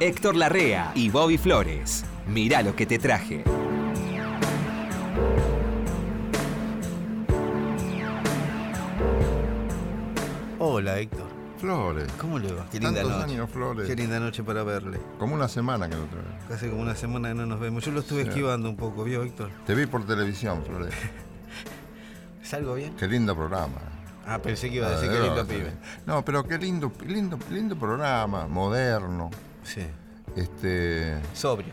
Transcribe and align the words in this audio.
Héctor 0.00 0.36
Larrea 0.36 0.92
y 0.94 1.10
Bobby 1.10 1.36
Flores. 1.38 2.04
Mirá 2.26 2.62
lo 2.62 2.74
que 2.74 2.86
te 2.86 2.98
traje. 2.98 3.44
Hola 10.58 10.98
Héctor, 10.98 11.26
Flores. 11.58 12.06
¿cómo 12.18 12.38
le 12.38 12.52
va? 12.52 12.66
Qué 12.70 12.78
linda 12.78 13.00
Tantos 13.02 13.18
noche. 13.18 13.32
años, 13.32 13.50
Flores. 13.50 13.86
Qué 13.88 13.96
linda 13.96 14.20
noche 14.20 14.42
para 14.42 14.62
verle. 14.62 15.00
Como 15.18 15.34
una 15.34 15.48
semana 15.48 15.88
que 15.88 15.96
no 15.96 16.04
te 16.04 16.16
veo. 16.16 16.54
Hace 16.56 16.68
como 16.68 16.82
una 16.82 16.94
semana 16.94 17.28
que 17.28 17.34
no 17.34 17.46
nos 17.46 17.60
vemos. 17.60 17.84
Yo 17.84 17.92
lo 17.92 18.00
estuve 18.00 18.22
Sí. 18.24 18.28
esquivando 18.28 18.68
un 18.68 18.76
poco, 18.76 19.04
¿vio 19.04 19.22
Héctor? 19.22 19.50
Te 19.66 19.74
vi 19.74 19.86
por 19.86 20.06
televisión, 20.06 20.62
Flores. 20.64 20.94
¿Salgo 22.42 22.74
bien? 22.74 22.94
Qué 22.96 23.06
lindo 23.06 23.34
programa. 23.34 23.78
Ah, 24.26 24.38
pensé 24.38 24.68
que 24.70 24.76
iba 24.76 24.86
a 24.86 24.90
decir 24.90 25.08
Ah, 25.10 25.12
qué 25.12 25.18
de 25.18 25.24
lindo 25.26 25.46
pibe. 25.46 25.72
No, 26.06 26.24
pero 26.24 26.44
qué 26.44 26.58
lindo, 26.58 26.92
lindo, 27.06 27.38
lindo 27.50 27.76
programa, 27.76 28.46
moderno, 28.46 29.30
Sí. 29.64 29.82
este, 30.36 31.18
Sobrio. 31.34 31.72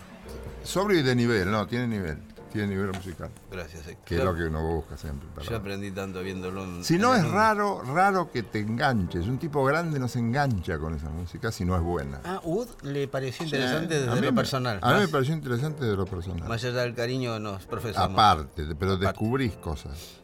sobrio 0.64 1.00
y 1.00 1.04
de 1.04 1.16
nivel, 1.16 1.50
no, 1.52 1.66
tiene 1.68 1.88
nivel, 1.88 2.18
tiene 2.52 2.68
nivel 2.70 2.92
musical, 2.92 3.30
Gracias 3.52 3.88
Héctor. 3.88 4.06
que 4.06 4.18
es 4.18 4.24
lo 4.24 4.36
que 4.36 4.44
uno 4.46 4.62
busca 4.62 4.98
siempre. 4.98 5.28
para- 5.36 5.48
Yo 5.48 5.56
aprendí 5.58 5.92
tanto 5.92 6.22
viéndolo. 6.22 6.64
en- 6.64 6.84
Si 6.84 6.98
no 6.98 7.14
en 7.16 7.26
es 7.26 7.32
raro, 7.32 7.82
raro 7.84 8.32
que 8.32 8.44
te 8.44 8.60
enganches. 8.60 9.28
Un 9.28 9.38
tipo 9.38 9.64
grande 9.64 10.00
no 10.00 10.08
se 10.08 10.20
engancha 10.20 10.78
con 10.80 10.96
esa 10.96 11.10
música 11.10 11.52
si 11.52 11.66
no 11.66 11.76
es 11.76 11.82
buena. 11.82 12.20
Ah, 12.24 12.42
Wood 12.44 12.68
le 12.84 13.08
pareció 13.08 13.46
interesante 13.46 13.96
Sí, 13.96 14.02
desde 14.02 14.16
lo 14.16 14.22
me- 14.22 14.34
personal. 14.34 14.80
A 14.82 14.94
mí 14.96 15.00
me 15.02 15.08
pareció 15.08 15.34
interesante 15.36 15.86
de 15.86 15.96
lo 15.96 16.06
personal. 16.06 16.48
más 16.48 16.64
allá 16.64 16.82
del 16.82 16.96
cariño 16.96 17.34
que 17.36 17.40
nos 17.40 17.66
profesamos. 17.66 18.12
Aparte, 18.14 18.66
pero 18.78 18.98
descubrís 18.98 19.54
cosas. 19.58 20.16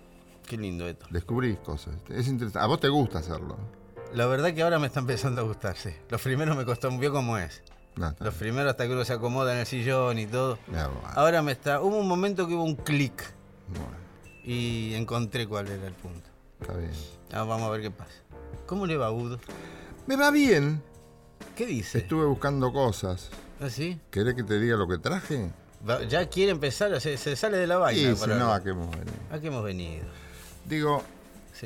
Qué 0.48 0.58
lindo 0.58 0.88
Héctor. 0.88 1.10
Descubrís 1.10 1.58
cosas. 1.60 1.94
Es 2.10 2.28
interesante. 2.28 2.60
A 2.60 2.66
vos 2.68 2.80
te 2.80 2.90
gusta 2.90 3.20
hacerlo. 3.20 3.58
La 4.14 4.28
verdad 4.28 4.54
que 4.54 4.62
ahora 4.62 4.80
me 4.80 4.88
está 4.88 5.00
empezando 5.00 5.42
a 5.42 5.44
gustar, 5.44 5.76
sí. 5.76 5.90
Los 6.10 6.22
primeros 6.22 6.56
me 6.56 6.66
costó 6.66 6.90
un 6.90 7.00
vio 7.00 7.12
cómo 7.12 7.38
es. 7.38 7.62
No, 7.96 8.14
Los 8.20 8.34
primeros 8.36 8.72
hasta 8.72 8.86
que 8.88 8.94
uno 8.94 9.06
se 9.06 9.14
acomoda 9.14 9.54
en 9.54 9.60
el 9.60 9.66
sillón 9.66 10.18
y 10.20 10.26
todo. 10.28 10.58
Bueno, 10.68 10.90
Ahora 11.16 11.42
me 11.42 11.52
está. 11.52 11.82
Hubo 11.82 11.98
un 11.98 12.08
momento 12.08 12.48
que 12.48 12.54
hubo 12.56 12.64
un 12.64 12.76
clic 12.76 13.14
bueno, 13.68 13.86
y 14.44 14.94
encontré 14.96 15.48
cuál 15.48 15.68
era 15.68 15.88
el 15.88 15.94
punto. 15.94 16.28
está 16.62 16.76
bien. 16.76 16.92
Ah, 17.32 17.44
vamos 17.44 17.68
a 17.68 17.72
ver 17.72 17.82
qué 17.82 17.92
pasa. 17.92 18.12
¿Cómo 18.66 18.86
le 18.88 18.98
va, 18.98 19.12
Udo? 19.12 19.40
Me 20.08 20.16
va 20.16 20.32
bien. 20.32 20.82
¿Qué 21.56 21.66
dice? 21.66 22.00
Estuve 22.00 22.26
buscando 22.26 22.72
cosas. 22.74 23.30
¿Ah, 23.62 23.70
sí? 23.70 24.00
¿Querés 24.10 24.34
que 24.36 24.44
te 24.44 24.60
diga 24.60 24.76
lo 24.76 24.88
que 24.88 24.98
traje? 24.98 25.52
Ya 26.10 26.28
quiere 26.30 26.52
empezar, 26.52 27.00
se, 27.02 27.18
se 27.18 27.36
sale 27.36 27.58
de 27.58 27.68
la 27.68 27.78
vaina. 27.78 28.12
Y 28.12 28.16
si 28.16 28.28
no, 28.28 28.54
¿a 28.54 28.64
qué 28.64 28.70
hemos 28.70 28.90
venido? 28.90 29.14
¿A 29.32 29.40
qué 29.40 29.48
hemos 29.48 29.64
venido? 29.64 30.06
Digo, 30.66 31.04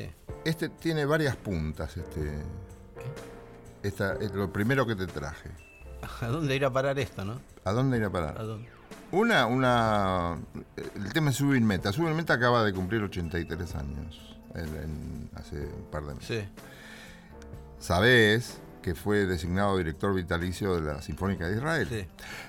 Sí. 0.02 0.10
este 0.44 0.68
tiene 0.68 1.04
varias 1.04 1.36
puntas. 1.36 1.96
Este, 1.96 2.32
esta, 3.82 4.14
es 4.14 4.32
lo 4.32 4.52
primero 4.52 4.86
que 4.86 4.94
te 4.96 5.06
traje. 5.06 5.50
¿A 6.20 6.26
dónde 6.28 6.54
ir 6.56 6.64
a 6.64 6.72
parar 6.72 6.98
esto, 6.98 7.24
no? 7.24 7.40
¿A 7.64 7.72
dónde 7.72 7.96
ir 7.98 8.04
a 8.04 8.08
¿A 8.08 8.10
parar? 8.12 8.36
dónde? 8.46 8.68
Una, 9.10 9.46
una. 9.46 10.36
El 10.94 11.12
tema 11.12 11.30
es 11.30 11.36
Subin 11.36 11.66
Meta. 11.66 11.92
Subin 11.92 12.14
Meta 12.14 12.34
acaba 12.34 12.62
de 12.62 12.72
cumplir 12.74 13.02
83 13.02 13.74
años. 13.74 14.36
en- 14.54 14.76
en- 14.76 15.30
hace 15.36 15.56
un 15.56 15.84
par 15.90 16.04
de 16.04 16.14
meses. 16.14 16.44
Sí. 16.44 16.48
Sabés 17.78 18.58
que 18.82 18.94
fue 18.94 19.26
designado 19.26 19.76
director 19.76 20.14
vitalicio 20.14 20.74
de 20.80 20.92
la 20.94 21.02
Sinfónica 21.02 21.46
de 21.48 21.56
Israel. 21.56 21.86
Sí. 21.88 22.06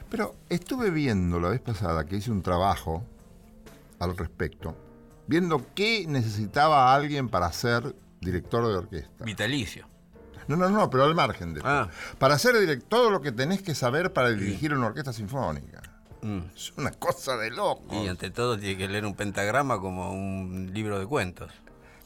Pero 0.09 0.35
estuve 0.49 0.89
viendo 0.89 1.39
la 1.39 1.49
vez 1.49 1.59
pasada 1.59 2.05
que 2.05 2.15
hice 2.17 2.31
un 2.31 2.41
trabajo 2.41 3.03
al 3.99 4.15
respecto, 4.17 4.75
viendo 5.29 5.63
qué 5.75 6.05
necesitaba 6.07 6.91
alguien 6.91 7.29
para 7.29 7.53
ser 7.53 7.95
director 8.19 8.67
de 8.67 8.73
orquesta. 8.75 9.23
Vitalicio. 9.23 9.87
No, 10.47 10.55
no, 10.55 10.69
no, 10.69 10.89
pero 10.89 11.03
al 11.03 11.13
margen 11.13 11.53
de 11.53 11.59
eso. 11.59 11.69
Ah. 11.69 11.87
Para 12.17 12.39
ser 12.39 12.57
director, 12.59 12.89
todo 12.89 13.11
lo 13.11 13.21
que 13.21 13.31
tenés 13.31 13.61
que 13.61 13.75
saber 13.75 14.11
para 14.11 14.31
dirigir 14.31 14.73
una 14.73 14.87
orquesta 14.87 15.13
sinfónica. 15.13 15.83
Mm. 16.23 16.39
Es 16.55 16.73
una 16.75 16.89
cosa 16.89 17.37
de 17.37 17.51
loco. 17.51 18.03
Y 18.03 18.07
ante 18.07 18.31
todo 18.31 18.57
tiene 18.57 18.75
que 18.75 18.87
leer 18.87 19.05
un 19.05 19.13
pentagrama 19.13 19.79
como 19.79 20.11
un 20.11 20.71
libro 20.73 20.97
de 20.97 21.05
cuentos. 21.05 21.53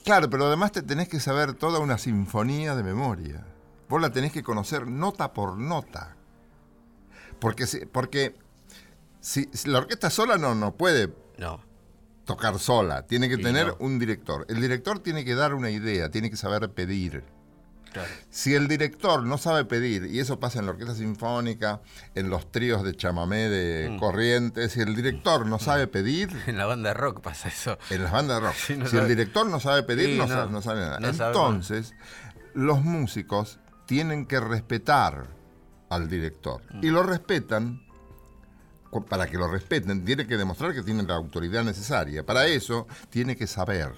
Claro, 0.04 0.30
pero 0.30 0.48
además 0.48 0.74
te 0.74 0.82
tenés 0.82 1.08
que 1.08 1.22
saber 1.22 1.54
toda 1.54 1.80
una 1.80 1.98
sinfonía 1.98 2.76
de 2.76 2.84
memoria. 2.84 3.46
Vos 3.88 4.02
la 4.02 4.10
tenés 4.10 4.34
que 4.34 4.44
conocer 4.44 4.86
nota 4.86 5.32
por 5.32 5.58
nota. 5.58 6.18
Porque, 7.40 7.66
si, 7.68 7.86
porque 7.86 8.36
si, 9.22 9.50
si 9.54 9.70
la 9.70 9.80
orquesta 9.80 10.10
sola 10.10 10.38
no, 10.38 10.56
no 10.56 10.74
puede 10.74 11.14
No. 11.38 11.62
Tocar 12.26 12.58
sola, 12.60 13.06
tiene 13.06 13.28
que 13.30 13.38
tener 13.38 13.68
no. 13.68 13.78
un 13.80 14.00
director. 14.00 14.46
El 14.50 14.62
director 14.62 15.00
tiene 15.00 15.26
que 15.26 15.36
dar 15.36 15.54
una 15.54 15.70
idea, 15.70 16.10
tiene 16.10 16.30
que 16.30 16.38
saber 16.38 16.70
pedir. 16.72 17.24
Claro. 17.92 18.10
Si 18.32 18.56
el 18.56 18.68
director 18.68 19.22
no 19.24 19.38
sabe 19.38 19.66
pedir, 19.66 20.06
y 20.08 20.20
eso 20.20 20.40
pasa 20.40 20.58
en 20.58 20.66
la 20.66 20.72
orquesta 20.72 20.96
sinfónica, 20.96 21.80
en 22.16 22.28
los 22.30 22.52
tríos 22.52 22.82
de 22.84 22.96
chamamé 22.96 23.50
de 23.50 23.90
Mm. 23.92 24.00
corrientes, 24.00 24.72
si 24.72 24.80
el 24.82 24.96
director 24.96 25.46
no 25.46 25.60
sabe 25.60 25.86
pedir, 25.86 26.30
En 26.48 26.58
la 26.58 26.66
banda 26.66 26.90
de 26.90 26.94
rock 26.96 27.22
pasa 27.22 27.50
eso. 27.50 27.78
en 27.92 28.04
las 28.04 28.12
bandas 28.12 28.42
de 28.42 28.48
rock, 28.48 28.56
Sí, 28.56 28.78
no 28.78 28.88
si 28.88 28.98
el 28.98 29.08
director 29.08 29.46
no 29.48 29.60
sabe 29.60 29.84
pedir, 29.84 30.08
Sí, 30.08 30.18
no, 30.18 30.26
no. 30.26 30.34
sabe, 30.34 30.52
no 30.52 30.62
sabe 30.64 30.80
nada. 30.82 30.98
Entonces, 31.08 31.94
los 32.56 32.82
músicos 32.84 33.60
tienen 33.86 34.26
que 34.26 34.40
respetar 34.40 35.28
al 35.90 36.10
director. 36.10 36.62
Mm. 36.74 36.84
Y 36.86 36.90
lo 36.90 37.04
respetan, 37.04 37.83
para 39.02 39.28
que 39.28 39.38
lo 39.38 39.48
respeten, 39.48 40.06
tiene 40.06 40.28
que 40.28 40.38
demostrar 40.38 40.74
que 40.74 40.84
tienen 40.84 41.08
la 41.08 41.16
autoridad 41.16 41.64
necesaria. 41.64 42.24
Para 42.26 42.46
eso, 42.48 42.88
tiene 43.10 43.36
que 43.36 43.48
saber. 43.48 43.92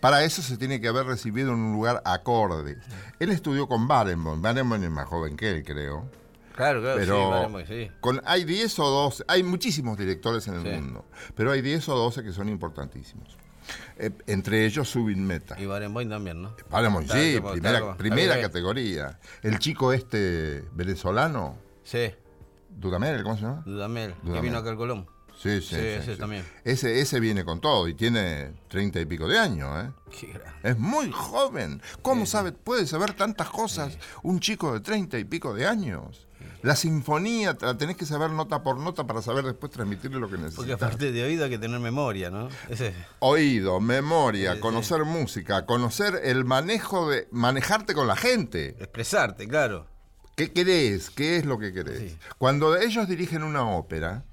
Para 0.00 0.24
eso 0.24 0.42
se 0.42 0.56
tiene 0.58 0.80
que 0.80 0.88
haber 0.88 1.06
recibido 1.06 1.52
en 1.52 1.58
un 1.58 1.72
lugar 1.72 2.02
acorde. 2.04 2.78
Él 3.18 3.30
estudió 3.30 3.66
con 3.66 3.88
Barenboim. 3.88 4.42
Barenboim 4.42 4.84
es 4.84 4.90
más 4.90 5.06
joven 5.06 5.36
que 5.36 5.50
él, 5.50 5.64
creo. 5.64 6.10
Claro, 6.54 6.82
claro, 6.82 6.98
Pero 6.98 7.16
sí, 7.16 7.32
veremos, 7.32 7.62
sí. 7.68 7.90
con, 8.00 8.20
hay 8.26 8.44
10 8.44 8.78
o 8.80 8.84
12, 8.90 9.24
hay 9.28 9.42
muchísimos 9.42 9.96
directores 9.96 10.46
en 10.48 10.54
el 10.56 10.62
Sí. 10.62 10.68
mundo, 10.68 11.06
pero 11.34 11.52
hay 11.52 11.62
10 11.62 11.88
o 11.88 11.96
12 11.96 12.22
que 12.22 12.32
son 12.32 12.50
importantísimos. 12.50 13.38
Eh, 13.96 14.10
entre 14.26 14.66
ellos 14.66 14.90
Subin 14.90 15.24
Meta. 15.26 15.58
Y 15.58 15.64
Barenboim 15.64 16.10
también, 16.10 16.42
¿no? 16.42 16.54
Barenboim, 16.68 17.08
sí, 17.08 17.40
primera, 17.52 17.96
primera 17.96 18.38
categoría. 18.42 19.18
El 19.42 19.58
chico 19.58 19.92
este 19.94 20.64
venezolano, 20.72 21.56
Sí, 21.82 22.12
Dudamel, 22.80 23.22
¿cómo 23.22 23.36
se 23.36 23.42
llama? 23.42 23.62
Dudamel, 23.66 24.14
que 24.24 24.40
vino 24.40 24.58
acá 24.58 24.70
al 24.70 24.76
Colón. 24.76 25.06
Sí, 25.36 25.60
sí, 25.62 25.74
Sí, 25.74 25.76
ese 25.80 26.16
también. 26.16 26.44
Ese, 26.64 27.00
ese 27.00 27.18
viene 27.18 27.44
con 27.44 27.60
todo 27.60 27.88
y 27.88 27.94
tiene 27.94 28.52
treinta 28.68 29.00
y 29.00 29.06
pico 29.06 29.26
de 29.26 29.38
años, 29.38 29.70
¿eh? 29.84 29.90
Qué 30.10 30.26
grande. 30.28 30.50
Es 30.62 30.78
muy 30.78 31.10
joven. 31.10 31.80
¿Cómo 32.02 32.26
sabe, 32.26 32.52
puede 32.52 32.86
saber 32.86 33.14
tantas 33.14 33.48
cosas 33.48 33.96
un 34.22 34.40
chico 34.40 34.72
de 34.74 34.80
treinta 34.80 35.18
y 35.18 35.24
pico 35.24 35.54
de 35.54 35.66
años? 35.66 36.26
La 36.62 36.76
sinfonía 36.76 37.56
la 37.60 37.78
tenés 37.78 37.96
que 37.96 38.04
saber 38.04 38.30
nota 38.32 38.62
por 38.62 38.78
nota 38.78 39.06
para 39.06 39.22
saber 39.22 39.44
después 39.46 39.72
transmitirle 39.72 40.18
lo 40.20 40.26
que 40.28 40.36
Porque 40.36 40.44
necesitas. 40.44 40.82
aparte 40.82 41.10
de 41.10 41.22
oído 41.24 41.44
hay 41.44 41.50
que 41.50 41.58
tener 41.58 41.80
memoria, 41.80 42.30
¿no? 42.30 42.48
Ese, 42.68 42.94
Oído, 43.20 43.80
memoria, 43.80 44.60
conocer 44.60 45.04
música, 45.04 45.64
conocer 45.64 46.20
el 46.22 46.44
manejo 46.44 47.08
de 47.10 47.28
manejarte 47.30 47.94
con 47.94 48.06
la 48.06 48.16
gente. 48.16 48.70
expresarte, 48.78 49.48
claro. 49.48 49.86
¿Qué 50.36 50.52
querés? 50.52 51.10
¿Qué 51.10 51.36
es 51.36 51.44
lo 51.44 51.58
que 51.58 51.72
querés? 51.72 51.98
Sí. 52.12 52.18
Cuando 52.38 52.76
ellos 52.76 53.08
dirigen 53.08 53.42
una 53.42 53.68
ópera, 53.68 54.24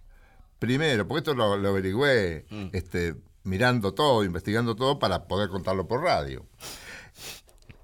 primero, 0.59 1.07
porque 1.07 1.19
esto 1.19 1.33
lo, 1.33 1.57
lo 1.57 1.69
averigüé 1.69 2.45
Mm. 2.49 2.67
este, 2.73 3.15
mirando 3.43 3.93
todo, 3.93 4.23
investigando 4.23 4.75
todo 4.75 4.99
para 4.99 5.25
poder 5.25 5.49
contarlo 5.49 5.87
por 5.87 6.01
radio. 6.03 6.45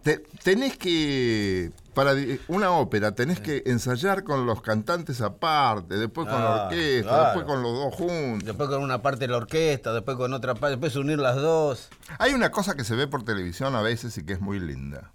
Te- 0.04 0.22
tenés 0.44 0.76
que, 0.78 1.72
para 1.94 2.14
una 2.50 2.72
ópera, 2.72 3.14
tenés 3.16 3.40
que 3.40 3.64
ensayar 3.68 4.26
con 4.26 4.46
los 4.46 4.62
cantantes 4.62 5.22
aparte, 5.22 5.96
después 5.96 6.28
con 6.28 6.42
la 6.44 6.56
Ah, 6.56 6.64
orquesta, 6.66 7.08
claro. 7.10 7.24
después 7.26 7.46
con 7.46 7.64
los 7.64 7.74
dos 7.74 7.94
juntos. 7.96 8.46
Después 8.46 8.68
con 8.70 8.84
una 8.84 9.02
parte 9.02 9.20
de 9.22 9.28
la 9.30 9.38
orquesta, 9.38 9.94
después 9.94 10.18
con 10.18 10.34
otra 10.34 10.56
parte, 10.56 10.72
después 10.72 10.98
unir 10.98 11.20
las 11.20 11.38
dos. 11.38 11.88
Hay 12.20 12.34
una 12.34 12.52
cosa 12.52 12.76
que 12.76 12.84
se 12.84 12.96
ve 12.96 13.08
por 13.08 13.24
televisión 13.24 13.76
a 13.76 13.82
veces 13.82 14.18
y 14.18 14.26
que 14.26 14.34
es 14.34 14.42
muy 14.42 14.60
linda. 14.60 15.14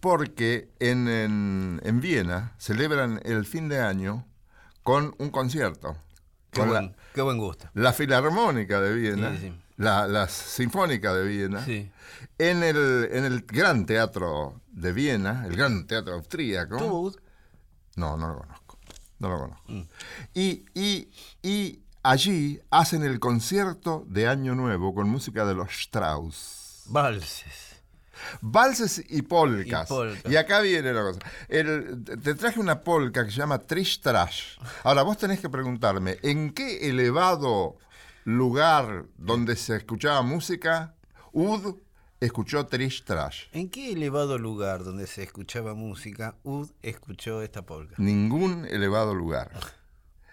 Porque 0.00 0.70
en, 0.78 1.08
en- 1.08 1.80
en 1.84 2.00
Viena 2.00 2.54
celebran 2.58 3.20
el 3.24 3.44
fin 3.46 3.68
de 3.68 3.80
año 3.80 4.26
con 4.82 5.14
un 5.18 5.30
concierto. 5.30 5.96
Qué 6.50 6.60
Con 6.60 6.70
buen, 6.70 6.86
la, 6.86 6.92
qué 7.14 7.22
buen 7.22 7.38
gusto. 7.38 7.68
la 7.74 7.92
Filarmónica 7.92 8.80
de 8.80 8.94
Viena, 8.94 9.30
Sí, 9.32 9.38
sí. 9.48 9.52
La, 9.76 10.06
la 10.08 10.28
Sinfónica 10.28 11.14
de 11.14 11.24
Viena, 11.26 11.64
Sí. 11.64 11.90
en, 12.38 12.62
el, 12.62 13.08
en 13.12 13.24
el 13.24 13.42
Gran 13.42 13.86
Teatro 13.86 14.60
de 14.68 14.92
Viena, 14.92 15.44
el 15.46 15.56
Gran 15.56 15.86
Teatro 15.86 16.14
Austríaco. 16.14 16.76
¿Tuvo 16.76 17.00
Ud? 17.02 17.16
No, 17.96 18.16
no 18.16 18.28
lo 18.28 18.38
conozco. 18.40 18.78
No 19.20 19.28
lo 19.28 19.38
conozco. 19.38 19.62
Mm. 19.72 19.82
Y, 20.34 20.64
y, 20.74 21.10
y 21.42 21.82
allí 22.02 22.60
hacen 22.70 23.04
el 23.04 23.20
concierto 23.20 24.04
de 24.08 24.26
Año 24.28 24.54
Nuevo 24.54 24.94
con 24.94 25.08
música 25.08 25.44
de 25.46 25.54
los 25.54 25.70
Strauss. 25.70 26.82
Valses. 26.86 27.69
Valses 28.40 29.04
y 29.08 29.22
polcas. 29.22 29.88
Y 29.90 29.92
polcas. 29.92 30.32
Y 30.32 30.36
acá 30.36 30.60
viene 30.60 30.92
la 30.92 31.02
cosa. 31.02 31.20
El- 31.48 32.04
te 32.04 32.34
traje 32.34 32.60
una 32.60 32.80
polca 32.80 33.24
que 33.24 33.30
se 33.30 33.38
llama 33.38 33.58
Trish 33.58 34.00
Trash. 34.00 34.58
Ahora, 34.84 35.02
vos 35.02 35.16
tenés 35.18 35.40
que 35.40 35.48
preguntarme, 35.48 36.18
¿en 36.22 36.52
qué 36.52 36.88
elevado 36.88 37.76
lugar 38.24 39.04
donde 39.16 39.56
se 39.56 39.76
escuchaba 39.76 40.22
música, 40.22 40.94
Ud 41.32 41.76
escuchó 42.20 42.66
Trish 42.66 43.04
Trash. 43.04 43.44
¿En 43.52 43.70
qué 43.70 43.92
elevado 43.92 44.36
lugar 44.38 44.84
donde 44.84 45.06
se 45.06 45.22
escuchaba 45.22 45.74
música 45.74 46.34
Ud 46.42 46.70
escuchó 46.82 47.40
esta 47.42 47.62
polka? 47.62 47.94
Ningún 47.98 48.66
elevado 48.66 49.14
lugar. 49.14 49.50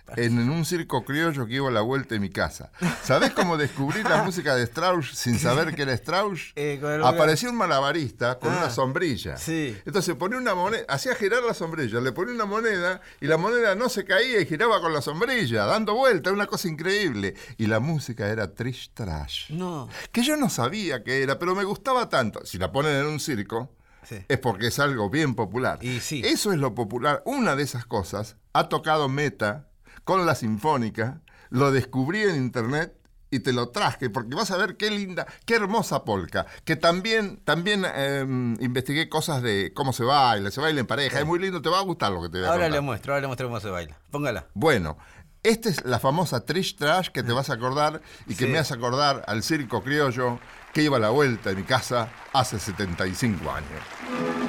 En, 0.15 0.39
en 0.39 0.49
un 0.49 0.65
circo 0.65 1.03
criollo 1.03 1.45
que 1.45 1.55
iba 1.55 1.67
a 1.67 1.71
la 1.71 1.81
vuelta 1.81 2.15
de 2.15 2.19
mi 2.19 2.29
casa. 2.29 2.71
¿Sabés 3.03 3.31
cómo 3.31 3.57
descubrí 3.57 4.03
la 4.03 4.23
música 4.25 4.55
de 4.55 4.63
Strauss 4.63 5.11
sin 5.17 5.37
saber 5.37 5.75
que 5.75 5.81
era 5.83 5.93
Strauss? 5.93 6.53
Eh, 6.55 6.81
Apareció 7.03 7.49
un 7.49 7.57
malabarista 7.57 8.39
con 8.39 8.53
Ah, 8.53 8.57
una 8.57 8.69
sombrilla. 8.69 9.37
sí. 9.37 9.77
Entonces 9.85 10.15
ponía 10.15 10.37
una 10.37 10.55
moneda, 10.55 10.85
hacía 10.87 11.13
girar 11.15 11.43
la 11.43 11.53
sombrilla, 11.53 11.99
le 11.99 12.11
ponía 12.11 12.33
una 12.33 12.45
moneda 12.45 13.01
y 13.21 13.27
la 13.27 13.37
moneda 13.37 13.75
no 13.75 13.89
se 13.89 14.05
caía 14.05 14.39
y 14.41 14.45
giraba 14.45 14.79
con 14.81 14.93
la 14.93 15.01
sombrilla, 15.01 15.65
dando 15.65 15.93
vuelta, 15.95 16.31
una 16.31 16.47
cosa 16.47 16.67
increíble. 16.67 17.35
Y 17.57 17.67
la 17.67 17.79
música 17.79 18.27
era 18.29 18.53
Trish 18.53 18.91
Trash. 18.93 19.51
No. 19.51 19.89
Que 20.11 20.23
yo 20.23 20.37
no 20.37 20.49
sabía 20.49 21.03
que 21.03 21.21
era, 21.23 21.37
pero 21.39 21.55
me 21.55 21.63
gustaba 21.63 22.09
tanto. 22.09 22.45
Si 22.45 22.57
la 22.57 22.71
ponen 22.71 22.95
en 22.95 23.05
un 23.07 23.19
circo, 23.19 23.73
Sí. 24.03 24.23
es 24.29 24.37
porque 24.39 24.67
es 24.67 24.79
algo 24.79 25.09
bien 25.09 25.35
popular. 25.35 25.79
Y 25.81 25.99
sí. 25.99 26.21
Eso 26.23 26.53
es 26.53 26.59
lo 26.59 26.73
popular. 26.73 27.21
Una 27.25 27.57
de 27.57 27.63
esas 27.63 27.85
cosas 27.85 28.37
ha 28.53 28.69
tocado 28.69 29.09
Meta 29.09 29.67
con 30.03 30.25
la 30.25 30.35
Sinfónica, 30.35 31.21
lo 31.49 31.71
descubrí 31.71 32.21
en 32.23 32.35
internet 32.35 32.93
y 33.29 33.39
te 33.39 33.51
lo 33.51 33.69
traje, 33.69 34.09
porque 34.09 34.35
vas 34.35 34.51
a 34.51 34.57
ver 34.57 34.77
qué 34.77 34.89
linda, 34.89 35.27
qué 35.45 35.55
hermosa 35.55 36.05
polka. 36.05 36.45
Que 36.63 36.75
también, 36.77 37.41
también 37.43 37.85
eh, 37.85 38.21
investigué 38.61 39.09
cosas 39.09 39.41
de 39.41 39.73
cómo 39.73 39.91
se 39.91 40.03
baila, 40.05 40.49
se 40.49 40.61
baila 40.61 40.79
en 40.79 40.87
pareja. 40.87 41.19
Es 41.19 41.25
muy 41.25 41.37
lindo, 41.39 41.61
te 41.61 41.69
va 41.69 41.79
a 41.79 41.83
gustar 41.83 42.11
lo 42.13 42.21
que 42.21 42.29
te 42.29 42.37
voy 42.37 42.45
a 42.47 42.51
Ahora 42.51 42.63
contar. 42.65 42.71
le 42.71 42.81
muestro, 42.81 43.13
ahora 43.13 43.21
le 43.21 43.27
muestro 43.27 43.47
cómo 43.47 43.59
se 43.59 43.69
baila. 43.69 43.97
Póngala. 44.11 44.45
Bueno, 44.53 44.97
esta 45.43 45.67
es 45.69 45.83
la 45.85 45.99
famosa 45.99 46.45
Trish 46.45 46.77
Trash 46.77 47.09
que 47.09 47.21
te 47.21 47.33
vas 47.33 47.49
a 47.49 47.53
acordar 47.55 48.01
y 48.27 48.35
que 48.35 48.45
Sí. 48.45 48.51
me 48.51 48.59
hace 48.59 48.73
acordar 48.73 49.23
al 49.27 49.43
circo 49.43 49.83
criollo 49.83 50.39
que 50.73 50.83
iba 50.83 50.95
a 50.95 50.99
la 51.01 51.09
vuelta 51.09 51.49
de 51.49 51.55
mi 51.57 51.63
casa 51.63 52.09
hace 52.31 52.59
75 52.59 53.51
años. 53.51 54.46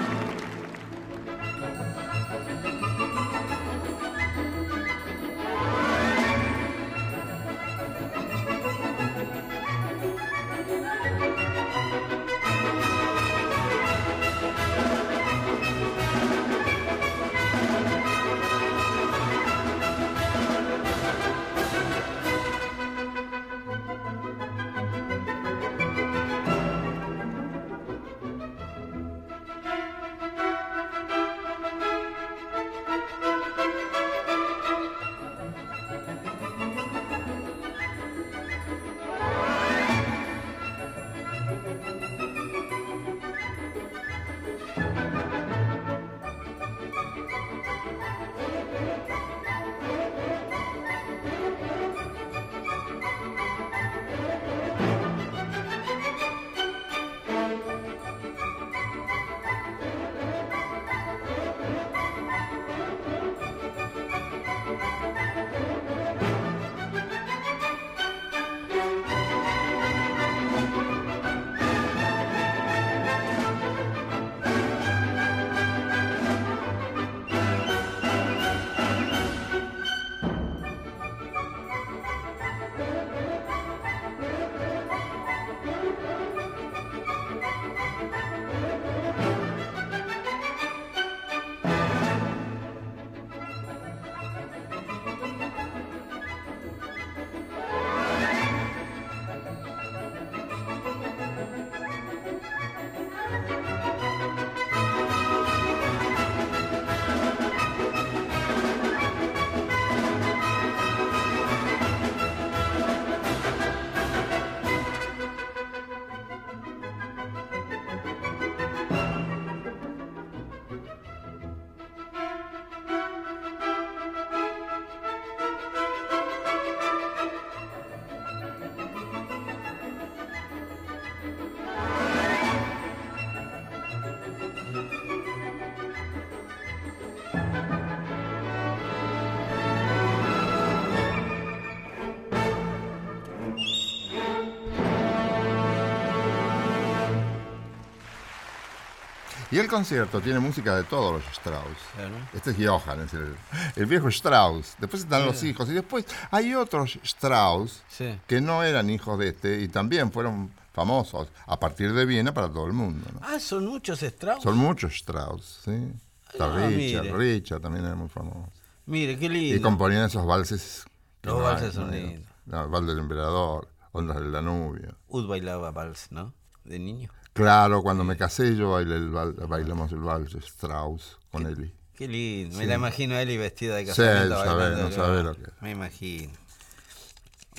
Y 149.59 149.61
el 149.61 149.67
concierto 149.69 150.21
tiene 150.21 150.39
música 150.39 150.77
de 150.77 150.85
todos 150.85 151.15
los 151.15 151.25
Strauss. 151.33 151.65
Claro. 151.97 152.15
Este 152.33 152.51
es 152.53 152.57
Johann, 152.65 153.01
es 153.01 153.13
el, 153.15 153.35
el 153.75 153.87
viejo 153.87 154.07
Strauss. 154.09 154.77
Después 154.79 155.03
están 155.03 155.27
los 155.27 155.43
hijos. 155.43 155.69
Y 155.69 155.73
después 155.73 156.05
hay 156.31 156.55
otros 156.55 156.97
Strauss 157.03 157.83
Sí. 157.89 158.21
que 158.29 158.41
no 158.41 158.63
eran 158.63 158.89
hijos 158.89 159.19
de 159.19 159.29
este 159.31 159.61
y 159.61 159.67
también 159.67 160.13
fueron 160.13 160.53
famosos 160.73 161.27
a 161.47 161.59
partir 161.59 161.93
de 161.93 162.07
Viena 162.07 162.33
para 162.33 162.49
todo 162.49 162.67
el 162.67 162.73
mundo. 162.73 163.05
¿no? 163.13 163.21
Ah, 163.25 163.41
son 163.41 163.67
muchos 163.67 164.01
Strauss. 164.01 164.45
Son 164.45 164.57
muchos 164.57 164.95
Strauss, 164.95 165.61
¿sí? 165.65 165.93
Está 166.33 166.45
Ah, 166.55 166.67
Richard, 166.69 167.03
mire. 167.05 167.17
Richard 167.17 167.61
también 167.61 167.85
era 167.85 167.97
muy 167.97 168.09
famoso. 168.09 168.53
Mire, 168.87 169.19
qué 169.19 169.25
Y 169.27 169.29
lindo. 169.29 169.63
componían 169.69 170.05
esos 170.05 170.25
valses. 170.25 170.85
Los 171.23 171.37
no 171.37 171.43
valses 171.43 171.69
hay, 171.71 171.75
son 171.75 171.87
¿no? 171.89 171.93
lindos. 171.97 172.29
No, 172.47 172.69
Vals 172.71 172.87
del 172.87 172.99
Emperador, 173.01 173.69
Ondas 173.91 174.21
del 174.21 174.31
Danubio. 174.31 174.95
Ud 175.09 175.27
bailaba 175.27 175.73
vals, 175.73 176.13
¿no? 176.13 176.33
De 176.65 176.79
niño. 176.79 177.11
Claro, 177.39 177.83
cuando 177.83 178.03
me 178.03 178.17
casé 178.17 178.57
yo 178.57 178.73
bailé 178.73 178.97
el 178.97 179.11
val- 179.11 179.33
bailamos 179.35 179.93
el 179.93 180.01
vals 180.01 180.35
Strauss 180.35 181.19
con 181.31 181.47
Eli. 181.47 181.73
Qué 181.95 182.09
lindo. 182.09 182.59
Me 182.59 182.67
la 182.67 182.75
imagino 182.75 183.15
a 183.15 183.23
Eli 183.23 183.37
vestida 183.37 183.77
de 183.77 183.83
Sí, 183.83 183.87
casamiento. 183.89 184.45
sabe, 184.45 184.59
bailando 184.61 184.89
no 184.89 184.95
sabe 184.95 185.23
lo 185.23 185.35
que- 185.37 185.51
Me 185.61 185.71
imagino. 185.71 186.33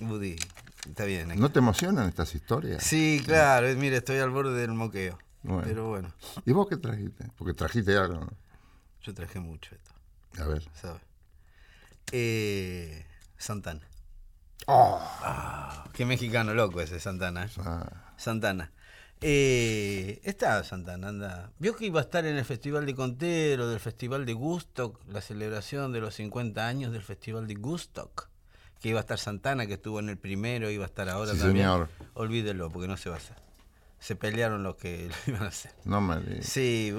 Woody, 0.01 0.35
está 0.87 1.05
bien. 1.05 1.31
aquí. 1.31 1.39
¿No 1.39 1.49
te 1.49 1.59
emocionan 1.59 2.09
estas 2.09 2.35
historias? 2.35 2.83
Sí, 2.83 3.21
claro. 3.25 3.67
Mire, 3.77 3.97
estoy 3.97 4.17
al 4.19 4.29
borde 4.31 4.53
del 4.59 4.73
moqueo. 4.73 5.17
Bueno. 5.43 5.63
Pero 5.65 5.87
bueno, 5.87 6.13
¿Y 6.45 6.51
vos 6.51 6.67
qué 6.67 6.75
trajiste? 6.75 7.25
Porque 7.37 7.53
trajiste 7.53 7.95
algo, 7.97 8.19
¿no? 8.19 8.33
yo 9.01 9.13
traje 9.13 9.39
mucho 9.39 9.73
esto, 9.75 9.91
A 10.43 10.45
ver. 10.47 10.69
¿sabes? 10.73 11.01
Eh, 12.11 13.05
Santana. 13.37 13.87
Oh. 14.67 14.99
Ah, 15.23 15.85
qué 15.93 16.05
mexicano 16.05 16.53
loco 16.53 16.81
ese 16.81 16.99
Santana. 16.99 17.45
¿eh? 17.45 17.49
Ah, 17.59 18.13
Santana. 18.17 18.71
Eh, 19.21 20.21
está 20.23 20.63
Santana, 20.63 21.09
anda. 21.09 21.51
Vio 21.59 21.75
que 21.75 21.85
iba 21.85 21.99
a 21.99 22.03
estar 22.03 22.25
en 22.25 22.37
el 22.37 22.45
Festival 22.45 22.85
de 22.85 22.95
Contero, 22.95 23.67
del 23.69 23.79
Festival 23.79 24.25
de 24.25 24.33
Gustock, 24.33 24.99
la 25.09 25.21
celebración 25.21 25.91
de 25.91 25.99
los 25.99 26.15
50 26.15 26.65
años 26.67 26.91
del 26.93 27.01
Festival 27.01 27.47
de 27.47 27.55
Gustock. 27.55 28.29
Que 28.81 28.89
iba 28.89 28.99
a 28.99 29.01
estar 29.01 29.19
Santana, 29.19 29.67
que 29.67 29.73
estuvo 29.73 29.99
en 29.99 30.07
el 30.07 30.17
primero, 30.17 30.69
iba 30.69 30.85
a 30.85 30.87
estar 30.87 31.09
ahora 31.09 31.33
Sí, 31.33 31.39
también. 31.39 31.65
señor. 31.65 31.89
Olvídelo, 32.13 32.71
porque 32.71 32.87
no 32.87 32.95
se 32.95 33.09
va 33.09 33.15
a 33.15 33.19
hacer. 33.19 33.35
Se 33.99 34.15
pelearon 34.15 34.63
los 34.63 34.75
que 34.77 35.09
lo 35.27 35.33
iban 35.33 35.43
a 35.43 35.49
hacer. 35.49 35.71
no 35.83 35.99
me. 35.99 36.41
Sí, 36.41 36.93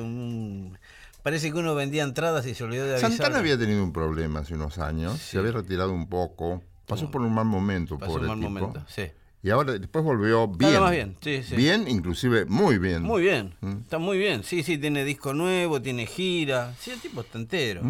parece 1.23 1.51
que 1.51 1.59
uno 1.59 1.75
vendía 1.75 2.03
entradas 2.03 2.45
y 2.47 2.55
se 2.55 2.65
olvidó 2.65 2.85
de 2.85 2.93
avisar. 2.93 3.11
Santana 3.13 3.39
había 3.39 3.59
tenido 3.59 3.83
un 3.83 3.95
problema 3.95 4.41
hace 4.41 4.53
unos 4.55 4.77
años, 4.79 5.19
Sí. 5.19 5.31
se 5.33 5.39
había 5.39 5.53
retirado 5.53 5.93
un 5.93 6.07
poco, 6.09 6.63
pasó 6.87 7.11
por 7.11 7.23
un 7.23 7.33
mal 7.33 7.47
momento, 7.47 7.99
Pasó 7.99 8.13
pobre 8.13 8.25
un 8.25 8.29
mal 8.29 8.39
tipo. 8.41 8.51
momento, 8.51 8.85
sí. 8.87 9.11
Y 9.43 9.49
ahora 9.51 9.73
después 9.73 10.05
volvió 10.05 10.49
bien. 10.49 10.69
Está 10.71 10.81
más 10.83 10.91
bien, 10.91 11.17
sí, 11.23 11.43
sí. 11.43 11.57
Bien, 11.57 11.89
inclusive 11.89 12.45
muy 12.45 12.77
bien. 12.77 13.03
Muy 13.03 13.23
bien, 13.23 13.55
Mm. 13.63 13.79
está 13.83 13.99
muy 13.99 14.19
bien. 14.19 14.45
Sí, 14.45 14.63
sí, 14.63 14.77
tiene 14.77 15.03
disco 15.05 15.33
nuevo, 15.33 15.81
tiene 15.81 16.05
gira. 16.05 16.75
Sí, 16.79 16.91
el 16.91 17.01
tipo 17.01 17.23
está 17.23 17.39
entero. 17.39 17.81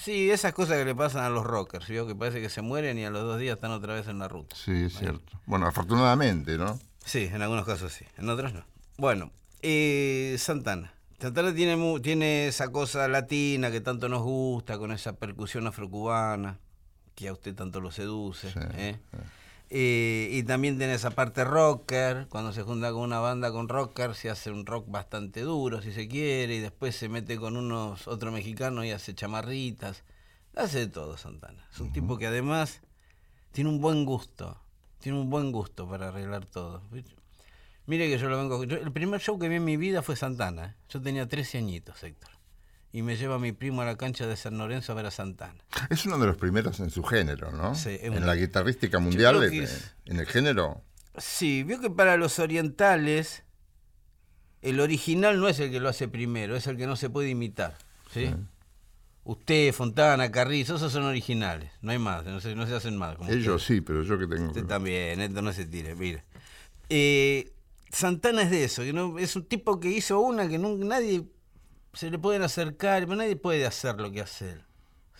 Sí, 0.00 0.30
esas 0.30 0.52
cosas 0.52 0.78
que 0.78 0.84
le 0.84 0.94
pasan 0.94 1.24
a 1.24 1.28
los 1.28 1.44
rockers, 1.44 1.88
¿vio? 1.88 2.06
que 2.06 2.14
parece 2.14 2.40
que 2.40 2.48
se 2.48 2.62
mueren 2.62 2.98
y 2.98 3.04
a 3.04 3.10
los 3.10 3.22
dos 3.22 3.40
días 3.40 3.54
están 3.56 3.72
otra 3.72 3.94
vez 3.94 4.06
en 4.06 4.20
la 4.20 4.28
ruta. 4.28 4.54
Sí, 4.54 4.84
es 4.84 4.96
cierto. 4.96 5.40
Bueno, 5.46 5.66
afortunadamente, 5.66 6.56
¿no? 6.56 6.78
Sí, 7.04 7.28
en 7.32 7.42
algunos 7.42 7.66
casos 7.66 7.92
sí, 7.92 8.04
en 8.16 8.28
otros 8.28 8.54
no. 8.54 8.64
Bueno, 8.96 9.32
eh, 9.60 10.36
Santana. 10.38 10.94
Santana 11.20 11.52
tiene, 11.52 12.00
tiene 12.00 12.46
esa 12.46 12.70
cosa 12.70 13.08
latina 13.08 13.72
que 13.72 13.80
tanto 13.80 14.08
nos 14.08 14.22
gusta, 14.22 14.78
con 14.78 14.92
esa 14.92 15.14
percusión 15.14 15.66
afrocubana, 15.66 16.58
que 17.16 17.26
a 17.28 17.32
usted 17.32 17.54
tanto 17.56 17.80
lo 17.80 17.90
seduce. 17.90 18.52
Sí, 18.52 18.58
¿eh? 18.74 18.98
Eh, 19.74 20.28
y 20.30 20.42
también 20.42 20.76
tiene 20.76 20.92
esa 20.92 21.12
parte 21.12 21.44
rocker, 21.44 22.26
cuando 22.28 22.52
se 22.52 22.62
junta 22.62 22.92
con 22.92 23.00
una 23.00 23.20
banda 23.20 23.50
con 23.52 23.70
rocker, 23.70 24.14
se 24.14 24.28
hace 24.28 24.50
un 24.50 24.66
rock 24.66 24.84
bastante 24.90 25.40
duro, 25.40 25.80
si 25.80 25.92
se 25.92 26.08
quiere, 26.08 26.56
y 26.56 26.60
después 26.60 26.94
se 26.94 27.08
mete 27.08 27.38
con 27.38 27.56
unos 27.56 28.06
otro 28.06 28.30
mexicano 28.32 28.84
y 28.84 28.90
hace 28.90 29.14
chamarritas. 29.14 30.04
Hace 30.54 30.80
de 30.80 30.86
todo 30.88 31.16
Santana. 31.16 31.66
Es 31.72 31.80
un 31.80 31.90
tipo 31.90 32.18
que 32.18 32.26
además 32.26 32.82
tiene 33.52 33.70
un 33.70 33.80
buen 33.80 34.04
gusto, 34.04 34.60
tiene 35.00 35.18
un 35.18 35.30
buen 35.30 35.50
gusto 35.52 35.88
para 35.88 36.08
arreglar 36.08 36.44
todo. 36.44 36.82
Mire 37.86 38.10
que 38.10 38.18
yo 38.18 38.28
lo 38.28 38.36
vengo. 38.36 38.62
yo- 38.64 38.76
el 38.76 38.92
primer 38.92 39.22
show 39.22 39.38
que 39.38 39.48
vi 39.48 39.56
en 39.56 39.64
mi 39.64 39.78
vida 39.78 40.02
fue 40.02 40.16
Santana. 40.16 40.66
¿eh? 40.66 40.74
Yo 40.90 41.00
tenía 41.00 41.26
13 41.26 41.56
añitos, 41.56 42.02
Héctor. 42.02 42.30
Y 42.94 43.00
me 43.02 43.16
lleva 43.16 43.38
mi 43.38 43.52
primo 43.52 43.80
a 43.82 43.86
la 43.86 43.96
cancha 43.96 44.26
de 44.26 44.36
San 44.36 44.58
Lorenzo 44.58 44.92
a 44.92 44.94
ver 44.94 45.06
a 45.06 45.10
Santana. 45.10 45.54
Es 45.88 46.04
uno 46.04 46.18
de 46.18 46.26
los 46.26 46.36
primeros 46.36 46.78
en 46.80 46.90
su 46.90 47.02
género, 47.02 47.50
¿no? 47.50 47.74
Sí, 47.74 47.98
en 48.02 48.14
un- 48.14 48.26
la 48.26 48.34
guitarrística 48.34 48.98
mundial, 48.98 49.42
en, 49.44 49.62
es- 49.62 49.94
en 50.04 50.20
el 50.20 50.26
género. 50.26 50.82
Sí, 51.16 51.62
vio 51.62 51.80
que 51.80 51.88
para 51.90 52.16
los 52.18 52.38
orientales 52.38 53.44
el 54.60 54.78
original 54.80 55.40
no 55.40 55.48
es 55.48 55.58
el 55.60 55.70
que 55.70 55.80
lo 55.80 55.88
hace 55.88 56.06
primero, 56.08 56.54
es 56.54 56.66
el 56.66 56.76
que 56.76 56.86
no 56.86 56.96
se 56.96 57.08
puede 57.10 57.30
imitar. 57.30 57.76
¿sí? 58.12 58.32
Usted, 59.24 59.72
Fontana, 59.72 60.30
Carrizo, 60.30 60.76
esos 60.76 60.92
son 60.92 61.04
originales. 61.04 61.70
No 61.80 61.92
hay 61.92 61.98
más, 61.98 62.24
no 62.24 62.40
se, 62.40 62.54
no 62.54 62.66
se 62.66 62.74
hacen 62.74 62.96
más. 62.96 63.16
como 63.16 63.30
Ellos 63.30 63.62
usted. 63.62 63.74
sí, 63.76 63.80
pero 63.80 64.02
yo 64.02 64.18
que 64.18 64.26
tengo. 64.26 64.48
Usted 64.48 64.64
también, 64.66 65.20
esto 65.20 65.40
no 65.42 65.52
se 65.52 65.64
tire, 65.64 65.94
mire. 65.94 66.24
Eh, 66.88 67.52
Santana 67.90 68.42
es 68.42 68.50
de 68.50 68.64
eso, 68.64 68.82
que 68.82 68.92
no, 68.92 69.18
es 69.18 69.34
un 69.36 69.44
tipo 69.46 69.78
que 69.80 69.88
hizo 69.90 70.20
una 70.20 70.48
que 70.48 70.58
nunca, 70.58 70.84
nadie 70.84 71.22
se 71.92 72.10
le 72.10 72.18
pueden 72.18 72.42
acercar, 72.42 73.02
pero 73.04 73.16
nadie 73.16 73.36
puede 73.36 73.66
hacer 73.66 74.00
lo 74.00 74.10
que 74.10 74.20
hace 74.22 74.50
él. 74.52 74.64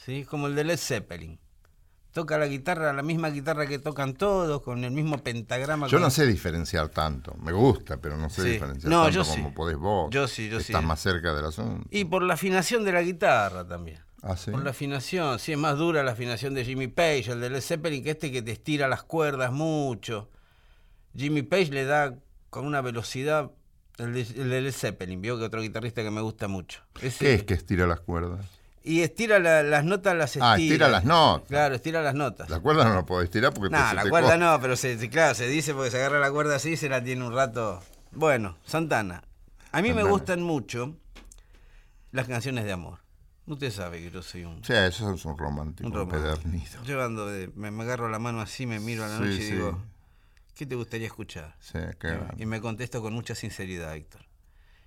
¿sí? 0.05 0.25
Como 0.25 0.47
el 0.47 0.55
de 0.55 0.65
Led 0.65 0.79
Zeppelin. 0.79 1.39
Toca 2.13 2.37
la 2.37 2.47
guitarra, 2.47 2.93
la 2.93 3.03
misma 3.03 3.31
guitarra 3.31 3.67
que 3.67 3.79
tocan 3.79 4.13
todos, 4.13 4.61
con 4.61 4.85
el 4.85 4.91
mismo 4.91 5.17
pentagrama. 5.19 5.87
Yo 5.87 5.99
no 5.99 6.11
sé 6.11 6.27
diferenciar 6.27 6.91
tanto. 6.91 7.35
Me 7.43 7.53
gusta, 7.53 7.97
pero 7.97 8.19
no 8.19 8.29
sé 8.29 8.43
Sí. 8.43 8.49
diferenciar 8.51 8.91
No, 8.91 9.05
tanto 9.05 9.23
yo 9.23 9.25
como 9.25 9.49
sí. 9.49 9.55
podés 9.55 9.77
vos. 9.79 10.11
Yo 10.11 10.29
sí, 10.29 10.51
yo 10.51 10.61
sí. 10.61 10.73
Estás 10.73 10.85
más 10.85 11.01
cerca 11.01 11.33
del 11.35 11.47
asunto. 11.47 11.87
Y 11.91 12.05
por 12.05 12.23
la 12.23 12.35
afinación 12.35 12.85
de 12.85 12.93
la 12.93 13.01
guitarra 13.03 13.67
también. 13.67 14.01
Ah, 14.21 14.37
sí. 14.37 14.51
Por 14.51 14.63
la 14.63 14.71
afinación, 14.71 15.39
sí, 15.39 15.53
es 15.53 15.59
más 15.59 15.79
dura 15.79 16.03
la 16.03 16.13
afinación 16.13 16.53
de 16.53 16.65
Jimmy 16.67 16.89
Page, 16.89 17.33
el 17.33 17.41
de 17.41 17.49
Led 17.49 17.61
Zeppelin, 17.63 18.05
que 18.05 18.11
este 18.11 18.31
que 18.31 18.43
te 18.43 18.53
estira 18.53 18.89
las 18.89 19.03
cuerdas 19.05 19.51
mucho. 19.51 20.29
Jimmy 21.17 21.43
Page 21.43 21.71
le 21.73 21.85
da 21.87 22.15
con 22.51 22.67
una 22.67 22.83
velocidad, 22.83 23.51
el 23.99 24.15
de, 24.15 24.21
el 24.23 24.51
de 24.51 24.61
Led 24.63 24.73
Zeppelin, 24.73 25.21
vio 25.21 25.39
que 25.39 25.45
otro 25.45 25.61
guitarrista 25.61 26.03
que 26.03 26.11
me 26.11 26.21
gusta 26.21 26.49
mucho. 26.49 26.81
Ese- 27.01 27.25
¿Qué 27.25 27.35
es 27.35 27.43
que 27.45 27.55
estira 27.55 27.87
las 27.87 28.01
cuerdas? 28.01 28.47
Y 28.85 29.03
estira 29.03 29.39
la- 29.39 29.63
las 29.63 29.85
notas, 29.85 30.17
las 30.17 30.31
estira. 30.31 30.53
Ah, 30.53 30.57
estira 30.57 30.89
las 30.89 31.05
notas. 31.05 31.49
Claro, 31.49 31.75
estira 31.77 32.03
las 32.03 32.15
notas. 32.15 32.51
La 32.51 32.59
cuerda 32.59 32.85
no 32.85 32.95
la 32.95 33.05
podés 33.07 33.31
tirar 33.31 33.53
porque 33.55 33.71
te- 33.75 33.81
No, 33.81 33.93
la 33.95 34.03
te 34.03 34.11
cuerda 34.11 34.37
no, 34.37 34.61
pero 34.61 34.75
se, 34.77 35.09
claro, 35.09 35.35
se 35.37 35.47
dice 35.47 35.73
porque 35.73 35.91
se 35.93 35.99
agarra 35.99 36.19
la 36.19 36.33
cuerda 36.33 36.57
así 36.57 36.71
y 36.71 36.77
se 36.77 36.89
la 36.89 37.03
tiene 37.03 37.25
un 37.25 37.33
rato. 37.33 37.81
Bueno, 38.11 38.57
Santana. 38.67 39.23
A 39.71 39.81
mí 39.83 39.93
me 39.93 40.03
gustan 40.03 40.43
mucho 40.43 40.97
las 42.11 42.27
canciones 42.27 42.65
de 42.65 42.73
amor. 42.73 42.99
Usted 43.47 43.71
sabe 43.73 43.99
que 44.01 44.11
yo 44.11 44.23
soy 44.23 44.45
un, 44.45 44.63
Sí, 44.65 44.73
son 44.93 45.37
románticos, 45.39 45.91
un 45.91 45.97
romántico. 45.99 46.17
empedernidos. 46.41 46.87
Yo 46.87 47.03
ando 47.05 47.27
de- 47.27 47.51
me, 47.55 47.71
me 47.71 47.83
agarro 47.85 48.09
la 48.09 48.19
mano 48.19 48.41
así, 48.41 48.67
me 48.67 48.79
miro 48.81 49.05
a 49.05 49.09
la 49.09 49.17
Sí, 49.19 49.23
noche 49.23 49.35
y 49.35 49.47
sí. 49.47 49.53
digo, 49.53 49.83
¿qué 50.55 50.67
te 50.67 50.75
gustaría 50.75 51.07
escuchar? 51.07 51.57
Sí, 51.61 51.79
qué 52.01 52.09
Y- 52.09 52.11
grande. 52.11 52.43
y 52.43 52.47
me 52.47 52.61
contesto 52.61 53.01
con 53.03 53.13
mucha 53.15 53.35
sinceridad, 53.35 53.95
Héctor. 53.95 54.23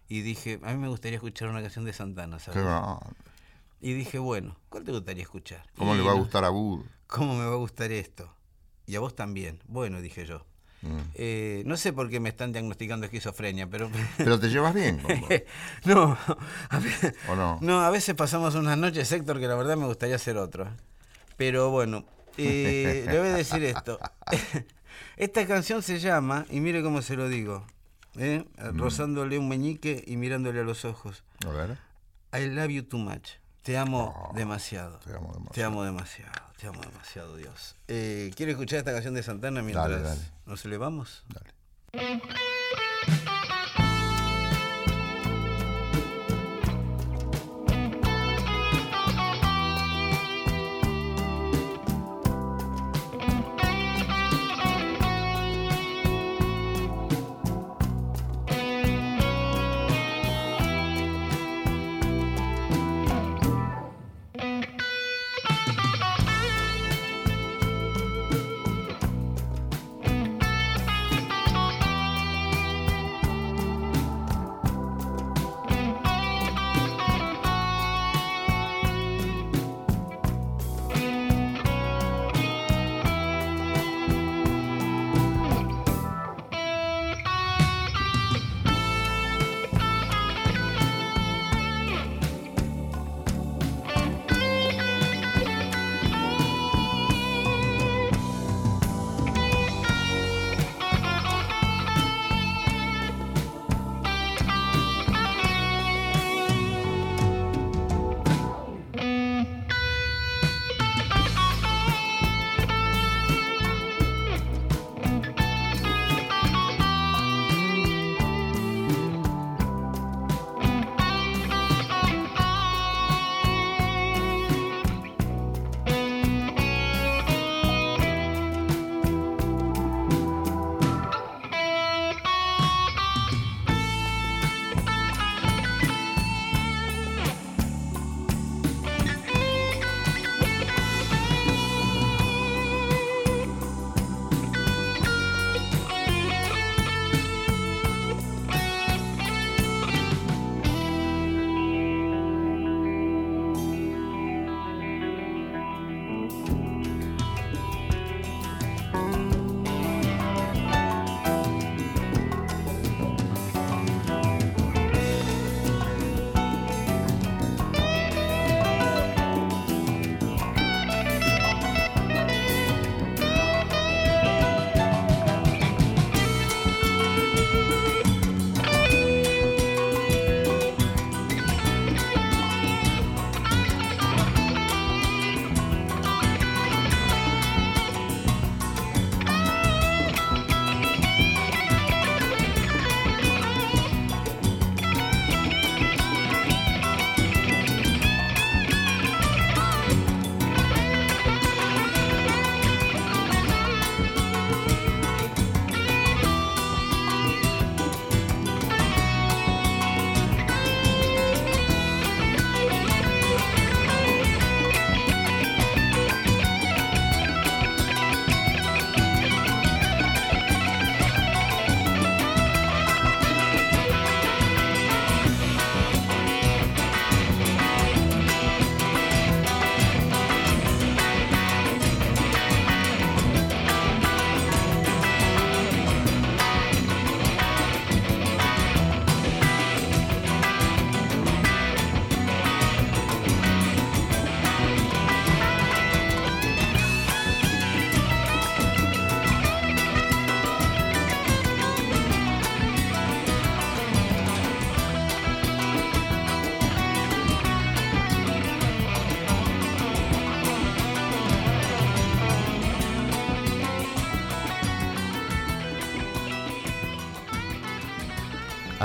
Y 0.07 0.21
dije, 0.21 0.59
a 0.63 0.71
mí 0.71 0.77
me 0.77 0.87
gustaría 0.87 1.15
escuchar 1.17 1.49
una 1.49 1.61
canción 1.61 1.83
de 1.85 1.93
Santana, 1.93 2.39
¿sabes? 2.39 2.63
Y 3.81 3.93
dije, 3.93 4.19
bueno, 4.19 4.55
¿cuál 4.69 4.83
te 4.83 4.91
gustaría 4.91 5.23
escuchar? 5.23 5.63
¿Cómo 5.77 5.93
Y 5.95 5.97
le 5.97 6.03
va 6.03 6.11
a 6.11 6.15
gustar 6.15 6.43
a 6.45 6.49
Bud? 6.49 6.85
¿Cómo 7.07 7.35
me 7.35 7.45
va 7.45 7.53
a 7.53 7.57
gustar 7.57 7.91
esto? 7.91 8.31
Y 8.87 8.95
a 8.95 8.99
vos 8.99 9.15
también. 9.15 9.59
Bueno, 9.67 10.01
dije 10.01 10.25
yo. 10.25 10.45
Mm. 10.81 10.99
Eh, 11.15 11.63
no 11.65 11.77
sé 11.77 11.91
por 11.93 12.09
qué 12.09 12.19
me 12.19 12.29
están 12.29 12.51
diagnosticando 12.51 13.05
esquizofrenia, 13.07 13.67
pero... 13.67 13.89
Pero 14.17 14.39
te 14.39 14.49
llevas 14.49 14.73
bien 14.75 15.01
no, 15.85 16.15
a 16.69 16.81
¿o 17.29 17.35
no? 17.35 17.57
no, 17.61 17.81
a 17.81 17.89
veces 17.89 18.13
pasamos 18.13 18.53
unas 18.55 18.77
noches, 18.77 19.11
Héctor, 19.11 19.39
que 19.39 19.47
la 19.47 19.55
verdad 19.55 19.75
me 19.77 19.85
gustaría 19.87 20.15
hacer 20.15 20.37
otro. 20.37 20.65
¿eh? 20.65 20.71
Pero 21.37 21.71
bueno, 21.71 22.05
eh, 22.37 23.05
le 23.09 23.19
voy 23.19 23.29
a 23.29 23.33
decir 23.33 23.63
esto. 23.63 23.99
Esta 25.17 25.45
canción 25.47 25.81
se 25.81 25.99
llama, 25.99 26.45
y 26.49 26.59
mire 26.59 26.81
cómo 26.83 27.01
se 27.01 27.15
lo 27.15 27.27
digo, 27.29 27.65
¿eh? 28.17 28.43
Mm. 28.57 28.77
rozándole 28.79 29.37
un 29.39 29.47
meñique 29.49 30.03
y 30.07 30.17
mirándole 30.17 30.59
a 30.59 30.63
los 30.63 30.85
ojos. 30.85 31.23
A 31.45 31.49
ver. 31.49 31.77
I 32.33 32.47
love 32.49 32.69
you 32.69 32.83
too 32.83 32.97
much. 32.99 33.29
Te 33.63 33.77
amo 33.77 34.13
Oh, 34.29 34.33
demasiado. 34.35 34.99
te 34.99 35.11
amo 35.13 35.33
demasiado. 35.33 35.51
Te 35.53 35.63
amo 35.63 35.83
demasiado. 35.83 36.31
Te 36.59 36.67
amo 36.67 36.81
demasiado, 36.81 37.35
Dios. 37.35 37.75
Eh, 37.87 38.31
¿Quiere 38.35 38.51
escuchar 38.51 38.79
esta 38.79 38.91
canción 38.93 39.13
de 39.13 39.23
Santana 39.23 39.61
mientras 39.61 39.89
Dale, 39.89 40.01
dale. 40.01 40.21
nos 40.45 40.63
elevamos? 40.65 41.23
Dale. 41.33 42.21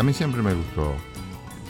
A 0.01 0.03
mí 0.03 0.15
siempre 0.15 0.41
me 0.41 0.55
gustó. 0.55 0.95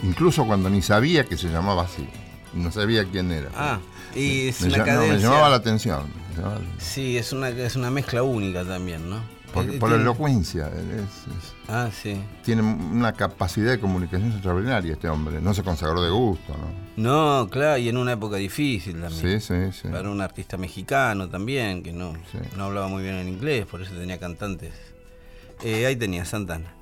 Incluso 0.04 0.46
cuando 0.46 0.70
ni 0.70 0.82
sabía 0.82 1.24
que 1.24 1.36
se 1.36 1.48
llamaba 1.48 1.82
así. 1.82 2.06
No 2.54 2.70
sabía 2.70 3.04
quién 3.04 3.32
era. 3.32 3.50
Ah, 3.56 3.80
y 4.14 4.46
es 4.48 4.60
me, 4.62 4.68
una 4.68 4.76
no, 4.78 4.84
cadencia. 4.84 5.16
me 5.16 5.22
llamaba 5.22 5.48
la 5.50 5.56
atención. 5.56 6.04
me 6.30 6.36
llamaba 6.36 6.54
la 6.54 6.60
atención. 6.60 6.80
Sí, 6.80 7.16
es 7.16 7.32
una, 7.32 7.48
es 7.48 7.74
una 7.74 7.90
mezcla 7.90 8.22
única 8.22 8.64
también, 8.64 9.10
¿no? 9.10 9.16
Por, 9.52 9.64
Eh, 9.64 9.78
por 9.80 9.88
la 9.90 9.96
tiene- 9.96 10.02
elocuencia. 10.02 10.68
es- 10.68 11.26
es- 11.26 11.54
Ah, 11.66 11.90
sí. 11.92 12.22
tiene 12.44 12.62
una 12.62 13.14
capacidad 13.14 13.72
de 13.72 13.80
comunicación 13.80 14.30
extraordinaria 14.30 14.92
este 14.92 15.08
hombre. 15.08 15.40
No 15.40 15.52
se 15.52 15.64
consagró 15.64 16.00
de 16.00 16.10
gusto, 16.10 16.54
¿no? 16.96 17.40
No, 17.42 17.48
claro, 17.50 17.78
y 17.78 17.88
en 17.88 17.96
una 17.96 18.12
época 18.12 18.36
difícil 18.36 19.00
también. 19.00 19.40
Sí, 19.40 19.46
sí, 19.72 19.72
sí. 19.82 19.88
Para 19.88 20.08
un 20.08 20.20
artista 20.20 20.56
mexicano 20.56 21.28
también, 21.28 21.82
que 21.82 21.92
no, 21.92 22.12
Sí. 22.30 22.38
no 22.56 22.66
hablaba 22.66 22.86
muy 22.86 23.02
bien 23.02 23.16
en 23.16 23.26
inglés, 23.28 23.66
por 23.66 23.82
eso 23.82 23.92
tenía 23.92 24.18
cantantes. 24.20 24.72
Eh, 25.64 25.84
ahí 25.86 25.96
tenía 25.96 26.24
Santana. 26.24 26.74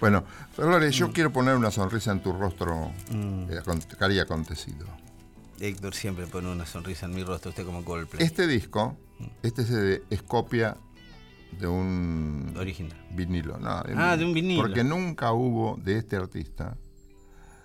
Bueno, 0.00 0.24
Dolores, 0.56 0.94
Mm. 0.94 0.98
yo 0.98 1.12
quiero 1.12 1.32
poner 1.32 1.56
una 1.56 1.70
sonrisa 1.70 2.12
en 2.12 2.20
tu 2.20 2.32
rostro, 2.32 2.90
eh, 3.10 3.60
acon- 3.64 3.86
cari 3.96 4.18
acontecido. 4.18 4.86
Héctor 5.60 5.94
siempre 5.94 6.26
pone 6.26 6.50
una 6.50 6.66
sonrisa 6.66 7.06
en 7.06 7.14
mi 7.14 7.24
rostro, 7.24 7.50
usted 7.50 7.64
como 7.64 7.84
Coldplay. 7.84 8.22
Este 8.22 8.46
disco, 8.46 8.96
este 9.42 9.64
CD, 9.64 10.02
es 10.10 10.22
copia 10.22 10.76
de 11.58 11.66
un 11.66 12.54
Original. 12.58 12.96
vinilo. 13.12 13.58
No, 13.58 13.82
Ah, 13.96 14.16
de 14.16 14.24
un 14.24 14.34
vinilo. 14.34 14.62
Porque 14.62 14.84
nunca 14.84 15.32
hubo 15.32 15.78
de 15.82 15.96
este 15.98 16.16
artista 16.16 16.76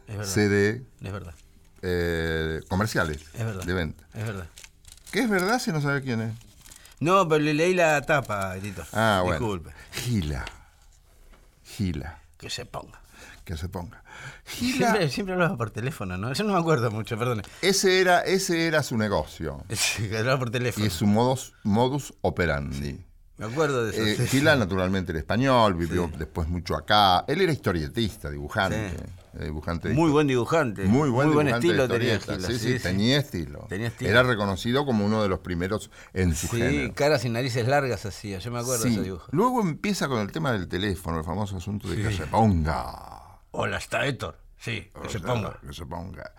Es 0.08 0.16
verdad. 0.18 0.32
CD 0.32 0.86
Es 1.02 1.12
verdad. 1.12 1.34
eh, 1.82 2.62
comerciales 2.70 3.24
Es 3.34 3.46
verdad. 3.46 3.64
de 3.66 3.74
venta. 3.74 4.08
Es 4.14 4.26
verdad. 4.26 4.48
¿Qué 5.12 5.20
es 5.22 5.30
verdad 5.30 5.60
si 5.60 5.72
no 5.74 5.82
sabe 5.82 6.02
quién 6.02 6.22
es? 6.22 6.34
No, 7.02 7.28
pero 7.28 7.44
le 7.44 7.54
leí 7.54 7.74
la 7.74 8.02
tapa, 8.04 8.56
editor. 8.56 8.86
Ah, 8.94 9.22
bueno. 9.26 9.40
Disculpe. 9.40 9.72
Gila. 9.92 10.46
Gila. 11.82 12.22
Que 12.38 12.50
se 12.52 12.66
ponga. 12.66 13.02
Que 13.44 13.58
se 13.58 13.68
ponga. 13.68 14.04
Gila. 14.46 14.92
Siempre, 14.92 15.10
siempre 15.10 15.34
hablaba 15.34 15.58
por 15.58 15.72
teléfono, 15.72 16.16
¿no? 16.16 16.32
Yo 16.32 16.44
no 16.44 16.54
me 16.54 16.60
acuerdo 16.60 16.92
mucho, 16.92 17.18
perdone. 17.18 17.42
Ese 17.62 18.00
era, 18.00 18.22
ese 18.22 18.68
era 18.68 18.84
su 18.84 18.98
negocio. 18.98 19.64
Sí, 19.70 20.08
que 20.08 20.20
hablaba 20.20 20.38
por 20.38 20.52
teléfono. 20.52 20.86
Y 20.86 20.92
su 20.92 21.08
modus, 21.08 21.54
modus 21.64 22.14
operandi. 22.22 23.04
Me 23.38 23.46
acuerdo 23.48 23.86
de 23.86 23.92
eso. 23.92 24.06
Eh, 24.06 24.28
sí, 24.28 24.38
Gila 24.38 24.56
naturalmente 24.56 25.12
era 25.12 25.20
español, 25.20 25.74
vivió 25.74 26.08
después 26.16 26.48
mucho 26.48 26.76
acá. 26.76 27.26
Él 27.28 27.42
era 27.42 27.52
historietista, 27.52 28.30
dibujante. 28.30 28.94
Sí. 29.34 29.38
eh, 29.40 29.46
dibujante 29.46 29.90
Muy 29.90 30.12
buen 30.12 30.28
dibujante. 30.28 30.84
Muy 30.86 31.10
buen, 31.10 31.30
dibujante 31.30 31.56
estilo 31.68 31.88
de 31.88 32.00
tenía. 32.00 32.20
Gila. 32.20 32.48
Sí, 32.48 32.60
sí, 32.60 32.80
tenía 32.80 33.18
estilo. 33.20 33.66
Tenía 33.70 33.88
estilo. 33.88 34.10
Era 34.12 34.24
reconocido 34.24 34.86
como 34.86 35.06
uno 35.06 35.22
de 35.24 35.30
los 35.30 35.40
primeros 35.40 35.90
en 36.14 36.36
su 36.36 36.48
Sí, 36.48 36.58
género. 36.58 36.94
caras 36.94 37.24
y 37.26 37.30
narices 37.30 37.68
largas 37.68 38.06
hacía, 38.06 38.40
yo 38.40 38.52
me 38.52 38.60
acuerdo 38.60 38.84
de 38.84 38.90
Sí. 38.90 38.96
ese 38.96 39.04
dibujo. 39.04 39.28
Luego 39.32 39.62
empieza 39.62 40.08
con 40.08 40.20
el 40.22 40.32
tema 40.32 40.52
del 40.52 40.68
teléfono, 40.68 41.18
el 41.20 41.24
famoso 41.24 41.58
asunto 41.58 41.88
de 41.88 41.98
que 42.02 42.12
se 42.12 42.26
ponga. 42.28 43.40
Hola, 43.52 43.78
está 43.78 44.06
Héctor. 44.06 44.38
Sí, 44.58 44.90
que 45.02 45.10
se 45.10 45.20
ponga. 45.20 45.60
Que 45.66 45.74
se 45.74 45.86
ponga. 45.86 46.32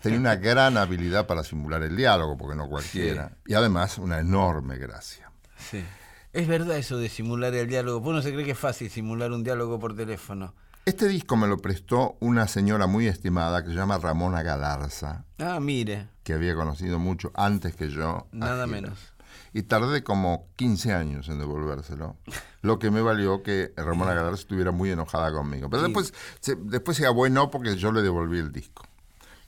Tenía 0.00 0.18
una 0.18 0.36
gran 0.36 0.76
habilidad 0.76 1.26
para 1.26 1.44
simular 1.44 1.82
el 1.82 1.94
diálogo, 1.96 2.36
porque 2.36 2.56
no 2.56 2.68
cualquiera. 2.68 3.36
Y 3.46 3.54
además 3.54 3.98
una 3.98 4.18
enorme 4.18 4.76
gracia. 4.78 5.30
Sí. 5.58 5.84
Es 6.32 6.48
verdad 6.48 6.76
eso 6.78 6.96
de 6.98 7.08
simular 7.08 7.54
el 7.54 7.68
diálogo. 7.68 8.00
Pues 8.02 8.10
uno 8.10 8.22
se 8.22 8.32
cree 8.32 8.44
que 8.44 8.50
es 8.52 8.58
fácil 8.58 8.90
simular 8.90 9.30
un 9.30 9.44
diálogo 9.44 9.78
por 9.78 9.94
teléfono. 9.94 10.54
Este 10.84 11.08
disco 11.08 11.36
me 11.36 11.46
lo 11.46 11.58
prestó 11.58 12.16
una 12.20 12.46
señora 12.46 12.86
muy 12.86 13.06
estimada 13.06 13.62
que 13.62 13.70
se 13.70 13.74
llama 13.74 13.98
Ramona 13.98 14.42
Galarza, 14.42 15.24
Ah, 15.38 15.58
mire. 15.60 16.08
que 16.22 16.34
había 16.34 16.54
conocido 16.54 16.98
mucho 16.98 17.32
antes 17.34 17.74
que 17.74 17.88
yo. 17.88 18.26
Nada 18.32 18.66
menos. 18.66 18.98
Y 19.54 19.62
tardé 19.62 20.02
como 20.02 20.48
15 20.56 20.92
años 20.92 21.28
en 21.28 21.38
devolvérselo, 21.38 22.16
lo 22.62 22.78
que 22.78 22.90
me 22.90 23.00
valió 23.00 23.42
que 23.42 23.72
Ramona 23.76 24.12
Galarza 24.12 24.40
estuviera 24.40 24.72
muy 24.72 24.90
enojada 24.90 25.32
conmigo. 25.32 25.70
Pero 25.70 25.82
Sí. 25.84 25.88
después 25.88 26.14
se, 26.40 26.56
después 26.56 26.96
se 26.96 27.08
bueno 27.08 27.50
porque 27.50 27.76
yo 27.76 27.90
le 27.92 28.02
devolví 28.02 28.38
el 28.38 28.52
disco. 28.52 28.84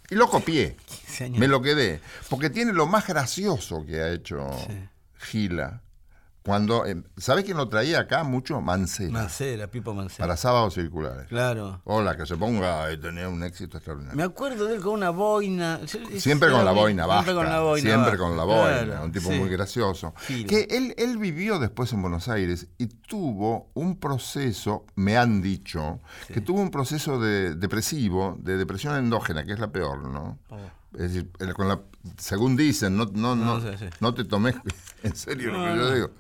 Y 0.09 0.15
lo 0.15 0.29
copié, 0.31 0.77
15 0.87 1.25
años. 1.25 1.39
me 1.39 1.49
lo 1.49 1.61
quedé, 1.61 2.01
porque 2.31 2.49
tiene 2.49 2.73
lo 2.73 2.87
más 2.87 3.07
gracioso 3.09 3.85
que 3.85 4.01
ha 4.01 4.09
hecho 4.11 4.49
Gila. 5.19 5.83
Cuando, 6.47 6.87
eh, 6.87 7.03
¿Sabes 7.17 7.45
quién 7.45 7.57
lo 7.57 7.69
traía 7.69 7.99
acá 7.99 8.23
mucho? 8.23 8.61
Mancera, 8.61 9.11
Mancera, 9.11 9.67
Pipo 9.67 9.93
Mancera. 9.95 10.23
para 10.25 10.37
sábados 10.37 10.75
circulares. 10.75 11.27
Claro. 11.27 11.81
Hola, 11.85 12.17
que 12.17 12.25
se 12.25 12.37
ponga 12.37 12.93
y 12.93 12.97
tenía 12.99 13.29
un 13.29 13.43
éxito 13.43 13.79
extraordinario. 13.79 14.17
Me 14.17 14.23
acuerdo 14.23 14.65
de 14.67 14.77
él 14.77 14.81
con 14.81 14.93
una 14.95 15.11
boina. 15.11 15.81
Siempre 16.19 16.51
con 16.53 16.65
la 16.65 16.71
boina, 16.71 17.03
Siempre 17.05 17.17
basta. 17.17 17.35
con 17.35 17.47
la 17.47 17.61
boina. 17.61 17.91
Siempre 17.91 18.17
con 18.17 18.37
la 18.37 18.45
boina, 18.45 18.85
Claro, 18.85 19.05
un 19.05 19.13
tipo 19.13 19.29
sí. 19.31 19.39
muy 19.41 19.49
gracioso. 19.49 20.15
Que 20.29 20.69
él, 20.71 20.95
él 20.99 21.19
vivió 21.19 21.59
después 21.59 21.93
en 21.93 22.01
Buenos 22.03 22.29
Aires 22.29 22.69
y 22.79 22.87
tuvo 22.87 23.71
un 23.75 23.99
proceso, 23.99 24.87
me 24.95 25.17
han 25.19 25.43
dicho, 25.43 26.01
que 26.29 26.41
tuvo 26.41 26.61
un 26.61 26.71
proceso 26.71 27.19
de 27.19 27.57
depresivo, 27.57 28.37
de 28.39 28.57
depresión 28.57 28.95
endógena, 28.97 29.45
que 29.45 29.53
es 29.53 29.59
la 29.59 29.73
peor, 29.73 30.07
¿no? 30.09 30.39
Oh. 30.51 30.57
Es 30.97 31.13
decir, 31.13 31.31
el- 31.41 31.55
con 31.55 31.69
la, 31.69 31.81
según 32.19 32.57
dicen, 32.57 32.97
no, 32.97 33.05
no, 33.13 33.37
no, 33.37 33.59
No, 33.59 33.61
sí, 33.61 33.77
sí. 33.79 33.87
no 34.01 34.15
te 34.15 34.25
tomes 34.25 34.55
en 35.03 35.15
serio 35.15 35.53
lo 35.53 35.63
que 35.65 35.77
yo 35.77 35.95
digo. 35.95 36.11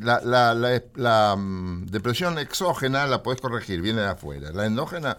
La, 0.00 0.20
la- 0.20 0.54
la- 0.54 0.82
la, 0.96 1.36
mm, 1.36 1.86
depresión 1.86 2.38
exógena 2.38 3.06
la 3.06 3.22
puedes 3.22 3.40
corregir, 3.40 3.80
viene 3.80 4.00
de 4.00 4.08
afuera. 4.08 4.50
La 4.52 4.66
endógena, 4.66 5.16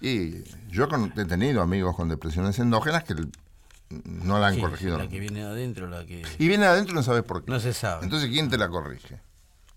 y 0.00 0.42
yo 0.70 0.88
con- 0.88 1.12
he 1.16 1.24
tenido 1.24 1.62
amigos 1.62 1.94
con 1.96 2.08
depresiones 2.08 2.58
endógenas 2.58 3.04
que 3.04 3.14
no 3.88 4.38
la 4.40 4.48
han 4.48 4.56
Sí, 4.56 4.60
corregido. 4.60 4.98
La 4.98 5.08
que 5.08 5.20
viene 5.20 5.40
de 5.40 5.46
adentro, 5.46 5.86
la 5.88 6.04
que. 6.04 6.22
Y 6.38 6.48
viene 6.48 6.66
adentro 6.66 6.92
y 6.92 6.96
no 6.96 7.02
sabes 7.04 7.22
por 7.22 7.44
qué. 7.44 7.50
No 7.52 7.60
se 7.60 7.72
sabe. 7.72 8.04
Entonces, 8.04 8.28
¿quién 8.30 8.50
te 8.50 8.58
la 8.58 8.68
corrige? 8.68 9.20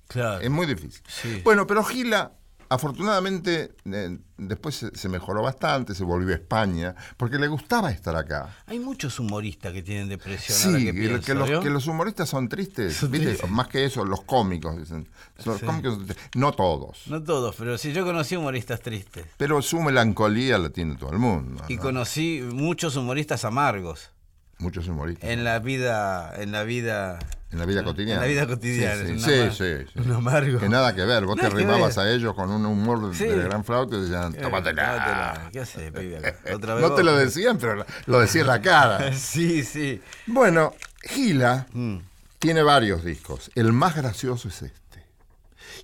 Claro. 0.07 0.41
Es 0.41 0.49
muy 0.49 0.65
difícil. 0.65 1.03
Bueno, 1.43 1.67
pero 1.67 1.83
Gila, 1.83 2.31
afortunadamente, 2.69 3.75
eh, 3.85 4.17
después 4.37 4.75
se, 4.75 4.95
se 4.95 5.09
mejoró 5.09 5.41
bastante, 5.41 5.93
se 5.95 6.03
volvió 6.03 6.33
a 6.33 6.37
España, 6.37 6.95
porque 7.17 7.37
le 7.37 7.47
gustaba 7.47 7.91
estar 7.91 8.15
acá. 8.15 8.55
Hay 8.67 8.79
muchos 8.79 9.19
humoristas 9.19 9.73
que 9.73 9.81
tienen 9.83 10.09
depresión. 10.09 10.57
Sí, 10.57 10.67
ahora 10.67 10.79
que, 10.79 10.85
que, 10.85 10.93
pienso, 10.93 11.25
que 11.25 11.33
los, 11.33 11.49
¿vio? 11.49 11.61
que 11.61 11.69
los 11.69 11.87
humoristas 11.87 12.29
son 12.29 12.47
tristes, 12.49 12.95
Son 12.95 13.11
¿viste? 13.11 13.27
tristes. 13.27 13.49
Más 13.49 13.67
que 13.67 13.85
eso, 13.85 14.05
los 14.05 14.21
cómicos, 14.21 14.77
dicen. 14.77 15.07
Los 15.45 15.59
Sí. 15.59 15.65
cómicos 15.65 15.97
no 16.35 16.51
todos. 16.53 17.07
No 17.07 17.21
todos, 17.23 17.55
pero 17.57 17.77
sí, 17.77 17.91
yo 17.93 18.05
conocí 18.05 18.35
humoristas 18.35 18.79
tristes. 18.81 19.25
Pero 19.37 19.61
su 19.61 19.79
melancolía 19.81 20.57
la 20.57 20.69
tiene 20.69 20.95
todo 20.95 21.11
el 21.11 21.19
mundo. 21.19 21.63
Y 21.67 21.75
¿no? 21.77 21.81
conocí 21.81 22.41
muchos 22.53 22.95
humoristas 22.95 23.45
amargos 23.45 24.11
Muchos 24.59 24.87
humoristas. 24.87 25.29
en 25.29 25.43
la 25.43 25.59
vida, 25.59 26.33
en 26.41 26.51
la 26.51 26.63
vida, 26.63 27.19
En 27.51 27.57
la 27.57 27.65
vida 27.65 27.83
cotidiana. 27.83 28.21
en 28.25 28.27
la 28.27 28.27
vida 28.45 28.47
cotidiana. 28.47 29.05
Sí, 29.07 29.19
sí, 29.19 29.31
amar- 29.31 29.51
sí, 29.53 29.91
sí. 29.93 29.99
Un 29.99 30.11
amargo. 30.11 30.59
Que 30.59 30.69
nada 30.69 30.93
que 30.93 31.03
ver. 31.03 31.25
Vos 31.25 31.35
Nada 31.35 31.49
te 31.49 31.55
que 31.55 31.61
arrimabas 31.63 31.95
ver. 31.95 32.05
a 32.05 32.11
ellos 32.11 32.33
con 32.35 32.51
un 32.51 32.63
humor 32.65 33.09
de, 33.09 33.15
Sí. 33.17 33.25
de 33.25 33.43
gran 33.43 33.63
flauta 33.63 33.95
y 33.95 34.01
decían, 34.01 34.35
Eh, 34.35 34.41
tómatela. 34.41 35.49
¿Qué 35.51 35.59
haces, 35.59 35.91
pibe? 35.91 36.17
acá? 36.17 36.35
Otra 36.55 36.75
vez 36.75 36.83
No 36.87 36.93
te 36.93 37.03
lo 37.03 37.15
decían, 37.15 37.57
pero 37.57 37.85
lo- 38.05 38.19
decía 38.19 38.41
en 38.41 38.47
la 38.47 38.61
cara. 38.61 39.13
sí, 39.13 39.63
sí. 39.63 39.99
Bueno, 40.27 40.73
Gila 41.03 41.65
Mm. 41.73 41.97
tiene 42.37 42.61
varios 42.61 43.03
discos. 43.03 43.49
El 43.55 43.73
más 43.73 43.95
gracioso 43.95 44.47
es 44.49 44.61
este. 44.61 44.79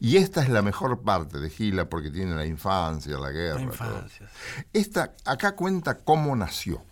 Y 0.02 0.18
esta 0.18 0.44
es 0.44 0.50
la 0.50 0.62
mejor 0.62 1.02
parte 1.04 1.40
de 1.40 1.50
Gila 1.50 1.86
porque 1.90 2.12
tiene 2.12 2.36
la 2.36 2.46
infancia, 2.46 3.18
la 3.18 3.32
guerra. 3.32 3.60
La 3.62 3.72
todo. 3.72 3.86
infancia. 3.96 4.30
Esta 4.74 5.14
acá 5.26 5.54
cuenta 5.56 5.98
cómo 6.00 6.36
nació. 6.36 6.84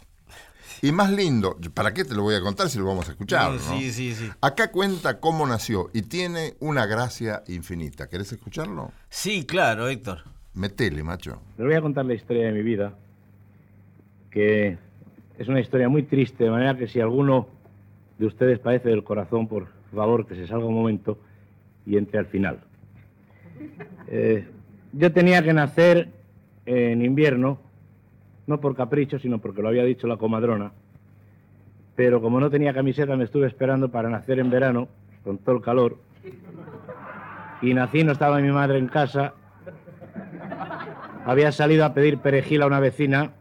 Y 0.84 0.92
más 0.92 1.10
lindo, 1.14 1.56
¿para 1.74 1.94
qué 1.94 2.04
te 2.04 2.14
lo 2.14 2.24
voy 2.24 2.36
a 2.36 2.42
contar 2.42 2.68
si 2.68 2.78
lo 2.78 2.86
vamos 2.86 3.08
a 3.08 3.12
escuchar? 3.12 3.58
Sí, 3.58 3.70
no? 3.70 3.80
sí, 3.80 3.92
sí, 3.92 4.14
sí. 4.16 4.30
Acá 4.42 4.70
cuenta 4.70 5.22
cómo 5.22 5.48
nació 5.48 5.90
y 5.94 6.02
tiene 6.02 6.56
una 6.60 6.86
gracia 6.86 7.42
infinita. 7.48 8.10
¿Querés 8.10 8.34
escucharlo? 8.34 8.92
Sí, 9.08 9.46
claro, 9.46 9.88
Héctor. 9.88 10.24
Metele, 10.54 11.02
macho. 11.02 11.42
Les 11.58 11.66
voy 11.66 11.76
a 11.76 11.82
contar 11.82 12.04
la 12.06 12.16
historia 12.16 12.48
de 12.48 12.52
mi 12.52 12.64
vida, 12.64 12.96
que 14.30 14.78
es 15.38 15.48
una 15.48 15.62
historia 15.62 15.88
muy 15.88 16.04
triste, 16.04 16.44
de 16.44 16.50
manera 16.50 16.78
que 16.78 16.90
si 16.90 17.00
alguno 17.00 17.48
de 18.18 18.26
ustedes 18.26 18.60
padece 18.60 18.90
del 18.90 19.06
corazón, 19.06 19.48
por 19.48 19.70
favor, 19.96 20.28
que 20.28 20.36
se 20.36 20.48
salga 20.48 20.66
un 20.66 20.76
momento 20.76 21.18
y 21.86 21.96
entre 21.96 22.20
al 22.20 22.26
final. 22.26 22.60
Eh, 24.10 24.46
yo 24.92 25.14
tenía 25.14 25.42
que 25.42 25.54
nacer 25.54 26.10
en 26.66 27.06
invierno, 27.06 27.58
no 28.48 28.60
por 28.60 28.76
capricho, 28.76 29.20
sino 29.20 29.40
porque 29.40 29.62
lo 29.62 29.70
había 29.70 29.84
dicho 29.84 30.08
la 30.08 30.18
comadrona, 30.18 30.72
pero 31.96 32.22
como 32.22 32.40
no 32.40 32.50
tenía 32.50 32.74
camiseta 32.74 33.16
me 33.16 33.24
estuve 33.24 33.48
esperando 33.48 33.90
para 33.90 34.10
nacer 34.10 34.40
en 34.40 34.50
verano, 34.50 34.88
con 35.24 35.38
todo 35.38 35.56
el 35.56 35.62
calor, 35.62 35.98
y 37.62 37.74
nací, 37.74 38.04
no 38.04 38.12
estaba 38.12 38.40
mi 38.40 38.52
madre 38.52 38.78
en 38.78 38.88
casa, 38.88 39.34
había 41.26 41.52
salido 41.52 41.86
a 41.86 41.94
pedir 41.94 42.18
perejil 42.18 42.62
a 42.62 42.68
una 42.68 42.80
vecina 42.80 43.32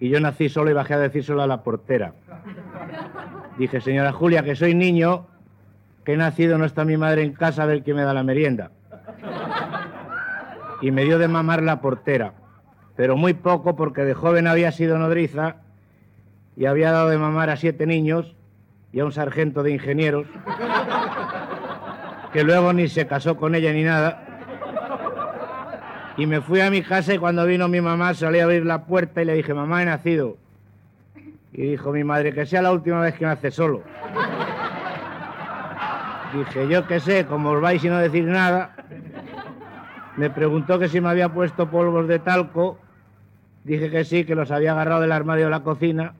y 0.00 0.08
yo 0.08 0.20
nací 0.20 0.48
solo 0.48 0.70
y 0.70 0.74
bajé 0.74 0.94
a 0.94 0.98
decírselo 0.98 1.42
a 1.42 1.46
la 1.46 1.62
portera. 1.62 2.14
Dije, 3.58 3.80
señora 3.80 4.12
Julia, 4.12 4.42
que 4.42 4.56
soy 4.56 4.74
niño, 4.74 5.26
que 6.04 6.14
he 6.14 6.16
nacido, 6.16 6.58
no 6.58 6.64
está 6.64 6.84
mi 6.84 6.96
madre 6.96 7.22
en 7.22 7.32
casa, 7.32 7.62
a 7.62 7.66
ver 7.66 7.82
quién 7.82 7.96
me 7.96 8.02
da 8.02 8.12
la 8.12 8.24
merienda. 8.24 8.72
Y 10.82 10.90
me 10.90 11.04
dio 11.04 11.18
de 11.18 11.28
mamar 11.28 11.62
la 11.62 11.80
portera, 11.80 12.34
pero 12.96 13.16
muy 13.16 13.34
poco 13.34 13.76
porque 13.76 14.04
de 14.04 14.14
joven 14.14 14.46
había 14.46 14.72
sido 14.72 14.98
nodriza 14.98 15.56
y 16.56 16.66
había 16.66 16.92
dado 16.92 17.08
de 17.08 17.18
mamar 17.18 17.50
a 17.50 17.56
siete 17.56 17.86
niños 17.86 18.36
y 18.92 19.00
a 19.00 19.04
un 19.04 19.12
sargento 19.12 19.62
de 19.62 19.72
ingenieros, 19.72 20.26
que 22.32 22.44
luego 22.44 22.72
ni 22.72 22.88
se 22.88 23.06
casó 23.06 23.36
con 23.36 23.54
ella 23.54 23.72
ni 23.72 23.82
nada. 23.82 24.20
Y 26.16 26.26
me 26.26 26.40
fui 26.40 26.60
a 26.60 26.70
mi 26.70 26.82
casa 26.82 27.12
y 27.12 27.18
cuando 27.18 27.44
vino 27.44 27.66
mi 27.66 27.80
mamá 27.80 28.14
salí 28.14 28.38
a 28.38 28.44
abrir 28.44 28.64
la 28.64 28.84
puerta 28.84 29.20
y 29.20 29.24
le 29.24 29.34
dije, 29.34 29.52
mamá, 29.52 29.82
he 29.82 29.86
nacido. 29.86 30.36
Y 31.52 31.62
dijo 31.62 31.90
mi 31.90 32.04
madre, 32.04 32.32
que 32.32 32.46
sea 32.46 32.62
la 32.62 32.70
última 32.70 33.00
vez 33.00 33.14
que 33.14 33.24
nace 33.24 33.50
solo. 33.50 33.82
Dije, 36.32 36.68
yo 36.68 36.86
qué 36.86 37.00
sé, 37.00 37.26
como 37.26 37.50
os 37.50 37.60
vais 37.60 37.82
y 37.82 37.88
no 37.88 37.98
decir 37.98 38.24
nada. 38.24 38.76
Me 40.16 40.30
preguntó 40.30 40.78
que 40.78 40.88
si 40.88 41.00
me 41.00 41.08
había 41.08 41.28
puesto 41.28 41.68
polvos 41.68 42.06
de 42.06 42.20
talco. 42.20 42.78
Dije 43.64 43.90
que 43.90 44.04
sí, 44.04 44.24
que 44.24 44.34
los 44.34 44.50
había 44.50 44.72
agarrado 44.72 45.00
del 45.00 45.12
armario 45.12 45.46
de 45.46 45.50
la 45.50 45.62
cocina. 45.62 46.14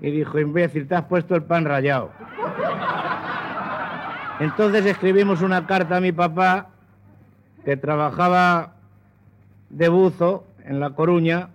Y 0.00 0.10
dijo, 0.10 0.38
imbécil, 0.38 0.86
te 0.86 0.94
has 0.94 1.04
puesto 1.04 1.34
el 1.34 1.42
pan 1.42 1.64
rallado. 1.64 2.10
Entonces 4.38 4.84
escribimos 4.84 5.40
una 5.40 5.66
carta 5.66 5.96
a 5.96 6.00
mi 6.00 6.12
papá, 6.12 6.68
que 7.64 7.76
trabajaba 7.76 8.74
de 9.70 9.88
buzo 9.88 10.44
en 10.64 10.78
La 10.78 10.90
Coruña. 10.90 11.48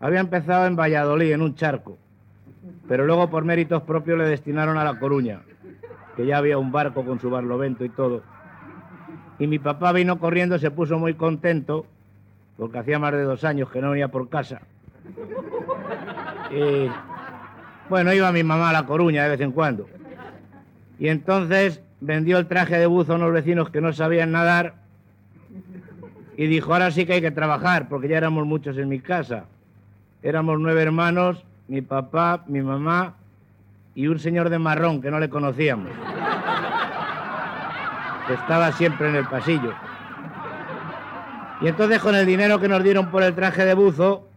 Había 0.00 0.20
empezado 0.20 0.66
en 0.66 0.76
Valladolid, 0.76 1.32
en 1.32 1.40
un 1.40 1.54
charco. 1.54 1.96
Pero 2.86 3.06
luego 3.06 3.30
por 3.30 3.44
méritos 3.44 3.82
propios 3.82 4.18
le 4.18 4.26
destinaron 4.26 4.76
a 4.76 4.84
La 4.84 4.98
Coruña, 4.98 5.40
que 6.14 6.26
ya 6.26 6.36
había 6.36 6.58
un 6.58 6.70
barco 6.70 7.04
con 7.04 7.18
su 7.18 7.30
barlovento 7.30 7.84
y 7.84 7.88
todo. 7.88 8.22
Y 9.38 9.46
mi 9.46 9.58
papá 9.58 9.92
vino 9.92 10.18
corriendo, 10.18 10.58
se 10.58 10.70
puso 10.70 10.98
muy 10.98 11.14
contento, 11.14 11.86
porque 12.56 12.78
hacía 12.78 12.98
más 12.98 13.12
de 13.12 13.22
dos 13.22 13.44
años 13.44 13.70
que 13.70 13.80
no 13.80 13.90
venía 13.90 14.08
por 14.08 14.28
casa. 14.28 14.60
Y 16.50 16.88
bueno, 17.88 18.12
iba 18.12 18.32
mi 18.32 18.42
mamá 18.42 18.70
a 18.70 18.72
La 18.72 18.86
Coruña 18.86 19.24
de 19.24 19.30
vez 19.30 19.40
en 19.40 19.52
cuando. 19.52 19.88
Y 20.98 21.08
entonces 21.08 21.80
vendió 22.00 22.38
el 22.38 22.46
traje 22.46 22.78
de 22.78 22.86
buzo 22.86 23.12
a 23.12 23.16
unos 23.16 23.32
vecinos 23.32 23.70
que 23.70 23.80
no 23.80 23.92
sabían 23.92 24.32
nadar 24.32 24.74
y 26.36 26.46
dijo, 26.46 26.72
ahora 26.72 26.90
sí 26.90 27.06
que 27.06 27.14
hay 27.14 27.20
que 27.20 27.30
trabajar, 27.30 27.88
porque 27.88 28.08
ya 28.08 28.16
éramos 28.16 28.46
muchos 28.46 28.76
en 28.78 28.88
mi 28.88 29.00
casa. 29.00 29.44
Éramos 30.22 30.58
nueve 30.58 30.82
hermanos, 30.82 31.44
mi 31.68 31.82
papá, 31.82 32.44
mi 32.46 32.60
mamá 32.60 33.14
y 33.94 34.08
un 34.08 34.18
señor 34.18 34.48
de 34.50 34.58
marrón 34.58 35.00
que 35.00 35.10
no 35.10 35.20
le 35.20 35.28
conocíamos. 35.28 35.90
Que 38.26 38.34
estaba 38.34 38.72
siempre 38.72 39.10
en 39.10 39.16
el 39.16 39.26
pasillo. 39.26 39.74
Y 41.64 41.68
entonces 41.68 41.98
con 41.98 42.14
el 42.14 42.26
dinero 42.26 42.60
que 42.60 42.68
nos 42.68 42.84
dieron 42.84 43.10
por 43.10 43.22
el 43.22 43.34
traje 43.34 43.64
de 43.64 43.72
buzo, 43.72 44.28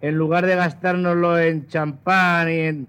en 0.00 0.16
lugar 0.16 0.46
de 0.46 0.56
gastárnoslo 0.56 1.38
en 1.38 1.66
champán 1.66 2.50
y 2.50 2.58
en, 2.60 2.88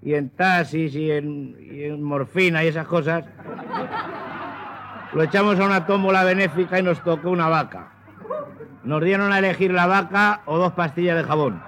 y 0.00 0.14
en 0.14 0.30
taxis 0.30 0.94
y 0.94 1.10
en, 1.10 1.54
y 1.60 1.84
en 1.84 2.02
morfina 2.02 2.64
y 2.64 2.68
esas 2.68 2.86
cosas, 2.86 3.26
lo 5.12 5.22
echamos 5.22 5.60
a 5.60 5.66
una 5.66 5.84
tómbola 5.84 6.24
benéfica 6.24 6.78
y 6.78 6.82
nos 6.82 7.04
tocó 7.04 7.28
una 7.28 7.50
vaca. 7.50 7.88
Nos 8.84 9.04
dieron 9.04 9.30
a 9.30 9.38
elegir 9.40 9.70
la 9.70 9.86
vaca 9.86 10.40
o 10.46 10.56
dos 10.56 10.72
pastillas 10.72 11.18
de 11.18 11.24
jabón. 11.24 11.62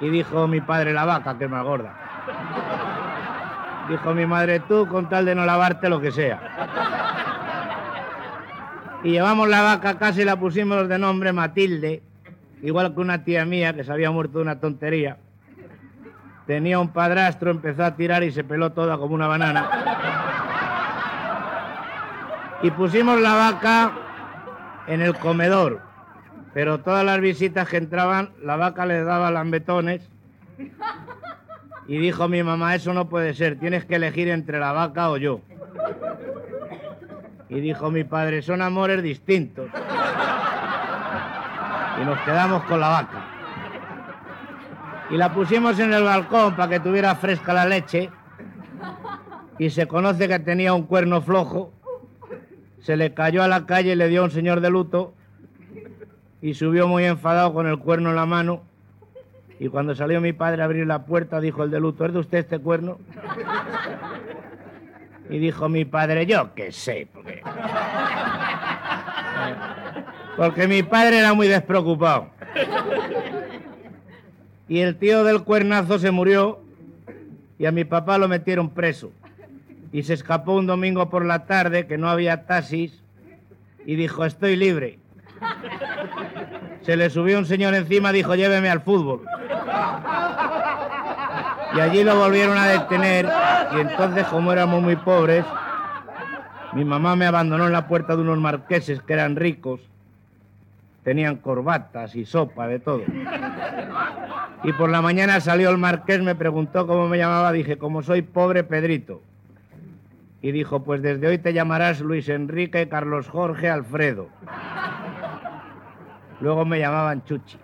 Y 0.00 0.08
dijo 0.08 0.48
mi 0.48 0.62
padre, 0.62 0.94
la 0.94 1.04
vaca, 1.04 1.36
que 1.36 1.44
es 1.44 1.50
más 1.50 1.64
gorda. 1.64 1.92
Dijo 3.90 4.14
mi 4.14 4.24
madre, 4.24 4.60
tú 4.60 4.88
con 4.88 5.06
tal 5.10 5.26
de 5.26 5.34
no 5.34 5.44
lavarte 5.44 5.90
lo 5.90 6.00
que 6.00 6.10
sea. 6.10 7.09
Y 9.02 9.12
llevamos 9.12 9.48
la 9.48 9.62
vaca 9.62 10.12
y 10.16 10.24
la 10.24 10.38
pusimos 10.38 10.88
de 10.88 10.98
nombre 10.98 11.32
Matilde, 11.32 12.02
igual 12.62 12.94
que 12.94 13.00
una 13.00 13.24
tía 13.24 13.46
mía 13.46 13.72
que 13.74 13.82
se 13.82 13.92
había 13.92 14.10
muerto 14.10 14.38
de 14.38 14.42
una 14.42 14.60
tontería. 14.60 15.16
Tenía 16.46 16.78
un 16.78 16.88
padrastro, 16.88 17.50
empezó 17.50 17.84
a 17.84 17.96
tirar 17.96 18.22
y 18.24 18.30
se 18.30 18.44
peló 18.44 18.72
toda 18.72 18.98
como 18.98 19.14
una 19.14 19.26
banana. 19.26 19.70
Y 22.62 22.70
pusimos 22.72 23.18
la 23.20 23.34
vaca 23.34 23.92
en 24.86 25.00
el 25.00 25.16
comedor, 25.16 25.80
pero 26.52 26.80
todas 26.80 27.04
las 27.04 27.20
visitas 27.20 27.68
que 27.68 27.78
entraban, 27.78 28.30
la 28.42 28.56
vaca 28.56 28.84
les 28.84 29.06
daba 29.06 29.30
lambetones. 29.30 30.06
Y 31.86 31.96
dijo 31.96 32.28
mi 32.28 32.42
mamá, 32.42 32.74
eso 32.74 32.92
no 32.92 33.08
puede 33.08 33.32
ser, 33.32 33.58
tienes 33.58 33.86
que 33.86 33.96
elegir 33.96 34.28
entre 34.28 34.60
la 34.60 34.72
vaca 34.72 35.10
o 35.10 35.16
yo. 35.16 35.40
Y 37.50 37.60
dijo 37.60 37.90
mi 37.90 38.04
padre, 38.04 38.42
son 38.42 38.62
amores 38.62 39.02
distintos. 39.02 39.68
Y 42.00 42.04
nos 42.04 42.18
quedamos 42.20 42.62
con 42.62 42.78
la 42.78 42.88
vaca. 42.88 43.24
Y 45.10 45.16
la 45.16 45.34
pusimos 45.34 45.78
en 45.80 45.92
el 45.92 46.04
balcón 46.04 46.54
para 46.54 46.70
que 46.70 46.80
tuviera 46.80 47.16
fresca 47.16 47.52
la 47.52 47.66
leche. 47.66 48.08
Y 49.58 49.70
se 49.70 49.88
conoce 49.88 50.28
que 50.28 50.38
tenía 50.38 50.72
un 50.72 50.84
cuerno 50.84 51.20
flojo. 51.20 51.72
Se 52.78 52.96
le 52.96 53.12
cayó 53.14 53.42
a 53.42 53.48
la 53.48 53.66
calle 53.66 53.92
y 53.92 53.96
le 53.96 54.06
dio 54.06 54.22
a 54.22 54.24
un 54.24 54.30
señor 54.30 54.60
de 54.60 54.70
luto. 54.70 55.12
Y 56.40 56.54
subió 56.54 56.86
muy 56.86 57.04
enfadado 57.04 57.52
con 57.52 57.66
el 57.66 57.78
cuerno 57.78 58.10
en 58.10 58.16
la 58.16 58.26
mano. 58.26 58.62
Y 59.58 59.68
cuando 59.68 59.96
salió 59.96 60.20
mi 60.20 60.32
padre 60.32 60.62
a 60.62 60.66
abrir 60.66 60.86
la 60.86 61.04
puerta, 61.04 61.40
dijo 61.40 61.64
el 61.64 61.70
de 61.72 61.80
luto, 61.80 62.06
¿es 62.06 62.12
de 62.12 62.20
usted 62.20 62.38
este 62.38 62.60
cuerno? 62.60 62.98
Y 65.30 65.38
dijo 65.38 65.68
mi 65.68 65.84
padre, 65.84 66.26
yo 66.26 66.54
qué 66.54 66.72
sé, 66.72 67.08
porque... 67.12 67.42
Porque 70.36 70.66
mi 70.66 70.82
padre 70.82 71.18
era 71.18 71.34
muy 71.34 71.48
despreocupado. 71.48 72.30
Y 74.68 74.80
el 74.80 74.96
tío 74.96 75.24
del 75.24 75.42
cuernazo 75.42 75.98
se 75.98 76.10
murió 76.10 76.60
y 77.58 77.66
a 77.66 77.72
mi 77.72 77.84
papá 77.84 78.18
lo 78.18 78.28
metieron 78.28 78.70
preso. 78.70 79.12
Y 79.92 80.04
se 80.04 80.14
escapó 80.14 80.54
un 80.54 80.66
domingo 80.66 81.10
por 81.10 81.26
la 81.26 81.44
tarde, 81.44 81.86
que 81.86 81.98
no 81.98 82.08
había 82.08 82.46
taxis, 82.46 83.02
y 83.84 83.96
dijo, 83.96 84.24
estoy 84.24 84.56
libre. 84.56 84.98
Se 86.82 86.96
le 86.96 87.10
subió 87.10 87.38
un 87.38 87.46
señor 87.46 87.74
encima, 87.74 88.12
dijo, 88.12 88.34
lléveme 88.34 88.70
al 88.70 88.80
fútbol. 88.80 89.22
Y 91.74 91.80
allí 91.80 92.02
lo 92.02 92.16
volvieron 92.16 92.58
a 92.58 92.66
detener, 92.66 93.28
y 93.76 93.80
entonces, 93.80 94.26
como 94.26 94.52
éramos 94.52 94.82
muy 94.82 94.96
pobres, 94.96 95.44
mi 96.72 96.84
mamá 96.84 97.16
me 97.16 97.26
abandonó 97.26 97.66
en 97.66 97.72
la 97.72 97.86
puerta 97.86 98.16
de 98.16 98.22
unos 98.22 98.38
marqueses 98.38 99.02
que 99.02 99.12
eran 99.12 99.36
ricos, 99.36 99.80
tenían 101.02 101.36
corbatas 101.36 102.14
y 102.16 102.24
sopa, 102.24 102.66
de 102.66 102.78
todo. 102.78 103.02
Y 104.62 104.72
por 104.74 104.90
la 104.90 105.00
mañana 105.00 105.40
salió 105.40 105.70
el 105.70 105.78
marqués, 105.78 106.22
me 106.22 106.34
preguntó 106.34 106.86
cómo 106.86 107.08
me 107.08 107.18
llamaba, 107.18 107.52
dije, 107.52 107.78
como 107.78 108.02
soy 108.02 108.22
pobre 108.22 108.64
Pedrito. 108.64 109.22
Y 110.42 110.52
dijo, 110.52 110.82
pues 110.82 111.02
desde 111.02 111.28
hoy 111.28 111.38
te 111.38 111.52
llamarás 111.52 112.00
Luis 112.00 112.28
Enrique 112.28 112.88
Carlos 112.88 113.28
Jorge 113.28 113.68
Alfredo. 113.68 114.28
Luego 116.40 116.64
me 116.64 116.78
llamaban 116.78 117.24
Chuchi. 117.24 117.58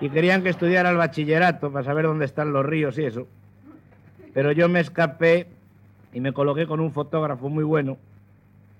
Y 0.00 0.10
querían 0.10 0.42
que 0.42 0.50
estudiara 0.50 0.90
el 0.90 0.96
bachillerato 0.96 1.72
para 1.72 1.84
saber 1.84 2.06
dónde 2.06 2.24
están 2.24 2.52
los 2.52 2.64
ríos 2.64 2.98
y 2.98 3.04
eso. 3.04 3.26
Pero 4.34 4.52
yo 4.52 4.68
me 4.68 4.80
escapé 4.80 5.46
y 6.12 6.20
me 6.20 6.32
coloqué 6.32 6.66
con 6.66 6.80
un 6.80 6.92
fotógrafo 6.92 7.48
muy 7.48 7.64
bueno 7.64 7.96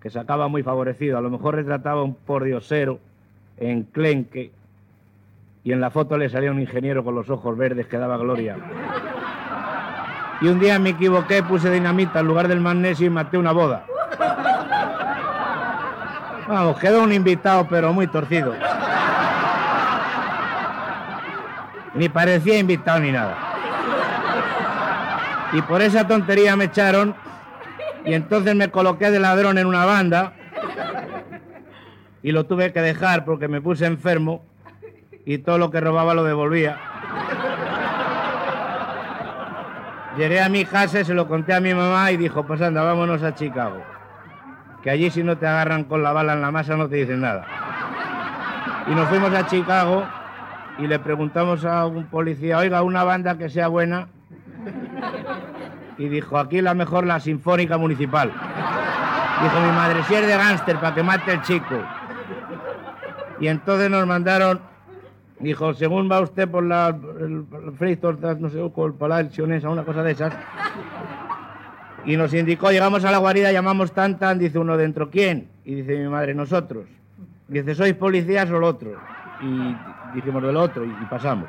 que 0.01 0.11
sacaba 0.11 0.49
muy 0.49 0.63
favorecido. 0.63 1.17
A 1.19 1.21
lo 1.21 1.31
mejor 1.31 1.55
retrataba 1.55 2.03
un 2.03 2.15
pordiosero 2.15 2.99
enclenque 3.59 4.51
y 5.65 5.73
en 5.73 5.81
la 5.81 5.91
foto 5.91 6.17
le 6.19 6.29
salía 6.29 6.51
un 6.51 6.61
ingeniero 6.61 7.03
con 7.03 7.15
los 7.15 7.29
ojos 7.31 7.57
verdes 7.57 7.87
que 7.87 7.99
daba 7.99 8.17
gloria. 8.19 8.57
Y 10.41 10.49
un 10.49 10.61
día 10.61 10.79
me 10.79 10.91
equivoqué, 10.91 11.43
puse 11.43 11.71
dinamita 11.71 12.21
en 12.21 12.27
lugar 12.27 12.47
del 12.47 12.61
magnesio 12.61 13.07
y 13.07 13.11
maté 13.11 13.39
una 13.39 13.53
boda. 13.53 13.85
Vamos, 16.47 16.79
quedó 16.79 17.03
un 17.03 17.13
invitado 17.13 17.67
pero 17.69 17.93
muy 17.93 18.07
torcido. 18.07 18.55
Ni 21.97 22.09
parecía 22.09 22.59
invitado 22.59 23.01
ni 23.01 23.13
nada. 23.13 23.37
Y 25.53 25.63
por 25.63 25.81
esa 25.81 26.07
tontería 26.07 26.57
me 26.57 26.65
echaron 26.65 27.15
y 28.05 28.15
entonces 28.15 28.55
me 28.55 28.71
coloqué 28.71 29.11
de 29.11 29.19
ladrón 29.19 29.59
en 29.59 29.67
una 29.67 29.85
banda 29.85 30.33
y 32.23 32.33
lo 32.33 32.45
tuve 32.45 32.73
que 32.73 32.81
dejar 32.81 33.25
porque 33.25 33.49
me 33.49 33.61
puse 33.61 33.87
enfermo 33.87 34.45
y 35.25 35.39
todo 35.39 35.59
lo 35.59 35.71
que 35.71 35.81
robaba 35.81 36.15
lo 36.15 36.25
devolvía. 36.25 36.79
Llegué 40.17 40.41
a 40.41 40.49
mi 40.49 40.65
casa, 40.65 41.05
se 41.05 41.15
lo 41.15 41.29
conté 41.29 41.53
a 41.53 41.61
mi 41.61 41.75
mamá 41.75 42.11
y 42.11 42.17
dijo, 42.17 42.47
pues 42.47 42.61
anda, 42.63 42.83
vámonos 42.83 43.23
a 43.23 43.35
Chicago. 43.35 43.83
Que 44.83 44.91
allí 44.91 45.11
si 45.11 45.23
no 45.23 45.37
te 45.37 45.47
agarran 45.47 45.85
con 45.85 46.03
la 46.03 46.13
bala 46.13 46.33
en 46.33 46.41
la 46.41 46.51
masa 46.51 46.77
no 46.77 46.89
te 46.89 46.97
dicen 46.97 47.21
nada. 47.21 47.47
Y 48.87 48.95
nos 48.95 49.09
fuimos 49.09 49.33
a 49.33 49.47
Chicago 49.47 50.07
y 50.79 50.87
le 50.87 50.99
preguntamos 50.99 51.65
a 51.65 51.87
un 51.87 52.07
policía, 52.07 52.59
oiga, 52.59 52.83
una 52.83 53.05
banda 53.05 53.39
que 53.39 53.49
sea 53.49 53.69
buena. 53.69 54.09
Y 55.99 56.09
dijo, 56.09 56.39
aquí 56.39 56.61
la 56.61 56.75
mejor 56.75 57.07
la 57.07 57.21
Sinfónica 57.21 57.79
Municipal. 57.79 58.31
Dijo 59.43 59.61
mi 59.61 59.73
madre, 59.73 60.03
si 60.05 60.15
es 60.15 60.27
de 60.27 60.37
gánster, 60.37 60.77
para 60.77 60.95
que 60.95 61.03
mate 61.03 61.33
el 61.33 61.43
chico. 61.43 61.77
Y 63.41 63.49
entonces 63.49 63.91
nos 63.91 64.07
mandaron 64.07 64.61
Dijo, 65.39 65.75
según 65.75 66.11
va 66.11 66.21
usted 66.21 66.49
por 66.49 66.65
la 66.65 66.97
el, 67.21 67.45
el 67.81 68.41
no 68.41 68.49
sé, 68.49 68.59
por 68.75 69.09
la 69.09 69.29
Sionesa, 69.29 69.69
una 69.69 69.85
cosa 69.85 70.03
de 70.03 70.13
esas. 70.13 70.33
Y 72.07 72.17
nos 72.17 72.33
indicó, 72.33 72.71
llegamos 72.71 73.05
a 73.05 73.11
la 73.11 73.19
guarida, 73.19 73.53
llamamos 73.53 73.93
tan 73.93 74.19
tan, 74.19 74.39
dice 74.39 74.59
uno 74.59 74.77
dentro, 74.77 75.11
¿quién? 75.11 75.49
Y 75.65 75.75
dice 75.75 75.99
mi 75.99 76.09
madre, 76.09 76.35
nosotros. 76.35 76.87
Dice, 77.49 77.75
¿sois 77.75 77.95
policías 77.95 78.51
o 78.51 78.59
lo 78.59 78.69
otro? 78.69 78.93
Y 79.43 79.77
dijimos 80.15 80.43
del 80.43 80.57
otro 80.57 80.85
y, 80.85 80.91
pasamos. 81.11 81.49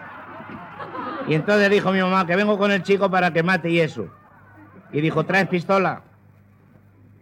Y 1.27 1.33
entonces 1.33 1.69
dijo 1.69 1.91
mi 1.91 2.01
mamá 2.01 2.25
que 2.25 2.35
vengo 2.35 2.57
con 2.57 2.71
el 2.71 2.83
chico 2.83 3.09
para 3.09 3.31
que 3.31 3.43
mate 3.43 3.69
y 3.69 3.79
eso. 3.79 4.07
Y 4.91 5.01
dijo, 5.01 5.25
¿traes 5.25 5.47
pistola? 5.47 6.01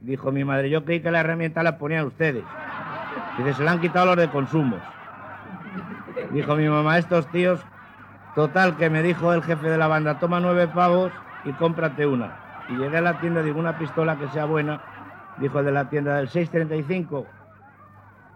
Dijo 0.02 0.32
mi 0.32 0.44
madre, 0.44 0.70
yo 0.70 0.86
creí 0.86 1.00
que 1.00 1.10
la 1.10 1.22
herramienta 1.22 1.64
la 1.64 1.78
ponían 1.78 2.06
ustedes. 2.06 2.44
Dice, 3.38 3.54
se 3.54 3.64
la 3.64 3.72
han 3.72 3.82
quitado 3.82 4.06
los 4.06 4.18
de 4.18 4.30
consumos. 4.30 4.80
Dijo 6.32 6.56
mi 6.56 6.68
mamá, 6.68 6.98
estos 6.98 7.28
tíos, 7.32 7.60
total, 8.36 8.78
que 8.78 8.90
me 8.90 9.02
dijo 9.02 9.34
el 9.34 9.44
jefe 9.44 9.70
de 9.70 9.78
la 9.78 9.88
banda, 9.88 10.20
toma 10.20 10.40
nueve 10.40 10.68
pavos 10.68 11.12
y 11.44 11.52
cómprate 11.54 12.06
una. 12.06 12.38
Y 12.70 12.76
llegué 12.78 12.98
a 12.98 13.02
la 13.02 13.20
tienda, 13.20 13.42
digo, 13.42 13.60
una 13.60 13.78
pistola 13.78 14.18
que 14.18 14.28
sea 14.30 14.46
buena. 14.46 14.82
Dijo 15.38 15.62
de 15.64 15.72
la 15.72 15.90
tienda 15.90 16.18
del 16.18 16.30
635. 16.30 17.26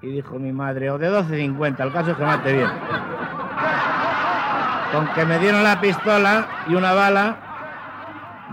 Y 0.02 0.08
dijo 0.08 0.40
mi 0.40 0.54
madre, 0.54 0.90
o 0.92 0.98
de 0.98 1.10
12.50, 1.10 1.84
el 1.84 1.92
caso 1.92 2.12
es 2.12 2.18
que 2.18 2.24
mate 2.24 2.54
bien. 2.54 2.70
Con 4.94 5.08
que 5.14 5.26
me 5.26 5.40
dieron 5.40 5.62
la 5.64 5.82
pistola 5.82 6.48
y 6.68 6.76
una 6.76 6.94
bala, 6.94 7.38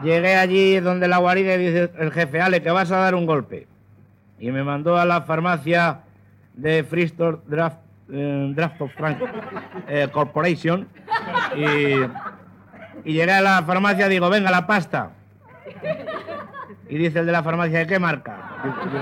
llegué 0.02 0.36
allí 0.36 0.80
donde 0.80 1.06
la 1.06 1.18
guarida 1.18 1.54
y 1.54 1.58
dice 1.58 1.92
el 1.98 2.10
jefe, 2.12 2.40
Ale, 2.40 2.62
que 2.62 2.70
vas 2.70 2.90
a 2.90 2.98
dar 2.98 3.14
un 3.14 3.26
golpe. 3.26 3.68
Y 4.40 4.50
me 4.50 4.64
mandó 4.64 4.98
a 4.98 5.04
la 5.04 5.22
farmacia 5.22 6.00
de 6.54 6.82
Freestore 6.82 7.38
Draft, 7.46 7.78
eh, 8.12 8.52
Draft 8.54 8.80
of 8.80 8.92
Frank 8.94 9.18
eh, 9.86 10.08
Corporation. 10.12 10.88
Y, 11.56 13.08
y 13.08 13.12
llegué 13.12 13.32
a 13.32 13.40
la 13.40 13.62
farmacia 13.62 14.06
y 14.06 14.10
digo, 14.10 14.28
venga, 14.28 14.50
la 14.50 14.66
pasta. 14.66 15.10
Y 16.88 16.98
dice 16.98 17.20
el 17.20 17.26
de 17.26 17.32
la 17.32 17.44
farmacia, 17.44 17.78
¿de 17.78 17.86
qué 17.86 18.00
marca? 18.00 18.36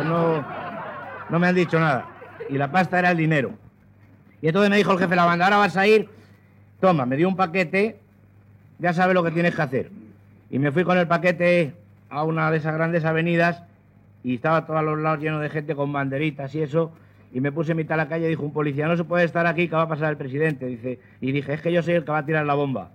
No, 0.04 0.44
no 1.30 1.38
me 1.38 1.46
han 1.48 1.54
dicho 1.54 1.80
nada. 1.80 2.13
Y 2.48 2.58
la 2.58 2.70
pasta 2.70 2.98
era 2.98 3.10
el 3.10 3.16
dinero. 3.16 3.52
Y 4.42 4.48
entonces 4.48 4.70
me 4.70 4.76
dijo 4.76 4.92
el 4.92 4.98
jefe 4.98 5.10
de 5.10 5.16
la 5.16 5.24
banda, 5.24 5.46
ahora 5.46 5.58
vas 5.58 5.76
a 5.76 5.86
ir, 5.86 6.08
toma, 6.80 7.06
me 7.06 7.16
dio 7.16 7.28
un 7.28 7.36
paquete, 7.36 7.98
ya 8.78 8.92
sabes 8.92 9.14
lo 9.14 9.22
que 9.22 9.30
tienes 9.30 9.54
que 9.54 9.62
hacer. 9.62 9.90
Y 10.50 10.58
me 10.58 10.70
fui 10.70 10.84
con 10.84 10.98
el 10.98 11.06
paquete 11.06 11.74
a 12.10 12.24
una 12.24 12.50
de 12.50 12.58
esas 12.58 12.74
grandes 12.74 13.04
avenidas 13.04 13.62
y 14.22 14.34
estaba 14.34 14.58
a 14.58 14.66
todos 14.66 14.84
los 14.84 14.98
lados 14.98 15.20
lleno 15.20 15.40
de 15.40 15.48
gente 15.48 15.74
con 15.74 15.92
banderitas 15.92 16.54
y 16.54 16.62
eso. 16.62 16.92
Y 17.32 17.40
me 17.40 17.52
puse 17.52 17.72
en 17.72 17.78
mitad 17.78 17.96
de 17.96 18.04
la 18.04 18.08
calle 18.08 18.26
y 18.26 18.28
dijo 18.28 18.42
un 18.42 18.52
policía, 18.52 18.86
no 18.86 18.96
se 18.96 19.04
puede 19.04 19.24
estar 19.24 19.46
aquí, 19.46 19.66
que 19.66 19.74
va 19.74 19.82
a 19.82 19.88
pasar 19.88 20.10
el 20.10 20.16
presidente. 20.16 20.66
Dice, 20.66 21.00
y 21.20 21.32
dije, 21.32 21.54
es 21.54 21.60
que 21.60 21.72
yo 21.72 21.82
soy 21.82 21.94
el 21.94 22.04
que 22.04 22.12
va 22.12 22.18
a 22.18 22.26
tirar 22.26 22.46
la 22.46 22.54
bomba. 22.54 22.90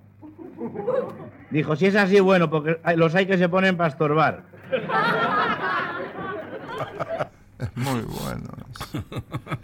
Dijo, 1.49 1.75
si 1.75 1.87
es 1.87 1.95
así, 1.95 2.19
bueno, 2.19 2.49
porque 2.49 2.77
los 2.95 3.15
hay 3.15 3.25
que 3.25 3.37
se 3.37 3.49
ponen 3.49 3.75
para 3.75 3.89
estorbar. 3.89 4.43
Es 7.59 7.69
muy 7.77 8.01
bueno. 8.01 8.49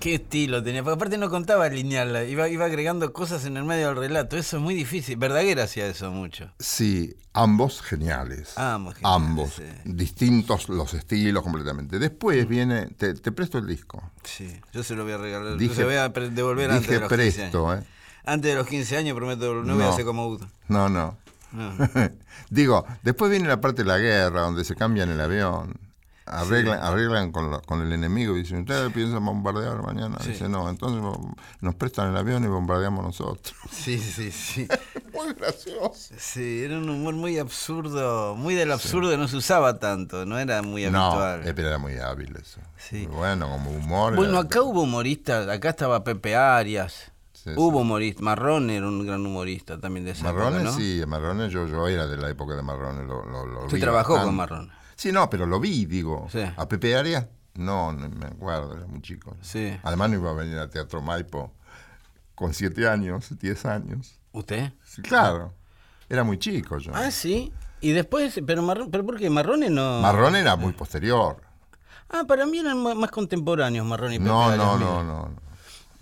Qué 0.00 0.16
estilo 0.16 0.62
tenía. 0.64 0.82
Porque 0.82 0.96
aparte 0.96 1.16
no 1.18 1.30
contaba 1.30 1.68
lineal, 1.68 2.28
iba, 2.28 2.48
iba 2.48 2.64
agregando 2.64 3.12
cosas 3.12 3.44
en 3.44 3.56
el 3.56 3.62
medio 3.64 3.88
del 3.88 3.96
relato. 3.96 4.36
Eso 4.36 4.56
es 4.56 4.62
muy 4.62 4.74
difícil. 4.74 5.16
Verdaguer 5.16 5.60
hacía 5.60 5.86
eso 5.86 6.10
mucho. 6.10 6.50
Sí, 6.58 7.14
ambos 7.34 7.82
geniales. 7.82 8.58
Ambos 8.58 8.94
geniales, 8.96 9.16
Ambos. 9.28 9.52
sí. 9.54 9.62
Distintos 9.84 10.68
los 10.68 10.92
estilos 10.94 11.44
completamente. 11.44 12.00
Después 12.00 12.48
viene, 12.48 12.86
te, 12.96 13.14
te 13.14 13.30
presto 13.30 13.58
el 13.58 13.66
disco. 13.68 14.02
Sí, 14.24 14.60
yo 14.72 14.82
se 14.82 14.96
lo 14.96 15.04
voy 15.04 15.12
a 15.12 15.18
regalar. 15.18 15.56
Dije- 15.56 15.74
se 15.76 15.84
voy 15.84 15.94
a 15.94 16.08
devolver 16.08 16.70
antes 16.72 16.82
dije 16.88 16.94
de 16.94 17.00
los 17.00 17.08
15 17.08 17.38
presto, 17.38 17.70
años. 17.70 17.84
¿eh? 17.84 17.88
Antes 18.24 18.50
de 18.52 18.56
los 18.56 18.66
15 18.66 18.96
años 18.96 19.16
prometo, 19.16 19.54
no, 19.62 19.74
voy 19.74 19.82
a 19.82 19.86
No. 19.86 19.92
hacer 19.92 20.04
como 20.04 20.26
Udo. 20.26 20.48
No, 20.66 20.88
no. 20.88 21.16
No. 21.52 21.72
Digo, 22.50 22.84
después 23.04 23.30
viene 23.30 23.46
la 23.46 23.60
parte 23.60 23.82
de 23.82 23.88
la 23.88 23.98
guerra, 23.98 24.40
donde 24.40 24.64
se 24.64 24.74
cambian 24.74 25.10
el 25.10 25.20
avión. 25.20 25.78
Arreglan, 26.24 26.80
arreglan 26.82 27.32
con, 27.32 27.50
la- 27.50 27.60
con 27.60 27.82
el 27.82 27.92
enemigo 27.92 28.36
y 28.36 28.42
dicen, 28.42 28.60
¿ustedes 28.60 28.92
piensan 28.92 29.24
bombardear 29.24 29.82
mañana? 29.82 30.18
Sí. 30.20 30.30
Dice, 30.30 30.48
no, 30.48 30.68
entonces 30.70 31.02
nos 31.60 31.74
prestan 31.74 32.10
el 32.10 32.16
avión 32.16 32.44
y 32.44 32.46
bombardeamos 32.48 33.04
nosotros. 33.04 33.54
Sí, 33.72 33.98
sí, 33.98 34.30
sí. 34.30 34.68
Muy 35.12 35.34
gracioso. 35.34 36.14
Sí, 36.16 36.62
era 36.64 36.78
un 36.78 36.88
humor 36.88 37.14
muy 37.14 37.38
absurdo. 37.38 38.34
Muy 38.36 38.54
del 38.54 38.70
absurdo 38.72 39.16
no 39.16 39.26
se 39.28 39.36
usaba 39.36 39.78
tanto, 39.78 40.24
no 40.24 40.38
era 40.38 40.62
muy 40.62 40.88
No, 40.90 41.04
habitual. 41.06 41.46
eh, 41.48 41.54
pero 41.54 41.68
era 41.68 41.78
muy 41.78 41.96
hábil 41.98 42.34
eso. 42.36 42.60
Sí. 42.78 43.06
Muy 43.08 43.16
bueno, 43.16 43.48
como 43.48 43.70
humor. 43.70 44.14
Bueno, 44.16 44.32
era- 44.38 44.40
acá 44.42 44.62
hubo 44.62 44.82
humoristas, 44.82 45.48
acá 45.48 45.70
estaba 45.70 46.02
Pepe 46.04 46.36
Arias. 46.36 47.10
Sí, 47.32 47.50
hubo 47.56 47.78
sí. 47.78 47.82
humoristas, 47.82 48.22
Marrón 48.22 48.70
era 48.70 48.86
un 48.86 49.04
gran 49.04 49.26
humorista 49.26 49.78
también 49.80 50.04
de 50.06 50.12
esa 50.12 50.22
Marrones, 50.24 50.60
época, 50.62 50.70
¿no? 50.70 50.76
sí, 50.76 51.02
Marrones, 51.08 51.52
yo, 51.52 51.66
yo 51.66 51.88
era 51.88 52.06
de 52.06 52.16
la 52.16 52.30
época 52.30 52.54
de 52.54 52.62
Marrones. 52.62 53.06
Lo, 53.06 53.24
lo, 53.24 53.46
lo 53.46 53.60
Usted 53.64 53.74
vi 53.76 53.80
trabajó 53.80 54.12
bastante. 54.14 54.26
con 54.28 54.36
Marrón. 54.36 54.72
Sí, 55.02 55.10
no, 55.10 55.28
pero 55.28 55.46
lo 55.46 55.58
vi, 55.58 55.84
digo. 55.86 56.28
Sí. 56.30 56.42
¿A 56.56 56.68
Pepe 56.68 56.94
Arias? 56.96 57.26
No, 57.54 57.92
no 57.92 58.08
me 58.08 58.26
acuerdo, 58.26 58.76
era 58.76 58.86
muy 58.86 59.02
chico. 59.02 59.36
Sí. 59.42 59.76
Además 59.82 60.10
no 60.10 60.16
iba 60.16 60.30
a 60.30 60.34
venir 60.34 60.56
al 60.58 60.70
Teatro 60.70 61.02
Maipo 61.02 61.52
con 62.36 62.54
siete 62.54 62.86
años, 62.88 63.26
diez 63.40 63.66
años. 63.66 64.20
¿Usted? 64.30 64.72
Sí, 64.84 65.02
claro. 65.02 65.52
Era 66.08 66.22
muy 66.22 66.38
chico 66.38 66.78
yo. 66.78 66.92
Ah, 66.94 67.10
sí. 67.10 67.52
Y 67.80 67.90
después, 67.90 68.40
pero 68.46 68.62
Marrón, 68.62 68.90
pero 68.92 69.04
¿por 69.04 69.18
qué? 69.18 69.28
Marrón 69.28 69.60
no. 69.74 70.00
Marrón 70.00 70.36
era 70.36 70.54
muy 70.54 70.72
posterior. 70.72 71.42
Ah, 72.08 72.22
para 72.28 72.46
mí 72.46 72.58
eran 72.60 72.80
más 72.80 73.10
contemporáneos 73.10 73.84
Marrón 73.84 74.12
y 74.12 74.18
Pepe 74.18 74.28
No, 74.30 74.44
Arias, 74.44 74.58
no, 74.58 74.78
no, 74.78 75.02
no. 75.02 75.28
no. 75.28 75.42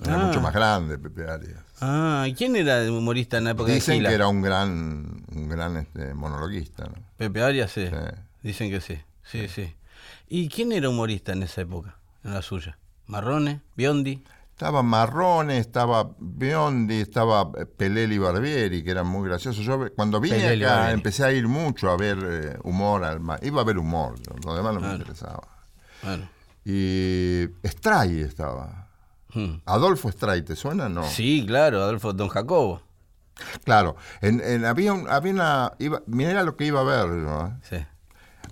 Era 0.04 0.14
Ah. 0.14 0.26
mucho 0.26 0.40
más 0.42 0.52
grande 0.52 0.98
Pepe 0.98 1.26
Arias. 1.26 1.58
Ah, 1.80 2.26
¿y 2.28 2.34
quién 2.34 2.54
era 2.54 2.82
el 2.82 2.90
humorista 2.90 3.38
en 3.38 3.44
la 3.44 3.50
época 3.52 3.68
de 3.68 3.76
Dicen 3.76 3.94
Gila? 3.96 4.08
que 4.10 4.14
era 4.14 4.28
un 4.28 4.42
gran, 4.42 5.24
un 5.34 5.48
gran 5.48 5.78
este, 5.78 6.12
monologuista, 6.12 6.84
¿no? 6.84 6.92
Pepe 7.16 7.42
Arias, 7.42 7.70
sí. 7.70 7.86
Sí. 7.86 7.96
Dicen 8.42 8.70
que 8.70 8.80
sí. 8.80 8.98
Sí, 9.22 9.48
sí. 9.48 9.74
¿Y 10.28 10.48
quién 10.48 10.72
era 10.72 10.88
humorista 10.88 11.32
en 11.32 11.42
esa 11.42 11.60
época? 11.62 11.96
En 12.24 12.34
la 12.34 12.42
suya. 12.42 12.78
Marrone, 13.06 13.60
Biondi. 13.76 14.22
Estaba 14.52 14.82
Marrone, 14.82 15.58
estaba 15.58 16.10
Biondi, 16.18 17.00
estaba 17.00 17.50
eh, 17.58 17.64
Pelé 17.66 18.04
y 18.04 18.18
Barbieri, 18.18 18.82
que 18.84 18.90
eran 18.90 19.06
muy 19.06 19.26
graciosos. 19.28 19.64
Yo 19.64 19.92
cuando 19.94 20.20
vine 20.20 20.36
acá 20.36 20.66
Barbieri. 20.74 20.92
empecé 20.94 21.24
a 21.24 21.32
ir 21.32 21.48
mucho 21.48 21.90
a 21.90 21.96
ver 21.96 22.18
eh, 22.22 22.58
humor. 22.64 23.04
Al 23.04 23.20
ma- 23.20 23.38
Iba 23.42 23.62
a 23.62 23.64
ver 23.64 23.78
humor, 23.78 24.14
lo 24.44 24.54
demás 24.54 24.74
no 24.74 24.80
me 24.80 24.86
Claro. 24.86 24.96
interesaba. 24.98 25.42
Bueno. 26.02 26.28
Y 26.64 27.46
Stray 27.64 28.20
estaba. 28.20 28.86
Hmm. 29.32 29.60
Adolfo 29.64 30.10
Stray, 30.12 30.42
¿te 30.42 30.56
suena? 30.56 30.88
No. 30.88 31.04
Sí, 31.04 31.44
claro, 31.46 31.82
Adolfo 31.82 32.12
Don 32.12 32.28
Jacobo. 32.28 32.82
Claro, 33.64 33.96
en, 34.20 34.40
en- 34.44 34.64
había, 34.66 34.92
un- 34.92 35.08
había 35.08 35.32
una... 35.32 35.72
Iba, 35.78 36.02
mira 36.06 36.42
lo 36.42 36.56
que 36.56 36.66
iba 36.66 36.80
a 36.80 36.84
ver 36.84 37.06
yo. 37.22 37.46
¿eh? 37.46 37.52
Sí. 37.62 37.86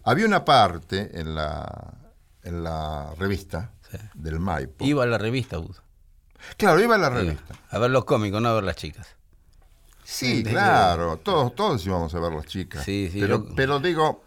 Había 0.04 0.26
una 0.26 0.44
parte 0.44 1.18
en 1.20 1.34
la, 1.34 1.94
en 2.42 2.62
la 2.64 3.14
revista 3.18 3.72
Sí. 3.90 3.96
del 4.14 4.38
Maipo. 4.38 4.84
Iba 4.84 5.04
a 5.04 5.06
la 5.06 5.16
revista, 5.18 5.58
Udo. 5.58 5.76
claro, 6.58 6.80
iba 6.80 6.94
a 6.94 6.98
la 6.98 7.06
Iba. 7.08 7.16
revista. 7.20 7.54
A 7.70 7.78
ver 7.78 7.90
los 7.90 8.04
cómicos, 8.04 8.40
no 8.42 8.48
a 8.48 8.54
ver 8.54 8.64
las 8.64 8.76
chicas. 8.76 9.06
Sí, 10.04 10.42
De- 10.42 10.50
claro, 10.52 11.16
todos, 11.18 11.54
todos 11.54 11.84
íbamos 11.86 12.14
a 12.14 12.20
ver 12.20 12.32
las 12.32 12.46
chicas. 12.46 12.84
Sí, 12.84 13.08
sí, 13.12 13.20
pero, 13.20 13.46
pero 13.56 13.78
digo, 13.80 14.22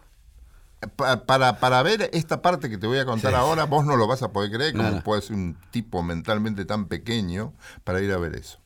pa- 0.96 1.24
para, 1.24 1.58
para 1.60 1.82
ver 1.84 2.10
esta 2.12 2.42
parte 2.42 2.68
que 2.68 2.76
te 2.78 2.86
voy 2.88 2.98
a 2.98 3.04
contar 3.04 3.30
Sí. 3.32 3.36
ahora, 3.38 3.64
vos 3.64 3.84
no 3.84 3.96
lo 3.96 4.06
vas 4.08 4.22
a 4.22 4.32
poder 4.32 4.50
creer, 4.50 4.72
como 4.76 4.90
No, 4.90 5.02
puede 5.02 5.22
ser 5.22 5.36
un 5.36 5.56
tipo 5.70 6.02
mentalmente 6.02 6.64
tan 6.64 6.86
pequeño 6.86 7.52
para 7.84 8.00
ir 8.00 8.12
a 8.12 8.18
ver 8.18 8.34
eso. 8.34 8.58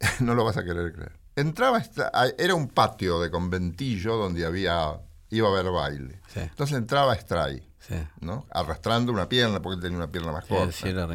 no 0.20 0.34
lo 0.34 0.44
vas 0.44 0.56
a 0.56 0.64
querer 0.64 0.92
creer. 0.92 1.12
Entraba, 1.36 1.78
esta- 1.78 2.10
era 2.38 2.54
un 2.56 2.68
patio 2.68 3.20
de 3.20 3.30
conventillo 3.30 4.16
donde 4.16 4.44
había, 4.44 4.98
iba 5.30 5.48
a 5.48 5.52
haber 5.52 5.70
baile. 5.72 6.20
Sí. 6.28 6.40
Entonces 6.40 6.76
entraba 6.78 7.14
Stray, 7.16 7.66
Sí. 7.78 7.94
¿no? 8.20 8.46
Arrastrando 8.50 9.10
una 9.12 9.28
pierna, 9.28 9.60
porque 9.62 9.76
él 9.76 9.82
tenía 9.82 9.96
una 9.98 10.10
pierna 10.12 10.32
más 10.32 10.44
corta. 10.44 10.72
sí, 10.72 10.88
era. 10.88 11.08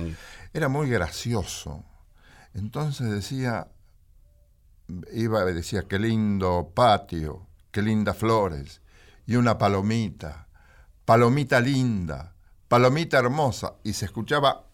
Era 0.53 0.67
muy 0.69 0.89
gracioso. 0.89 1.83
Entonces 2.53 3.11
decía, 3.11 3.67
iba 5.13 5.49
y 5.49 5.53
decía, 5.53 5.83
qué 5.87 5.99
lindo 5.99 6.71
patio, 6.73 7.47
qué 7.71 7.81
lindas 7.81 8.17
flores, 8.17 8.81
y 9.25 9.35
una 9.35 9.57
palomita, 9.57 10.47
palomita 11.03 11.59
linda, 11.59 12.35
palomita 12.67 13.17
hermosa, 13.19 13.73
y 13.83 13.93
se 13.93 14.05
escuchaba, 14.05 14.64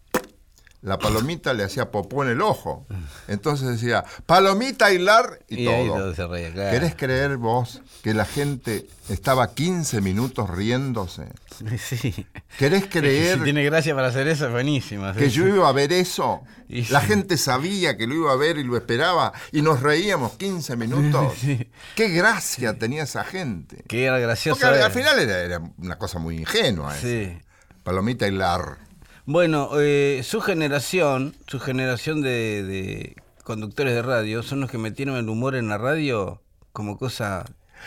la 0.82 0.98
palomita 0.98 1.54
le 1.54 1.62
hacía 1.62 1.92
popó 1.92 2.24
en 2.24 2.30
el 2.30 2.42
ojo. 2.42 2.86
Entonces 3.28 3.68
decía, 3.68 4.04
palomita 4.26 4.92
hilar 4.92 5.38
y, 5.48 5.62
Y 5.62 5.64
todo. 5.64 5.96
todo 5.96 6.14
se 6.14 6.26
reía, 6.26 6.52
claro. 6.52 6.70
¿Querés 6.72 6.96
creer 6.96 7.36
vos 7.36 7.80
que 8.02 8.14
la 8.14 8.24
gente 8.24 8.88
estaba 9.08 9.54
15 9.54 10.00
minutos 10.00 10.50
riéndose? 10.50 11.28
Sí. 11.78 12.26
¿Querés 12.58 12.86
creer 12.86 13.38
si 13.38 13.44
tiene 13.44 13.62
gracia 13.64 13.94
para 13.94 14.08
hacer 14.08 14.26
eso, 14.26 14.46
es 14.46 14.52
buenísima. 14.52 15.14
que 15.14 15.30
yo 15.30 15.46
iba 15.46 15.68
a 15.68 15.72
ver 15.72 15.92
eso. 15.92 16.42
Y 16.68 16.84
La 16.86 17.00
sí. 17.02 17.06
gente 17.08 17.36
sabía 17.36 17.96
que 17.96 18.06
lo 18.08 18.14
iba 18.14 18.32
a 18.32 18.36
ver 18.36 18.58
y 18.58 18.64
lo 18.64 18.76
esperaba 18.76 19.32
y 19.52 19.62
nos 19.62 19.80
reíamos 19.80 20.32
15 20.32 20.76
minutos. 20.76 21.34
Sí. 21.40 21.70
Qué 21.94 22.08
gracia 22.08 22.78
tenía 22.78 23.04
esa 23.04 23.22
gente. 23.22 23.84
Que 23.86 24.04
era 24.04 24.18
gracioso. 24.18 24.58
Porque 24.60 24.82
al, 24.82 24.90
final 24.90 25.18
era, 25.20 25.38
era 25.40 25.60
una 25.78 25.98
cosa 25.98 26.18
muy 26.18 26.38
ingenua. 26.38 26.92
esa. 26.96 27.06
Sí. 27.06 27.38
Palomita 27.84 28.26
y 28.26 28.32
lar. 28.32 28.78
Bueno, 29.24 29.70
eh, 29.78 30.20
su 30.24 30.40
generación, 30.40 31.34
su 31.46 31.60
generación 31.60 32.22
de, 32.22 32.62
de 32.64 33.16
conductores 33.44 33.94
de 33.94 34.02
radio, 34.02 34.42
son 34.42 34.60
los 34.60 34.70
que 34.70 34.78
metieron 34.78 35.16
el 35.16 35.28
humor 35.28 35.54
en 35.54 35.68
la 35.68 35.78
radio 35.78 36.40
como 36.72 36.98
cosa 36.98 37.44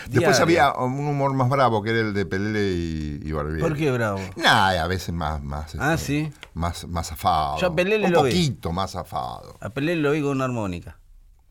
Después 0.09 0.37
Diaria. 0.37 0.67
había 0.67 0.73
un 0.83 1.07
humor 1.07 1.33
más 1.33 1.49
bravo 1.49 1.81
que 1.81 1.91
era 1.91 1.99
el 2.01 2.13
de 2.13 2.25
Pelele 2.25 2.71
y, 2.73 3.19
y 3.23 3.31
Barbieri. 3.31 3.61
¿Por 3.61 3.77
qué 3.77 3.91
bravo? 3.91 4.19
Nah, 4.35 4.71
a 4.81 4.87
veces 4.87 5.13
más, 5.13 5.41
más, 5.41 5.73
Ah, 5.79 5.93
este, 5.93 6.05
sí. 6.05 6.33
más, 6.53 6.85
más 6.87 7.07
zafado. 7.07 7.57
Yo 7.59 7.67
a 7.67 7.75
Pelele 7.75 8.07
un 8.07 8.11
lo 8.11 8.23
vi. 8.23 8.31
poquito 8.31 8.73
más 8.73 8.91
zafado. 8.91 9.57
A 9.61 9.69
Pelé 9.69 9.95
lo 9.95 10.11
oí 10.11 10.21
con 10.21 10.31
una 10.31 10.45
armónica. 10.45 10.97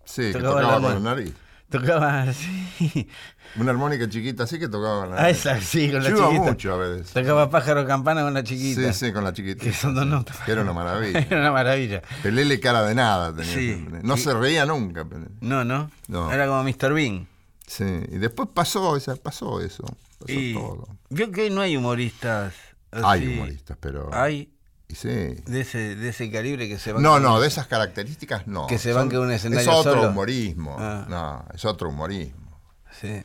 Sí, 0.05 0.25
que 0.31 0.35
Tocaba 0.35 0.61
tocaba 0.61 0.79
la 0.79 0.89
con 0.95 1.05
la 1.05 1.11
nariz. 1.15 1.33
Tocaba 1.71 2.23
así. 2.29 3.09
Una 3.57 3.71
armónica 3.71 4.09
chiquita 4.09 4.45
así 4.45 4.59
que 4.59 4.69
tocaba 4.69 5.01
con 5.03 5.11
la 5.15 5.23
Ah, 5.25 5.31
esa, 5.31 5.61
sí, 5.61 5.91
con 5.91 6.03
la 6.03 6.11
Yo 6.11 6.17
iba 6.17 6.27
chiquita. 6.29 6.45
mucho 6.45 6.75
a 6.75 6.77
veces. 6.77 7.11
Tocaba 7.13 7.51
pájaro 7.51 7.87
campana 7.87 8.23
con 8.23 8.35
la 8.35 8.43
chiquita. 8.45 8.93
Sí, 8.93 9.07
sí, 9.07 9.13
con 9.13 9.25
la 9.25 9.33
chiquita. 9.33 9.63
Que 9.65 9.73
son 9.73 9.95
dos 9.95 10.07
notas. 10.07 10.37
Que 10.45 10.53
era 10.53 10.63
una 10.63 10.73
maravilla. 10.73 11.19
Era 11.31 11.41
una 11.41 11.53
maravilla. 11.53 12.03
Pelele 12.23 12.61
cara 12.61 12.83
de 12.85 12.95
nada 12.95 13.35
tenía. 13.35 13.53
Sí. 13.55 13.87
No 14.03 14.17
se 14.17 14.35
reía 14.35 14.67
nunca. 14.67 15.07
No, 15.41 15.65
no. 15.65 15.91
No. 16.09 16.33
Era 16.33 16.47
como 16.47 16.63
Mr. 16.65 16.93
Bean. 16.93 17.27
Sí, 17.67 17.85
y 17.85 18.19
después 18.19 18.49
pasó, 18.53 18.97
esa, 18.97 19.17
pasó 19.17 19.61
eso. 19.61 19.85
Pasó 20.19 20.33
Y 20.33 20.53
todo. 20.55 20.87
vio 21.11 21.31
que 21.33 21.43
hoy 21.45 21.51
no 21.51 21.61
hay 21.63 21.77
humoristas. 21.77 22.55
Hay 22.93 23.23
así. 23.25 23.35
humoristas, 23.35 23.77
pero. 23.81 24.11
Hay 24.13 24.54
sí. 24.95 25.09
de 25.09 25.61
ese, 25.61 25.97
de 25.97 26.09
ese 26.09 26.31
calibre 26.31 26.69
que 26.69 26.79
se 26.79 26.93
van. 26.93 27.03
No, 27.03 27.19
no, 27.21 27.41
de 27.41 27.49
esas 27.49 27.67
características 27.67 28.47
no. 28.47 28.67
Que 28.67 28.79
se 28.79 28.93
banque 28.93 29.19
un 29.19 29.31
escenario 29.31 29.63
Es 29.71 29.77
otro 29.77 29.95
solo. 29.95 30.11
humorismo. 30.11 30.77
Ah. 30.79 31.07
No, 31.09 31.45
es 31.55 31.65
otro 31.65 31.89
humorismo. 31.89 32.61
Sí. 33.01 33.23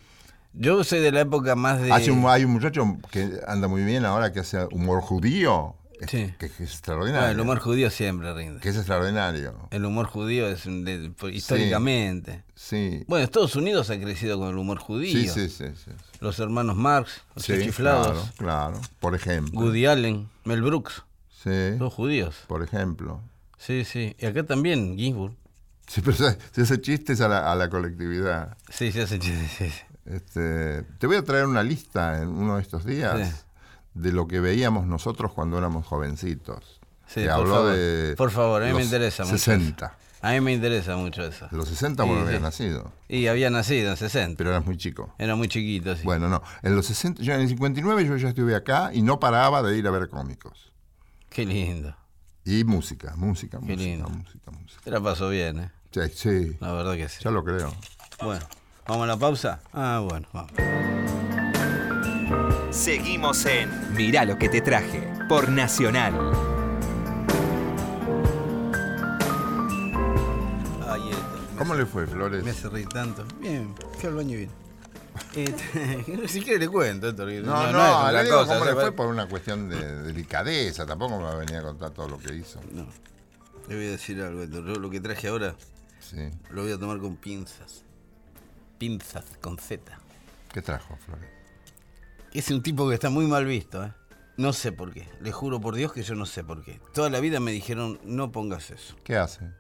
Yo 0.53 0.83
soy 0.83 0.99
de 0.99 1.11
la 1.11 1.21
época 1.21 1.55
más 1.55 1.79
de. 1.81 1.91
Hace 1.91 2.11
un- 2.11 2.25
hay 2.27 2.43
un 2.43 2.51
muchacho 2.51 2.83
que 3.11 3.29
anda 3.47 3.67
muy 3.67 3.83
bien 3.83 4.03
ahora 4.05 4.31
que 4.33 4.39
hace 4.39 4.65
humor 4.71 5.01
judío. 5.01 5.75
Sí. 6.07 6.33
Que, 6.39 6.49
que 6.49 6.63
es 6.63 6.71
extraordinario. 6.71 7.27
Ah, 7.27 7.31
el 7.31 7.39
humor 7.41 7.59
judío 7.59 7.89
siempre 7.89 8.33
rinde. 8.33 8.61
Que 8.61 8.69
es 8.69 8.77
extraordinario. 8.77 9.67
El 9.69 9.83
humor 9.83 10.05
judío 10.07 10.47
es 10.47 10.63
de- 10.63 11.11
por- 11.17 11.29
históricamente. 11.31 12.43
Sí. 12.55 13.03
Bueno, 13.07 13.25
Estados 13.25 13.55
Unidos 13.57 13.89
ha 13.89 13.99
crecido 13.99 14.39
con 14.39 14.47
el 14.49 14.57
humor 14.57 14.79
judío. 14.79 15.11
Sí, 15.33 15.49
sí, 15.49 15.49
sí. 15.49 15.91
Los 16.21 16.39
hermanos 16.39 16.77
Marx, 16.77 17.21
los 17.35 17.45
chiflados, 17.45 18.07
claro, 18.37 18.73
claro. 18.77 18.81
Por 19.01 19.13
ejemplo. 19.13 19.59
Woody 19.59 19.85
Allen, 19.87 20.29
Mel 20.45 20.61
Brooks, 20.61 21.03
Sí, 21.43 21.77
todos 21.77 21.93
judíos. 21.93 22.35
por 22.47 22.63
ejemplo. 22.63 23.21
Sí, 23.57 23.83
sí. 23.85 24.15
Y 24.19 24.25
acá 24.25 24.43
también, 24.45 24.97
Ginsburg. 24.97 25.35
Sí, 25.87 26.01
pero 26.01 26.15
se, 26.17 26.37
se 26.51 26.61
hace 26.61 26.81
chistes 26.81 27.19
a 27.21 27.27
la, 27.27 27.51
a 27.51 27.55
la 27.55 27.69
colectividad. 27.69 28.57
Sí, 28.69 28.91
se 28.91 29.01
hace 29.03 29.19
chiste, 29.19 29.47
sí, 29.47 29.69
sí. 29.69 29.81
Este, 30.05 30.83
te 30.97 31.07
voy 31.07 31.17
a 31.17 31.23
traer 31.23 31.45
una 31.45 31.63
lista 31.63 32.21
en 32.21 32.29
uno 32.29 32.55
de 32.57 32.61
estos 32.61 32.85
días 32.85 33.27
Sí. 33.29 33.35
de 33.93 34.11
lo 34.11 34.27
que 34.27 34.39
veíamos 34.39 34.85
nosotros 34.87 35.33
cuando 35.33 35.57
éramos 35.57 35.85
jovencitos. 35.85 36.79
Sí, 37.07 37.21
por 37.21 37.29
habló 37.31 37.53
favor. 37.55 37.71
de. 37.73 38.15
Por 38.17 38.31
favor, 38.31 38.63
a 38.63 38.67
mí 38.67 38.73
me 38.73 38.83
interesa 38.83 39.23
mucho 39.23 39.37
60. 39.37 39.95
A 40.21 40.31
mí 40.33 40.41
me 40.41 40.51
interesa 40.53 40.95
mucho 40.97 41.23
eso. 41.25 41.47
Los 41.51 41.69
60 41.69 42.03
Sí, 42.03 42.09
vos 42.09 42.21
habías 42.21 42.41
nacido, 42.41 42.91
Y 43.07 43.27
había 43.27 43.49
nacido 43.49 43.91
en 43.91 43.97
60. 43.97 44.37
pero 44.37 44.49
eras 44.51 44.65
muy 44.65 44.77
chico. 44.77 45.13
Era 45.17 45.35
muy 45.35 45.47
chiquito, 45.47 45.95
sí. 45.95 46.01
Bueno, 46.03 46.27
no. 46.27 46.43
En 46.61 46.75
los 46.75 46.85
60, 46.87 47.21
yo 47.23 47.33
en 47.33 47.41
el 47.41 47.47
59 47.47 48.05
yo 48.05 48.17
ya 48.17 48.29
estuve 48.29 48.53
acá 48.55 48.91
y 48.93 49.01
no 49.01 49.19
paraba 49.19 49.63
de 49.63 49.77
ir 49.77 49.87
a 49.87 49.91
ver 49.91 50.09
cómicos. 50.09 50.68
Qué 51.29 51.45
lindo. 51.45 51.95
Y 52.45 52.63
música, 52.63 53.15
música, 53.15 53.59
Qué 53.59 53.65
música, 53.73 53.81
lindo. 53.83 54.09
música, 54.09 54.51
música. 54.51 54.81
Te 54.83 54.91
la 54.91 55.01
pasó 55.01 55.29
bien, 55.29 55.59
¿eh? 55.59 55.71
Sí, 55.91 56.01
sí, 56.13 56.57
La 56.59 56.71
verdad 56.73 56.95
que 56.95 57.07
sí. 57.09 57.23
ya 57.23 57.31
lo 57.31 57.43
creo. 57.43 57.73
Bueno, 58.23 58.45
¿vamos 58.87 59.03
a 59.03 59.07
la 59.07 59.17
pausa? 59.17 59.61
Ah, 59.73 60.03
bueno, 60.07 60.27
vamos. 60.33 60.51
Seguimos 62.71 63.45
en 63.45 63.69
Mirá 63.95 64.25
lo 64.25 64.37
que 64.37 64.49
te 64.49 64.61
traje 64.61 65.01
por 65.27 65.49
Nacional. 65.49 66.13
Ay, 70.87 71.09
esto. 71.09 71.39
¿Cómo 71.57 71.75
le 71.75 71.85
fue, 71.85 72.05
Flores? 72.07 72.43
Me 72.43 72.51
hace 72.51 72.69
reír 72.69 72.87
tanto. 72.89 73.25
Bien, 73.39 73.73
fui 73.99 74.09
al 74.09 74.15
baño 74.15 74.37
bien. 74.37 74.49
Este, 75.35 76.27
si 76.27 76.41
quiere 76.41 76.59
le 76.59 76.67
cuento 76.67 77.09
esto. 77.09 77.25
No, 77.25 77.71
no, 77.71 77.97
otra 78.07 78.11
le 78.11 78.23
digo 78.23 78.37
cosa, 78.37 78.47
cómo 78.53 78.61
o 78.61 78.65
sea, 78.65 78.73
le 78.75 78.81
fue 78.81 78.91
por 78.91 79.07
una 79.07 79.27
cuestión 79.27 79.69
de 79.69 80.03
delicadeza. 80.03 80.85
Tampoco 80.85 81.17
me 81.17 81.23
va 81.23 81.31
a 81.33 81.35
venir 81.35 81.57
a 81.57 81.61
contar 81.63 81.91
todo 81.91 82.07
lo 82.09 82.17
que 82.17 82.35
hizo. 82.35 82.59
No, 82.71 82.87
le 83.67 83.75
voy 83.75 83.87
a 83.87 83.91
decir 83.91 84.21
algo. 84.21 84.43
Yo 84.45 84.61
lo 84.61 84.89
que 84.89 84.99
traje 84.99 85.27
ahora 85.27 85.55
Sí. 85.99 86.29
lo 86.51 86.63
voy 86.63 86.71
a 86.71 86.77
tomar 86.79 86.99
con 86.99 87.15
pinzas. 87.15 87.83
Pinzas, 88.77 89.25
con 89.41 89.57
Z. 89.57 89.97
¿Qué 90.53 90.61
trajo, 90.61 90.97
Flores? 91.05 91.29
Es 92.33 92.49
un 92.51 92.61
tipo 92.63 92.87
que 92.87 92.93
está 92.95 93.09
muy 93.09 93.25
mal 93.25 93.45
visto, 93.45 93.83
¿eh? 93.83 93.93
No 94.37 94.53
sé 94.53 94.71
por 94.71 94.93
qué. 94.93 95.07
Le 95.19 95.31
juro 95.31 95.59
por 95.59 95.75
Dios 95.75 95.91
que 95.91 96.01
yo 96.01 96.15
no 96.15 96.25
sé 96.25 96.43
por 96.43 96.63
qué. 96.63 96.79
Toda 96.93 97.09
la 97.09 97.19
vida 97.19 97.39
me 97.41 97.51
dijeron, 97.51 97.99
no 98.03 98.31
pongas 98.31 98.71
eso. 98.71 98.95
¿Qué 99.03 99.17
hace? 99.17 99.51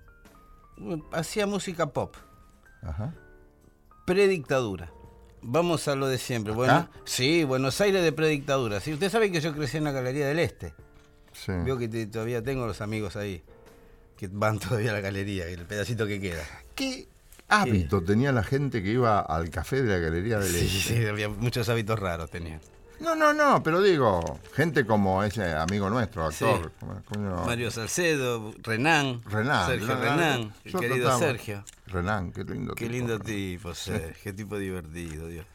Hacía 1.11 1.45
música 1.45 1.87
pop. 1.91 2.15
Ajá. 2.81 3.13
Predictadura. 4.05 4.89
Vamos 5.41 5.87
a 5.87 5.95
lo 5.95 6.07
de 6.07 6.17
siempre. 6.17 6.53
Bueno, 6.53 6.89
sí, 7.05 7.43
Buenos 7.43 7.79
Aires 7.81 8.03
de 8.03 8.11
predictadura. 8.11 8.79
Sí, 8.79 8.93
usted 8.93 9.09
sabe 9.09 9.31
que 9.31 9.39
yo 9.41 9.53
crecí 9.53 9.77
en 9.77 9.85
la 9.85 9.91
Galería 9.91 10.27
del 10.27 10.39
Este. 10.39 10.73
Sí. 11.33 11.51
Veo 11.63 11.77
que 11.77 11.87
te- 11.87 12.07
todavía 12.07 12.43
tengo 12.43 12.67
los 12.67 12.81
amigos 12.81 13.15
ahí 13.15 13.41
que 14.17 14.27
van 14.29 14.59
todavía 14.59 14.89
a 14.91 14.93
la 14.95 14.99
galería, 14.99 15.45
el 15.47 15.65
pedacito 15.65 16.05
que 16.05 16.19
queda. 16.19 16.43
¿Qué 16.75 17.07
hábito 17.47 18.01
tenía 18.03 18.33
la 18.33 18.43
gente 18.43 18.83
que 18.83 18.89
iba 18.91 19.19
al 19.21 19.49
café 19.49 19.81
de 19.81 19.89
la 19.93 19.97
Galería 19.99 20.39
del 20.39 20.51
Sí, 20.51 20.65
Este? 20.77 20.97
sí, 21.01 21.05
había 21.05 21.29
muchos 21.29 21.69
hábitos 21.69 21.97
raros 21.97 22.29
tenían. 22.29 22.59
No, 22.99 23.15
no, 23.15 23.33
no, 23.33 23.63
pero 23.63 23.81
digo, 23.81 24.39
gente 24.53 24.85
como 24.85 25.23
ese 25.23 25.53
amigo 25.53 25.89
nuestro, 25.89 26.25
actor. 26.25 26.63
Sí. 26.65 26.69
¿cómo- 26.79 27.01
cómo- 27.05 27.45
Mario 27.45 27.71
Salcedo, 27.71 28.53
Renán, 28.61 29.21
Renan. 29.25 29.67
Sergio 29.67 29.95
Renán, 29.95 30.53
el 30.65 30.71
Yo 30.71 30.79
querido 30.79 31.17
Sergio. 31.17 31.63
Renan, 31.87 32.31
qué 32.33 32.43
lindo 32.43 32.75
Qué 32.75 32.85
tipo, 32.85 32.91
lindo 32.97 33.17
Renan. 33.17 33.25
tipo, 33.25 33.73
Sergio, 33.73 34.15
qué 34.23 34.33
tipo 34.33 34.57
divertido, 34.57 35.27
Dios. 35.27 35.45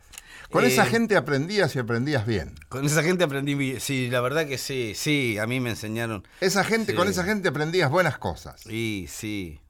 Con 0.51 0.65
Eh, 0.65 0.69
esa 0.69 0.87
gente 0.87 1.17
aprendías 1.17 1.75
y 1.75 1.79
aprendías 1.81 2.27
bien. 2.27 2.55
Con 2.69 2.85
esa 2.85 3.03
gente 3.03 3.25
aprendí, 3.25 3.55
bi- 3.55 3.81
sí, 3.81 4.09
la 4.11 4.21
verdad 4.21 4.47
que 4.47 4.57
sí, 4.59 4.93
sí, 4.95 5.37
a 5.39 5.47
mí 5.47 5.59
me 5.61 5.71
enseñaron. 5.71 6.27
Esa 6.41 6.65
gente, 6.65 6.93
Sí. 6.93 6.97
con 6.97 7.09
esa 7.09 7.25
gente 7.25 7.49
aprendías 7.49 7.91
buenas 7.91 8.19
cosas. 8.19 8.65
Y 8.67 9.07
sí, 9.09 9.61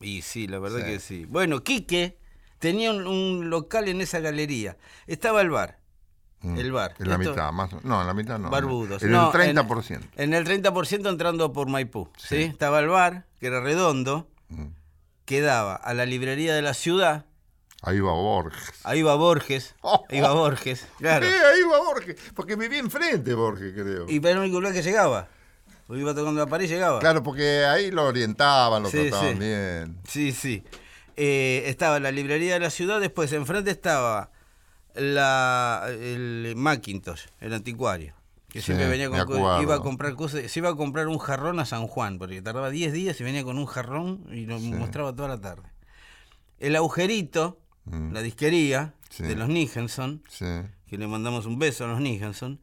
y 0.00 0.22
sí, 0.22 0.46
la 0.46 0.58
verdad 0.60 0.78
Sí. 0.78 0.84
que 0.84 1.00
sí. 1.00 1.24
Bueno, 1.28 1.62
Quique 1.64 2.18
tenía 2.58 2.90
un, 2.92 3.06
un 3.06 3.50
local 3.50 3.88
en 3.88 4.00
esa 4.00 4.20
galería. 4.20 4.76
Estaba 5.06 5.40
el 5.40 5.50
bar, 5.50 5.78
Mm. 6.42 6.58
el 6.58 6.72
bar. 6.72 6.94
En 6.98 7.08
la 7.08 7.14
Esto- 7.16 7.30
mitad, 7.30 7.52
más. 7.52 7.70
No, 7.84 8.00
en 8.00 8.06
la 8.06 8.14
mitad 8.14 8.38
no. 8.38 8.50
Barbudos. 8.50 9.02
En 9.02 9.12
No, 9.12 9.32
el 9.32 9.54
30%. 9.54 10.00
En, 10.16 10.34
el 10.34 10.44
30% 10.44 11.08
entrando 11.08 11.52
por 11.52 11.68
Maipú. 11.68 12.08
¿sí? 12.16 12.26
Sí. 12.36 12.42
Estaba 12.42 12.80
el 12.80 12.88
bar, 12.88 13.26
que 13.40 13.46
era 13.46 13.60
redondo, 13.60 14.28
Mm. 14.48 14.66
que 15.24 15.40
daba 15.40 15.74
a 15.76 15.94
la 15.94 16.04
librería 16.06 16.54
de 16.54 16.62
la 16.62 16.74
ciudad. 16.74 17.24
Ahí 17.84 17.98
va 18.00 18.12
Borges. 18.12 18.72
Ahí 18.84 19.02
va 19.02 19.14
Borges. 19.16 19.74
Oh. 19.80 20.04
Ahí 20.08 20.20
va 20.20 20.32
Borges, 20.32 20.86
claro. 20.98 21.26
Ahí 21.26 21.62
va 21.70 21.78
Borges. 21.80 22.16
Porque 22.34 22.54
vivía 22.56 22.78
enfrente 22.78 23.34
Borges, 23.34 23.72
creo. 23.72 24.06
Y 24.08 24.18
era 24.18 24.30
el 24.30 24.38
único 24.38 24.60
lugar 24.60 24.72
que 24.74 24.82
llegaba. 24.82 25.28
O 25.88 25.96
iba 25.96 26.14
tocando 26.14 26.40
la 26.40 26.46
pared 26.46 26.64
y 26.66 26.68
llegaba. 26.68 27.00
Claro, 27.00 27.22
porque 27.24 27.64
ahí 27.64 27.90
lo 27.90 28.06
orientaban, 28.06 28.84
lo 28.84 28.88
Sí, 28.88 29.08
trataban 29.10 29.32
sí. 29.32 29.38
bien. 29.40 29.98
Sí, 30.08 30.32
sí. 30.32 30.62
Eh, 31.16 31.64
estaba 31.66 31.98
la 32.00 32.10
librería 32.12 32.54
de 32.54 32.60
la 32.60 32.70
ciudad, 32.70 33.00
después 33.00 33.32
enfrente 33.32 33.70
estaba 33.72 34.30
la, 34.94 35.86
el 35.90 36.54
Macintosh, 36.56 37.22
el 37.40 37.52
anticuario. 37.54 38.14
Que 38.48 38.60
Sí, 38.60 38.66
siempre 38.66 38.86
venía 38.88 39.08
con 39.08 39.16
co- 39.18 39.22
acuerdo. 39.34 39.62
iba 39.62 39.74
a 39.76 39.80
comprar 39.80 40.14
cosas, 40.14 40.50
se 40.50 40.58
iba 40.60 40.68
a 40.68 40.74
comprar 40.76 41.08
un 41.08 41.18
jarrón 41.18 41.58
a 41.58 41.64
San 41.64 41.86
Juan, 41.86 42.18
porque 42.18 42.42
tardaba 42.42 42.68
10 42.68 42.92
días 42.92 43.18
y 43.20 43.24
venía 43.24 43.44
con 43.44 43.56
un 43.58 43.64
jarrón 43.66 44.26
y 44.30 44.44
lo 44.44 44.58
mostraba 44.60 45.14
toda 45.14 45.28
la 45.28 45.40
tarde. 45.40 45.62
El 46.58 46.76
agujerito, 46.76 47.58
Mm. 47.84 48.12
la 48.12 48.20
disquería 48.22 48.94
Sí. 49.10 49.22
de 49.24 49.34
los 49.36 49.48
Nijenson, 49.48 50.22
que 50.86 50.98
le 50.98 51.06
mandamos 51.08 51.46
un 51.46 51.58
beso 51.58 51.84
a 51.84 51.88
los 51.88 52.00
Nijenson. 52.00 52.60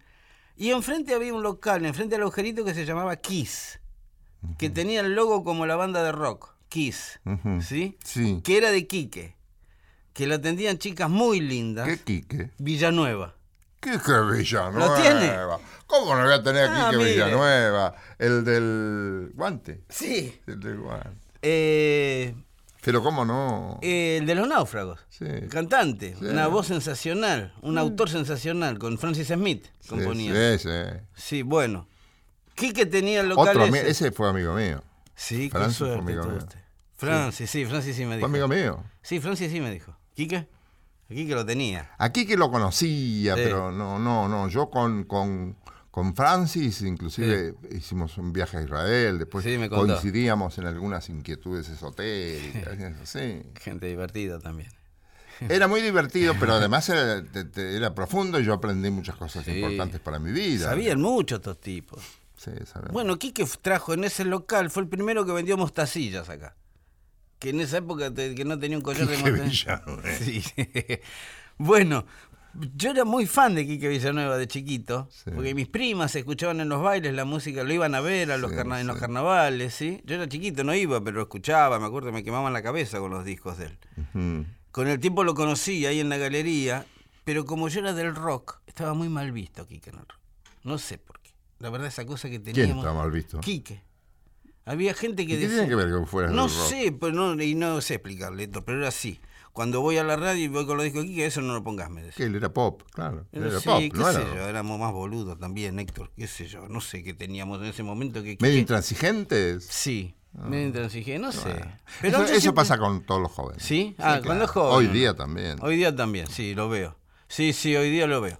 Y 0.55 0.69
enfrente 0.71 1.13
había 1.13 1.33
un 1.33 1.41
local, 1.43 1.85
enfrente 1.85 2.15
del 2.15 2.21
agujerito 2.21 2.63
que 2.63 2.73
se 2.73 2.85
llamaba 2.85 3.15
Kiss, 3.17 3.79
que 4.57 4.69
tenía 4.69 5.01
el 5.01 5.15
logo 5.15 5.43
como 5.43 5.65
la 5.65 5.75
banda 5.75 6.03
de 6.03 6.11
rock, 6.11 6.53
Kiss. 6.69 7.19
¿sí? 7.61 7.97
Sí. 8.03 8.41
Que 8.43 8.57
era 8.57 8.71
de 8.71 8.85
Quique, 8.87 9.35
que 10.13 10.27
lo 10.27 10.35
atendían 10.35 10.77
chicas 10.77 11.09
muy 11.09 11.39
lindas. 11.39 11.87
¿Qué 11.87 11.97
Quique? 11.99 12.51
Villanueva. 12.57 13.35
¿Qué 13.79 13.91
que 13.91 14.11
Villanueva? 14.37 14.87
¿Lo 14.87 15.01
tiene? 15.01 15.31
¿Cómo 15.87 16.15
no 16.15 16.23
voy 16.23 16.33
a 16.33 16.43
tener 16.43 16.69
Ah, 16.69 16.87
Quique 16.89 16.97
mire. 16.97 17.13
Villanueva? 17.13 17.95
El 18.17 18.43
del 18.43 19.31
guante. 19.33 19.81
Sí. 19.89 20.39
El 20.47 20.59
del 20.59 20.79
guante. 20.79 21.09
Eh, 21.41 22.35
Pero 22.81 23.01
¿cómo 23.01 23.23
no? 23.25 23.79
eh, 23.81 24.17
el 24.19 24.25
de 24.25 24.35
los 24.35 24.47
náufragos. 24.47 24.99
Sí. 25.09 25.25
Cantante, 25.49 26.15
Sí. 26.19 26.25
una 26.25 26.47
voz 26.47 26.67
sensacional, 26.67 27.53
un 27.61 27.77
autor 27.77 28.09
sensacional, 28.09 28.77
con 28.79 28.97
Francis 28.97 29.27
Smith 29.27 29.65
componía. 29.87 30.57
sí, 30.57 30.67
sí. 30.67 30.99
Sí, 31.15 31.41
bueno. 31.43 31.87
Quique 32.55 32.85
tenía 32.85 33.21
el 33.21 33.29
local 33.29 33.47
Otro 33.57 33.65
ese. 33.65 33.89
ese 33.89 34.11
fue 34.11 34.27
amigo 34.29 34.53
mío. 34.53 34.83
Sí, 35.15 35.49
qué 35.49 35.57
Francis 35.57 35.77
fue 35.77 35.87
suerte 35.87 36.03
amigo 36.11 36.23
mío. 36.25 36.37
usted. 36.39 36.59
Francis, 36.97 37.49
sí, 37.49 37.65
Francis 37.65 37.95
sí 37.95 38.01
me 38.03 38.07
Fue 38.09 38.15
dijo. 38.17 38.25
amigo 38.27 38.47
mío. 38.49 38.83
Sí, 39.01 39.19
Francis 39.21 39.49
sí 39.51 39.61
me 39.61 39.71
dijo. 39.71 39.95
¿Quique? 40.19 40.47
Quique 41.07 41.33
lo 41.33 41.45
tenía. 41.45 41.91
Aquí 41.97 42.25
que 42.25 42.35
lo 42.35 42.51
conocía, 42.51 43.35
Sí. 43.35 43.41
pero 43.41 43.71
no, 43.71 43.97
no, 43.97 44.27
no. 44.27 44.49
Yo 44.49 44.69
con, 44.69 45.05
con, 45.05 45.55
con 45.91 46.13
Francis, 46.13 46.81
inclusive 46.81 47.55
hicimos 47.71 48.17
un 48.17 48.33
viaje 48.33 48.57
a 48.57 48.61
Israel, 48.63 49.17
después 49.17 49.45
Sí, 49.45 49.57
coincidíamos 49.69 50.57
en 50.57 50.65
algunas 50.65 51.07
inquietudes 51.07 51.69
esotéricas, 51.69 52.77
eso, 52.77 53.05
sí. 53.05 53.43
Gente 53.61 53.87
divertida 53.87 54.39
también. 54.39 54.69
Era 55.47 55.69
muy 55.69 55.81
divertido, 55.81 56.35
pero 56.37 56.51
además 56.55 56.89
era, 56.89 57.23
era 57.55 57.95
profundo 57.95 58.41
y 58.41 58.43
yo 58.43 58.53
aprendí 58.53 58.89
muchas 58.91 59.15
cosas 59.15 59.47
importantes 59.47 60.01
para 60.01 60.19
mi 60.19 60.33
vida. 60.33 60.65
Sabían 60.65 60.99
mucho 60.99 61.37
estos 61.37 61.61
tipos. 61.61 62.03
Sí, 62.35 62.51
sabían. 62.65 62.91
Bueno, 62.91 63.17
Quique 63.17 63.45
trajo 63.61 63.93
en 63.93 64.03
ese 64.03 64.25
local, 64.25 64.69
fue 64.69 64.83
el 64.83 64.89
primero 64.89 65.25
que 65.25 65.31
vendió 65.31 65.55
mostacillas 65.55 66.27
acá. 66.27 66.57
Que 67.39 67.49
en 67.51 67.61
esa 67.61 67.77
época 67.77 68.13
te- 68.13 68.35
que 68.35 68.43
no 68.45 68.59
tenía 68.59 68.77
un 68.77 68.83
collar 68.83 69.07
de 69.07 69.15
Quique. 69.15 69.31
Villanueva. 69.31 70.03
Sí. 70.19 70.43
bueno, 71.57 72.05
yo 72.75 72.91
era 72.91 73.05
muy 73.05 73.25
fan 73.27 73.55
de 73.55 73.65
Quique 73.65 73.87
Villanueva 73.87 74.37
de 74.37 74.47
chiquito, 74.47 75.07
Sí. 75.11 75.31
porque 75.33 75.55
mis 75.55 75.67
primas 75.67 76.13
escuchaban 76.15 76.59
en 76.59 76.67
los 76.69 76.81
bailes 76.81 77.13
la 77.13 77.23
música, 77.25 77.63
lo 77.63 77.73
iban 77.73 77.95
a 77.95 78.01
ver 78.01 78.31
a 78.31 78.37
los 78.37 78.51
Sí, 78.51 78.57
carna- 78.57 78.81
en 78.81 78.87
los 78.87 78.97
carnavales, 78.97 79.73
¿sí? 79.73 80.01
Yo 80.05 80.15
era 80.15 80.27
chiquito, 80.27 80.63
no 80.63 80.73
iba, 80.73 81.01
pero 81.01 81.17
lo 81.17 81.21
escuchaba, 81.23 81.79
me 81.79 81.85
acuerdo, 81.85 82.11
me 82.11 82.23
quemaban 82.23 82.51
la 82.53 82.61
cabeza 82.61 82.99
con 82.99 83.11
los 83.11 83.23
discos 83.23 83.57
de 83.57 83.65
él. 83.67 84.45
Con 84.71 84.87
el 84.87 84.99
tiempo 84.99 85.23
lo 85.23 85.33
conocí 85.33 85.85
ahí 85.85 85.99
en 85.99 86.09
la 86.09 86.17
galería, 86.17 86.85
pero 87.23 87.45
como 87.45 87.69
yo 87.69 87.79
era 87.79 87.93
del 87.93 88.15
rock, 88.15 88.59
estaba 88.67 88.93
muy 88.93 89.09
mal 89.09 89.31
visto 89.31 89.65
Quique 89.67 89.89
en 89.91 89.95
el 89.97 90.01
rock. 90.01 90.19
No 90.63 90.77
sé 90.77 90.97
por 90.97 91.19
qué. 91.21 91.31
La 91.59 91.69
verdad, 91.69 91.87
esa 91.87 92.05
cosa 92.05 92.29
que 92.29 92.39
teníamos. 92.39 92.65
¿Quién 92.73 92.77
está 92.79 92.93
mal 92.93 93.11
visto? 93.11 93.39
Quique. 93.39 93.81
Había 94.69 94.93
gente 94.93 95.25
que 95.25 95.33
¿Y 95.33 95.35
qué 95.37 95.41
decía. 95.47 95.57
tiene 95.65 95.69
que 95.69 95.75
ver 95.75 95.91
con 95.91 96.05
fuera 96.05 96.29
No 96.29 96.47
sé, 96.47 96.91
pero 96.99 97.13
no, 97.13 97.41
y 97.41 97.55
no 97.55 97.81
sé 97.81 97.95
explicarle 97.95 98.43
esto, 98.43 98.63
pero 98.63 98.77
era 98.79 98.89
así. 98.89 99.19
Cuando 99.51 99.81
voy 99.81 99.97
a 99.97 100.03
la 100.03 100.15
radio 100.15 100.43
y 100.45 100.47
voy 100.47 100.65
con 100.67 100.77
los 100.77 100.83
discos 100.83 101.01
de 101.03 101.09
Quique, 101.09 101.25
eso 101.25 101.41
no 101.41 101.53
lo 101.53 101.63
pongas, 101.63 101.89
me 101.89 102.01
Que 102.01 102.07
decía. 102.07 102.25
él 102.27 102.35
era 102.35 102.53
pop, 102.53 102.83
claro. 102.93 103.21
Él 103.31 103.41
Pero 103.41 103.47
era 103.49 103.59
sí, 103.59 103.65
pop, 103.65 103.79
qué 103.79 103.89
no 103.93 104.11
sé 104.13 104.21
era 104.21 104.35
yo, 104.35 104.47
éramos 104.47 104.79
más 104.79 104.93
boludos 104.93 105.39
también, 105.39 105.79
Héctor, 105.79 106.11
qué 106.15 106.27
sé 106.27 106.45
yo, 106.47 106.67
no 106.69 106.81
sé 106.81 107.03
qué 107.03 107.13
teníamos 107.15 107.59
en 107.59 107.65
ese 107.65 107.81
momento 107.83 108.21
que 108.21 108.37
Medio 108.39 108.53
Quique- 108.55 108.59
intransigentes. 108.59 109.65
Sí, 109.65 110.13
medio 110.47 110.67
intransigente, 110.67 111.19
no 111.19 111.31
sé. 111.31 111.49
Bueno. 111.49 111.71
Pero 112.01 112.17
eso 112.17 112.25
yo 112.27 112.31
eso 112.33 112.39
siempre- 112.41 112.55
pasa 112.61 112.77
con 112.77 113.01
todos 113.03 113.21
los 113.21 113.31
jóvenes. 113.31 113.63
¿Sí? 113.63 113.95
Ah, 113.97 114.21
cuando 114.23 114.45
es 114.45 114.51
joven. 114.51 114.77
Hoy 114.77 114.87
¿no? 114.87 114.93
día 114.93 115.15
también. 115.15 115.57
Hoy 115.61 115.77
día 115.77 115.95
también, 115.95 116.27
sí, 116.27 116.53
lo 116.53 116.69
veo. 116.69 116.95
Sí, 117.27 117.51
sí, 117.53 117.75
hoy 117.75 117.89
día 117.89 118.05
lo 118.07 118.21
veo. 118.21 118.39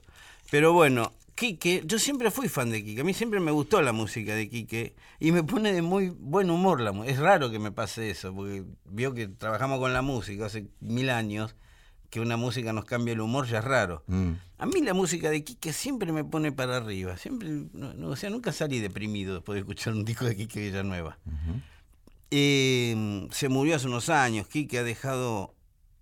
Pero 0.52 0.74
bueno, 0.74 1.12
Quique, 1.40 1.84
yo 1.86 1.98
siempre 2.00 2.32
fui 2.32 2.50
fan 2.50 2.70
de 2.70 2.84
Quique. 2.84 3.00
A 3.02 3.04
mí 3.06 3.14
siempre 3.14 3.40
me 3.40 3.52
gustó 3.52 3.82
la 3.82 3.94
música 3.94 4.36
de 4.36 4.50
Quique 4.50 4.94
y 5.20 5.32
me 5.32 5.42
pone 5.44 5.72
de 5.72 5.82
muy 5.82 6.10
buen 6.10 6.50
humor 6.50 6.82
la 6.82 6.92
música. 6.92 7.14
Es 7.14 7.20
raro 7.20 7.50
que 7.50 7.60
me 7.60 7.72
pase 7.72 8.10
eso, 8.10 8.36
porque 8.36 8.64
vio 8.86 9.14
que 9.14 9.28
trabajamos 9.30 9.80
con 9.80 9.94
la 9.94 10.02
música 10.02 10.48
hace 10.48 10.68
mil 10.82 11.10
años, 11.10 11.56
que 12.10 12.20
una 12.20 12.36
música 12.36 12.74
nos 12.74 12.84
cambia 12.86 13.14
el 13.14 13.22
humor 13.22 13.48
ya 13.48 13.60
es 13.60 13.64
raro. 13.64 14.04
Mm. 14.08 14.32
A 14.58 14.66
mí 14.66 14.82
la 14.82 14.94
música 14.94 15.30
de 15.30 15.44
Quique 15.46 15.72
siempre 15.72 16.12
me 16.12 16.26
pone 16.26 16.52
para 16.52 16.76
arriba. 16.78 17.16
Siempre, 17.18 17.48
no- 17.72 17.94
no, 17.94 18.10
o 18.10 18.16
sea, 18.18 18.30
nunca 18.30 18.52
salí 18.52 18.80
deprimido 18.80 19.36
después 19.36 19.56
de 19.56 19.60
escuchar 19.62 19.94
un 19.94 20.04
disco 20.04 20.26
de 20.26 20.36
Quique 20.36 20.60
Villanueva. 20.60 21.18
Eh, 22.32 23.28
se 23.32 23.50
murió 23.50 23.76
hace 23.76 23.88
unos 23.88 24.10
años. 24.10 24.48
Quique 24.48 24.78
ha 24.80 24.84
dejado 24.84 25.56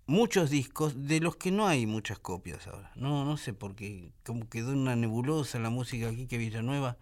muchos 0.08 0.50
discos 0.50 1.06
de 1.06 1.20
los 1.20 1.36
que 1.36 1.52
no 1.52 1.68
hay 1.68 1.86
muchas 1.86 2.18
copias 2.18 2.66
ahora. 2.66 2.90
No, 2.96 3.24
no 3.24 3.36
sé 3.36 3.52
por 3.52 3.76
qué. 3.76 4.10
Como 4.24 4.48
quedó 4.48 4.72
una 4.72 4.96
nebulosa 4.96 5.60
la 5.60 5.70
música 5.70 6.06
de 6.08 6.16
Quique 6.16 6.38
Villanueva. 6.38 6.96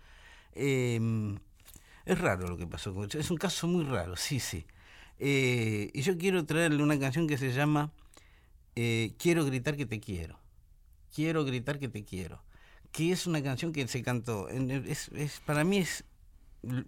Eh, 0.53 1.01
es 2.05 2.19
raro 2.21 2.47
lo 2.49 2.57
que 2.57 2.67
pasó 2.67 2.93
con 2.95 3.09
Es 3.13 3.31
un 3.31 3.37
caso 3.39 3.67
muy 3.67 3.85
raro, 3.85 4.17
sí, 4.17 4.39
sí. 4.41 4.67
Eh, 5.19 5.91
y 5.95 6.03
yo 6.03 6.19
quiero 6.19 6.45
traerle 6.45 6.83
una 6.83 6.99
canción 6.99 7.27
que 7.27 7.39
se 7.39 7.53
llama 7.53 7.91
eh, 8.75 9.15
Quiero 9.19 9.45
gritar 9.47 9.77
que 9.77 9.87
te 9.87 10.01
quiero. 10.01 10.39
Quiero 11.15 11.45
gritar 11.45 11.79
que 11.79 11.89
te 11.89 12.05
quiero. 12.05 12.43
Que 12.93 13.13
es 13.13 13.27
una 13.27 13.43
canción 13.43 13.73
que 13.73 13.87
se 13.89 14.03
cantó. 14.03 14.49
Es, 14.49 15.09
es- 15.15 15.41
para 15.47 15.65
mí 15.65 15.79
es 15.79 16.05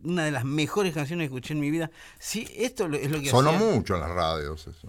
una 0.02 0.24
de 0.24 0.32
las 0.32 0.44
mejores 0.44 0.92
canciones 0.94 1.24
que 1.28 1.34
escuché 1.36 1.54
en 1.54 1.60
mi 1.60 1.70
vida. 1.70 1.90
Sí, 2.18 2.46
esto 2.56 2.86
es 2.92 3.10
lo 3.10 3.20
que 3.20 3.30
Sonó 3.30 3.50
hacía- 3.50 3.70
mucho 3.74 3.94
en 3.94 4.00
las 4.00 4.10
radios 4.10 4.66
eso. 4.66 4.88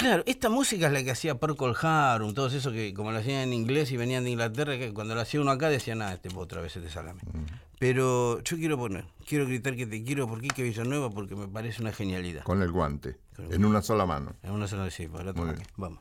Claro, 0.00 0.22
esta 0.24 0.48
música 0.48 0.86
es 0.86 0.92
la 0.94 1.04
que 1.04 1.10
hacía 1.10 1.38
Procol 1.38 1.76
Harum, 1.82 2.32
todos 2.32 2.54
esos 2.54 2.72
que 2.72 2.94
como 2.94 3.12
lo 3.12 3.18
hacían 3.18 3.40
en 3.42 3.52
inglés 3.52 3.92
y 3.92 3.98
venían 3.98 4.24
de 4.24 4.30
Inglaterra, 4.30 4.78
que 4.78 4.94
cuando 4.94 5.14
lo 5.14 5.20
hacía 5.20 5.42
uno 5.42 5.50
acá 5.50 5.68
decían, 5.68 5.98
nada, 5.98 6.14
este 6.14 6.30
otra 6.34 6.62
vez 6.62 6.74
este 6.74 6.88
salame. 6.88 7.20
Pero 7.78 8.40
yo 8.42 8.56
quiero 8.56 8.78
poner, 8.78 9.04
quiero 9.28 9.44
gritar 9.44 9.76
que 9.76 9.86
te 9.86 10.02
quiero 10.02 10.26
por 10.26 10.40
Quique 10.40 10.62
Villanueva 10.62 11.10
porque 11.10 11.36
me 11.36 11.48
parece 11.48 11.82
una 11.82 11.92
genialidad. 11.92 12.44
Con 12.44 12.62
el 12.62 12.72
guante. 12.72 13.18
Con 13.36 13.46
el 13.46 13.52
En 13.52 13.64
una 13.66 13.82
sola 13.82 14.06
mano. 14.06 14.34
En 14.42 14.52
una 14.52 14.66
sola 14.66 14.90
sí, 14.90 15.06
para 15.06 15.24
la 15.24 15.30
otra 15.32 15.42
Muy 15.42 15.50
aquí. 15.52 15.60
bien. 15.60 15.70
Vamos. 15.76 16.00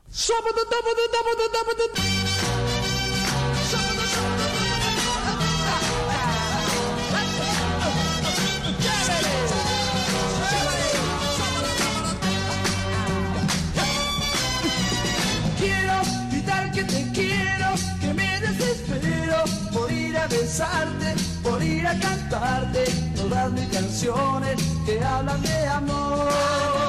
Por 21.42 21.64
ir 21.64 21.88
a 21.88 21.98
cantarte 22.00 22.84
todas 23.16 23.52
mis 23.52 23.68
canciones 23.68 24.62
que 24.86 25.02
hablan 25.02 25.42
de 25.42 25.68
amor. 25.68 26.89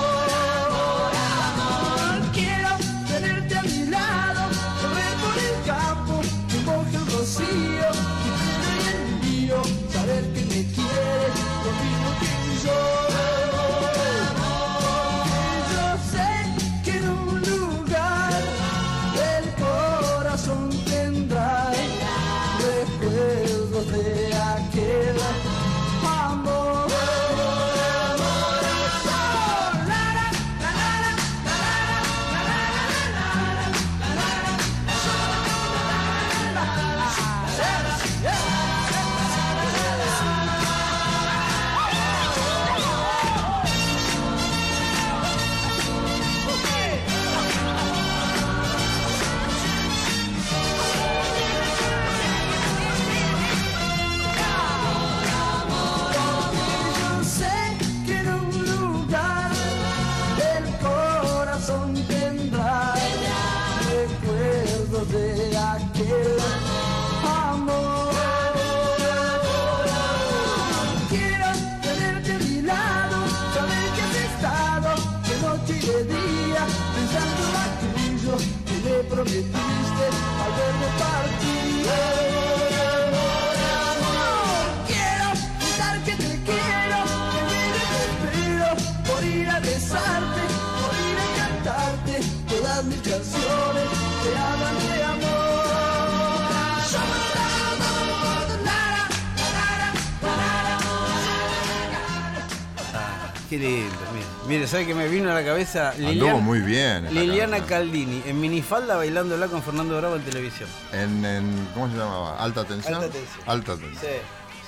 ¿Sabe 104.71 104.87
que 104.87 104.95
me 104.95 105.09
vino 105.09 105.31
a 105.31 105.35
la 105.35 105.45
cabeza 105.45 105.91
Anduvo 105.91 106.41
muy 106.41 106.61
bien. 106.61 107.13
Liliana. 107.13 107.65
Caldini, 107.67 108.23
en 108.27 108.41
minifalda 108.41 108.97
bailándola 108.97 109.49
con 109.49 109.63
Fernando 109.63 109.97
Bravo 109.99 110.17
en 110.17 110.23
televisión. 110.23 110.69
En, 110.93 111.25
en- 111.25 111.69
¿Cómo 111.75 111.89
se 111.91 111.97
llamaba? 111.97 112.39
¿Alta 112.43 112.65
tensión? 112.65 112.95
Alta 112.95 113.09
tensión. 113.11 113.43
Alta 113.47 113.77
tensión. 113.77 114.13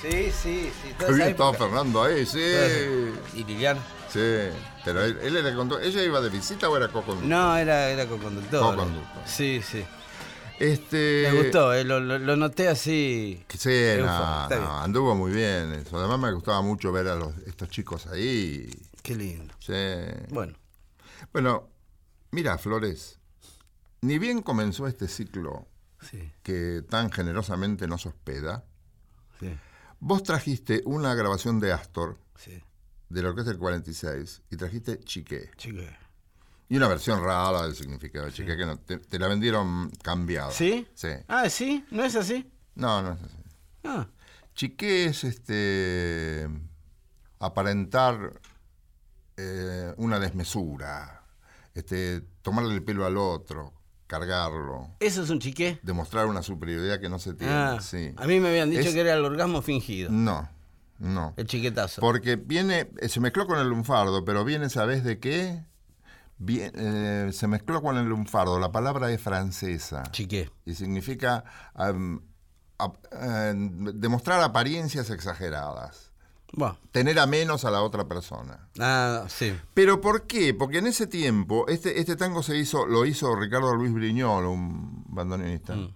Sí, 0.03 0.09
sí, 0.33 0.73
sí. 0.83 0.95
sí 0.99 1.35
toda. 1.35 1.53
Fernando 1.55 2.03
ahí, 2.03 2.27
sí. 2.27 2.43
Y 3.35 3.45
Liliana. 3.45 3.81
Sí. 4.13 4.19
Pero 4.85 5.05
él, 5.05 5.17
él 5.23 5.37
era 5.37 5.55
conductor. 5.55 5.87
¿Ella 5.87 6.03
iba 6.03 6.21
de 6.21 6.29
visita 6.29 6.69
o 6.69 6.77
era 6.77 6.89
co-conductor? 6.89 7.25
No, 7.29 7.57
era, 7.57 7.89
era 7.89 8.05
co-conductor. 8.07 8.61
Co-conductor. 8.61 9.23
Sí, 9.25 9.63
sí. 9.63 9.85
Este. 10.59 11.29
Me 11.33 11.43
gustó, 11.43 11.73
eh, 11.73 11.85
lo, 11.85 11.99
lo- 12.01 12.19
lo 12.19 12.37
noté 12.37 12.69
así. 12.69 13.43
Sí, 13.57 13.71
no, 13.99 14.81
anduvo 14.83 15.15
muy 15.15 15.33
bien 15.33 15.73
eso. 15.73 15.99
Además 15.99 16.19
me 16.19 16.33
gustaba 16.33 16.63
mucho 16.63 16.93
ver 16.93 17.09
a 17.09 17.15
los- 17.15 17.33
estos 17.47 17.69
chicos 17.71 18.07
ahí. 18.09 18.69
Qué 19.03 19.15
lindo. 19.17 19.55
Sí. 19.59 19.73
Bueno, 20.31 20.55
Bueno, 21.33 21.69
mira, 22.31 22.59
Flores. 22.59 23.19
ni 24.01 24.19
bien 24.19 24.43
comenzó 24.43 24.87
este 24.87 25.09
ciclo 25.09 25.67
Sí, 26.01 26.33
que 26.43 26.83
tan 26.89 27.13
generosamente 27.13 27.87
nos 27.87 28.07
hospeda, 28.07 28.65
sí, 29.39 29.57
vos 30.01 30.25
trajiste 30.25 30.83
una 30.85 31.15
grabación 31.15 31.61
de 31.61 31.73
Astor, 31.73 32.19
sí. 32.37 32.61
de 33.09 33.23
la 33.23 33.29
orquesta 33.29 33.51
del 33.51 33.61
46, 33.61 34.43
y 34.51 34.57
trajiste 34.57 34.99
Chiqué. 35.05 35.51
Chique. 35.57 35.97
Y 36.69 36.77
una 36.77 36.89
versión 36.89 37.23
rara 37.23 37.63
del 37.63 37.77
significado 37.77 38.25
de 38.27 38.33
Chiqué, 38.33 38.57
que 38.57 38.67
no, 38.67 38.79
te, 38.81 38.99
te 38.99 39.19
la 39.21 39.29
vendieron 39.29 39.91
cambiada. 40.03 40.51
¿Sí? 40.51 40.89
Sí. 40.95 41.11
Ah, 41.29 41.49
¿sí? 41.49 41.85
¿No 41.93 42.03
es 42.05 42.17
así? 42.17 42.51
No, 42.75 43.01
no 43.03 43.13
es 43.13 43.23
así. 43.23 43.37
Ah, 43.85 44.09
Chiqué 44.57 45.05
es 45.07 45.23
este 45.23 46.49
aparentar 47.39 48.41
eh, 49.37 49.95
una 49.97 50.19
desmesura, 50.19 51.23
este, 51.75 52.21
tomarle 52.43 52.75
el 52.75 52.83
pelo 52.85 53.07
al 53.07 53.17
otro, 53.17 53.73
cargarlo, 54.07 54.91
¿eso 55.01 55.23
es 55.23 55.31
un 55.31 55.39
chiqué? 55.41 55.79
demostrar 55.83 56.27
una 56.27 56.43
superioridad 56.43 57.01
que 57.01 57.09
no 57.09 57.19
se 57.19 57.35
tiene. 57.35 57.53
Ah, 57.53 57.79
sí. 57.81 58.13
a 58.17 58.27
mí 58.27 58.41
me 58.41 58.49
habían 58.49 58.71
dicho 58.71 58.83
Es- 58.89 58.95
que 58.95 59.01
era 59.01 59.15
el 59.15 59.25
orgasmo 59.25 59.63
fingido, 59.63 60.11
No, 60.11 60.49
no. 60.99 61.33
el 61.37 61.47
chiquetazo. 61.47 62.01
Porque 62.01 62.37
viene, 62.37 62.91
eh, 63.01 63.09
se 63.09 63.21
mezcló 63.21 63.47
con 63.47 63.59
el 63.59 63.69
lunfardo, 63.69 64.25
pero 64.25 64.45
viene, 64.45 64.69
¿sabes 64.69 65.03
de 65.05 65.19
qué? 65.19 65.65
Bien, 66.39 66.73
eh, 66.75 67.31
se 67.33 67.47
mezcló 67.47 67.81
con 67.83 67.97
el 67.97 68.07
lunfardo. 68.07 68.59
La 68.59 68.73
palabra 68.73 69.11
es 69.13 69.21
francesa 69.21 70.03
Chiqué. 70.11 70.51
y 70.67 70.75
significa 70.75 71.45
eh, 71.79 73.53
demostrar 73.95 74.41
apariencias 74.43 75.11
exageradas. 75.11 76.12
Bueno, 76.55 76.77
Tener 76.91 77.19
a 77.19 77.27
menos 77.27 77.65
a 77.65 77.71
la 77.71 77.83
otra 77.83 78.07
persona. 78.07 78.69
ah, 78.79 79.25
sí. 79.29 79.55
¿Pero 79.73 80.01
por 80.01 80.27
qué? 80.27 80.53
Porque 80.53 80.79
en 80.79 80.87
ese 80.87 81.07
tiempo, 81.07 81.67
este, 81.69 81.99
este 81.99 82.15
tango 82.17 82.43
se 82.43 82.57
hizo, 82.59 82.87
lo 82.87 83.07
hizo 83.07 83.35
Ricardo 83.35 83.75
Luis 83.75 83.93
Briñol, 83.93 84.45
un 84.47 85.05
bandoneonista. 85.09 85.75
Mm. 85.75 85.95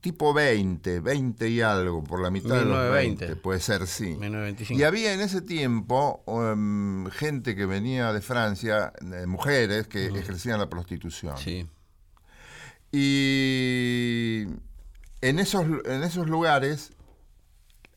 Tipo 0.00 0.32
20, 0.32 1.00
20 1.00 1.48
y 1.48 1.60
algo, 1.60 2.02
por 2.02 2.22
la 2.22 2.30
mitad 2.30 2.54
de 2.54 2.64
los 2.64 2.68
1920. 2.68 3.26
20, 3.26 3.36
puede 3.42 3.60
ser, 3.60 3.86
sí. 3.86 4.16
1925. 4.16 4.80
Y 4.80 4.84
había 4.84 5.12
en 5.12 5.20
ese 5.20 5.42
tiempo 5.42 6.22
um, 6.26 7.06
gente 7.10 7.54
que 7.54 7.66
venía 7.66 8.12
de 8.12 8.22
Francia, 8.22 8.92
eh, 9.00 9.26
mujeres 9.26 9.88
que 9.88 10.06
ejercían 10.06 10.58
la 10.58 10.70
prostitución. 10.70 11.36
Sí. 11.36 11.66
Y 12.92 14.46
en 15.20 15.38
esos, 15.38 15.66
en 15.84 16.02
esos 16.02 16.28
lugares, 16.28 16.92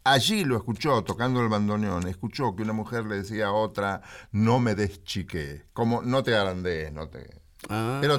allí 0.03 0.43
lo 0.45 0.57
escuchó 0.57 1.03
tocando 1.03 1.41
el 1.41 1.49
bandoneón, 1.49 2.07
escuchó 2.07 2.55
que 2.55 2.63
una 2.63 2.73
mujer 2.73 3.05
le 3.05 3.17
decía 3.17 3.47
a 3.47 3.51
otra, 3.53 4.01
no 4.31 4.59
me 4.59 4.75
deschique, 4.75 5.63
como 5.73 6.01
no 6.01 6.23
te 6.23 6.35
agrandes, 6.35 6.91
no 6.91 7.07
te... 7.09 7.41
Ah, 7.69 7.99
Pero 8.01 8.15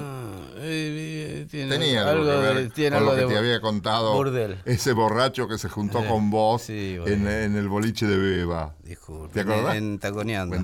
eh, 0.56 1.42
eh, 1.42 1.46
tiene 1.50 1.70
Tenía 1.70 2.08
algo, 2.08 2.24
que 2.24 2.30
de- 2.30 2.54
ver 2.54 2.70
tiene 2.70 2.96
con 2.96 3.04
lo 3.04 3.10
algo 3.12 3.20
que 3.20 3.28
de 3.28 3.32
te 3.34 3.38
había 3.38 3.60
contado 3.60 4.14
burdel. 4.14 4.58
ese 4.64 4.94
borracho 4.94 5.46
que 5.48 5.58
se 5.58 5.68
juntó 5.68 6.02
Eh, 6.02 6.08
con 6.08 6.30
vos 6.30 6.62
sí, 6.62 6.94
en, 6.94 7.02
bueno. 7.02 7.30
en 7.30 7.56
el 7.56 7.68
boliche 7.68 8.06
de 8.06 8.16
Beba. 8.16 8.74
Disculpe. 8.84 9.32
¿Te 9.32 9.40
acordás? 9.40 9.76
En, 9.76 9.84
en 9.94 9.98
Taconeando. 9.98 10.56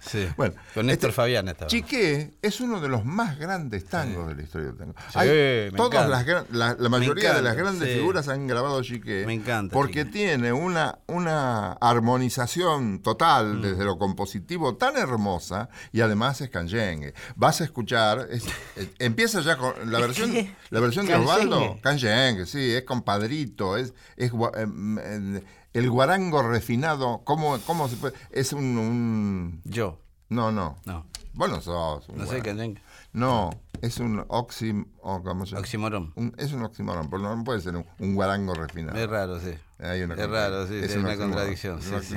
Sí. 0.00 0.26
Bueno, 0.36 0.54
con 0.74 0.86
Néstor 0.86 1.10
este- 1.10 1.16
Fabián 1.16 1.48
estaba. 1.48 1.68
Chiqué 1.68 2.34
es 2.40 2.60
uno 2.60 2.80
de 2.80 2.88
los 2.88 3.04
más 3.04 3.38
grandes 3.38 3.84
tangos 3.84 4.28
de 4.28 4.34
la 4.34 4.42
historia 4.42 4.68
del 4.68 4.76
tango. 4.78 4.94
Sí, 5.12 5.18
Hay- 5.18 5.28
me 5.70 5.76
todas 5.76 6.06
encanta. 6.06 6.32
las 6.34 6.50
la, 6.50 6.76
la 6.78 6.88
mayoría 6.88 7.34
de 7.34 7.42
las 7.42 7.54
grandes 7.56 7.94
figuras 7.94 8.28
han 8.28 8.46
grabado 8.46 8.82
Chiqué. 8.82 9.24
Me 9.26 9.34
encanta, 9.34 9.74
Porque 9.74 10.04
Chiqué. 10.06 10.12
tiene 10.12 10.52
una, 10.52 10.98
una 11.06 11.72
armonización 11.74 12.94
Mm. 12.94 13.02
total 13.02 13.60
desde 13.62 13.84
lo 13.84 13.98
compositivo 13.98 14.76
tan 14.76 14.96
hermosa 14.96 15.68
y 15.92 16.00
además 16.00 16.40
es 16.40 16.50
canyengue. 16.50 17.12
Vas 17.34 17.60
a 17.60 17.64
escuchar, 17.64 18.26
es- 18.30 18.44
eh, 18.76 18.90
empieza 18.98 19.40
ya 19.42 19.56
con 19.56 19.74
la 19.90 19.98
versión, 20.00 20.32
la 20.70 20.80
versión 20.80 21.06
de. 21.06 21.14
Osvaldo. 21.14 21.78
Canyengue, 21.82 22.46
sí, 22.46 22.72
es 22.74 22.84
compadrito, 22.84 23.76
es, 23.76 23.92
es 24.16 24.32
em, 24.56 24.98
em, 24.98 25.40
el 25.78 25.90
guarango 25.90 26.42
refinado. 26.42 27.22
¿Cómo, 27.24 27.58
cómo 27.66 27.88
se 27.88 27.96
puede? 27.96 28.14
Es 28.30 28.52
un- 28.52 28.78
un 28.78 29.60
Yo. 29.64 29.98
no, 30.28 30.50
no. 30.52 30.76
No. 30.84 31.06
Vos 31.34 31.50
no 31.50 31.60
sos 31.60 32.08
un 32.08 32.16
No 32.18 32.26
sé 32.26 32.40
qué. 32.42 32.80
No, 33.12 33.50
es 33.82 33.98
un 33.98 34.24
oxim... 34.28 34.86
o 35.02 35.22
¿cómo 35.22 35.44
se 35.46 35.50
llama? 35.52 35.60
Oxímoron. 35.60 36.12
Un- 36.16 36.34
es 36.38 36.52
un 36.52 36.62
oxímoron, 36.64 37.08
pero 37.10 37.22
no 37.22 37.44
puede 37.44 37.60
ser 37.60 37.76
un, 37.76 37.84
un 37.98 38.14
guarango 38.14 38.54
refinado. 38.54 38.98
Es 38.98 39.08
raro, 39.08 39.38
sí. 39.40 39.54
Hay 39.78 40.02
una 40.02 40.14
es 40.14 40.28
raro, 40.30 40.66
sí. 40.66 40.76
es 40.76 40.90
Es 40.90 40.96
un 40.96 41.04
una 41.04 41.16
contradicción. 41.16 41.78
es 41.78 41.84
Sí, 41.84 41.94
un 41.94 42.02
sí. 42.02 42.16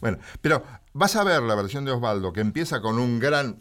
Bueno, 0.00 0.18
pero 0.40 0.62
vas 0.94 1.14
a 1.16 1.24
ver 1.24 1.42
la 1.42 1.54
versión 1.54 1.84
de 1.84 1.92
Osvaldo 1.92 2.32
que 2.32 2.40
empieza 2.40 2.80
con 2.80 2.98
un 2.98 3.18
gran... 3.20 3.56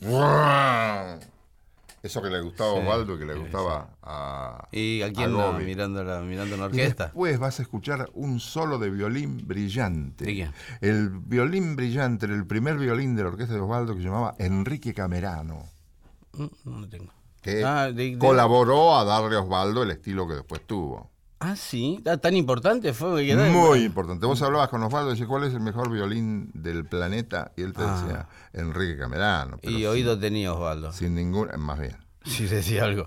Eso 2.06 2.22
que 2.22 2.30
le 2.30 2.40
gustaba 2.42 2.72
a 2.72 2.76
Sí, 2.76 2.80
Osvaldo 2.82 3.16
y 3.16 3.20
que 3.20 3.26
le 3.26 3.34
sí, 3.34 3.40
gustaba 3.40 3.90
a... 4.04 4.68
¿Y 4.72 5.02
a 5.02 5.12
quién 5.12 5.26
a 5.32 5.52
no? 5.52 5.60
Mirando 5.60 6.04
la, 6.04 6.22
mirando 6.22 6.56
la 6.56 6.64
Y 6.66 6.68
orquesta. 6.68 7.06
después 7.06 7.40
vas 7.40 7.60
a 7.60 7.64
escuchar 7.64 8.10
un 8.14 8.40
solo 8.40 8.78
de 8.78 8.92
violín 8.92 9.48
brillante. 9.48 10.26
¿De 10.26 10.34
quién? 10.34 10.52
El 10.82 11.10
violín 11.10 11.76
brillante, 11.76 12.28
era 12.28 12.36
el 12.36 12.46
primer 12.46 12.78
violín 12.78 13.16
de 13.16 13.24
la 13.24 13.30
orquesta 13.30 13.56
de 13.56 13.60
Osvaldo 13.60 13.94
que 13.96 14.02
se 14.02 14.06
llamaba 14.08 14.36
Enrique 14.38 14.94
Camerano, 14.94 15.64
Mm, 16.34 16.46
No 16.66 16.80
lo 16.82 16.88
tengo. 16.90 17.12
que 17.42 17.64
Ah, 17.64 17.86
de- 17.86 18.12
de- 18.12 18.18
colaboró 18.20 18.96
a 18.98 19.04
darle 19.06 19.38
a 19.38 19.42
Osvaldo 19.42 19.82
el 19.84 19.92
estilo 19.92 20.28
que 20.28 20.36
después 20.36 20.62
tuvo. 20.68 21.10
Ah, 21.52 21.56
sí. 21.56 22.02
Ah, 22.08 22.18
¿Tan 22.18 22.36
importante 22.36 22.94
fue? 22.94 23.36
Muy 23.36 23.84
importante. 23.84 24.26
Vos 24.26 24.42
hablabas 24.42 24.70
con 24.70 24.82
Osvaldo 24.84 25.10
y 25.10 25.14
decías, 25.14 25.28
¿cuál 25.28 25.44
es 25.44 25.54
el 25.54 25.60
mejor 25.60 25.92
violín 25.92 26.50
del 26.54 26.86
planeta? 26.86 27.52
Y 27.56 27.62
él 27.62 27.74
te 27.74 27.84
Ah. 27.84 28.02
decía, 28.02 28.28
Enrique 28.54 28.98
Camerano. 28.98 29.58
pero 29.62 29.72
Y 29.74 29.78
sin- 29.82 29.88
oído 29.88 30.18
tenía 30.20 30.54
Osvaldo. 30.54 30.92
Sin 30.92 31.14
ningún... 31.16 31.50
Más 31.58 31.80
bien. 31.80 31.98
Si 32.26 32.46
decía 32.46 32.86
algo. 32.86 33.06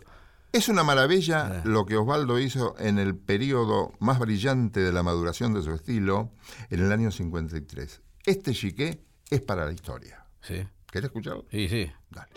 Es 0.53 0.69
una 0.69 0.83
maravilla 0.85 1.59
Eh. 1.59 1.61
lo 1.65 1.85
que 1.85 1.97
Osvaldo 1.97 2.39
hizo 2.39 2.75
en 2.79 2.99
el 2.99 3.17
periodo 3.17 3.93
más 3.99 4.19
brillante 4.19 4.81
de 4.81 4.93
la 4.93 5.03
maduración 5.03 5.53
de 5.55 5.63
su 5.63 5.73
estilo, 5.73 6.31
en 6.71 6.81
el 6.85 6.93
año 6.93 7.11
53. 7.11 8.01
Este 8.25 8.53
chiqué 8.53 9.03
es 9.31 9.41
para 9.41 9.67
la 9.67 9.73
historia. 9.73 10.25
Sí. 10.41 10.67
¿Querés 10.91 11.07
escucharlo? 11.09 11.45
Sí, 11.51 11.69
sí. 11.69 11.91
Dale. 12.11 12.29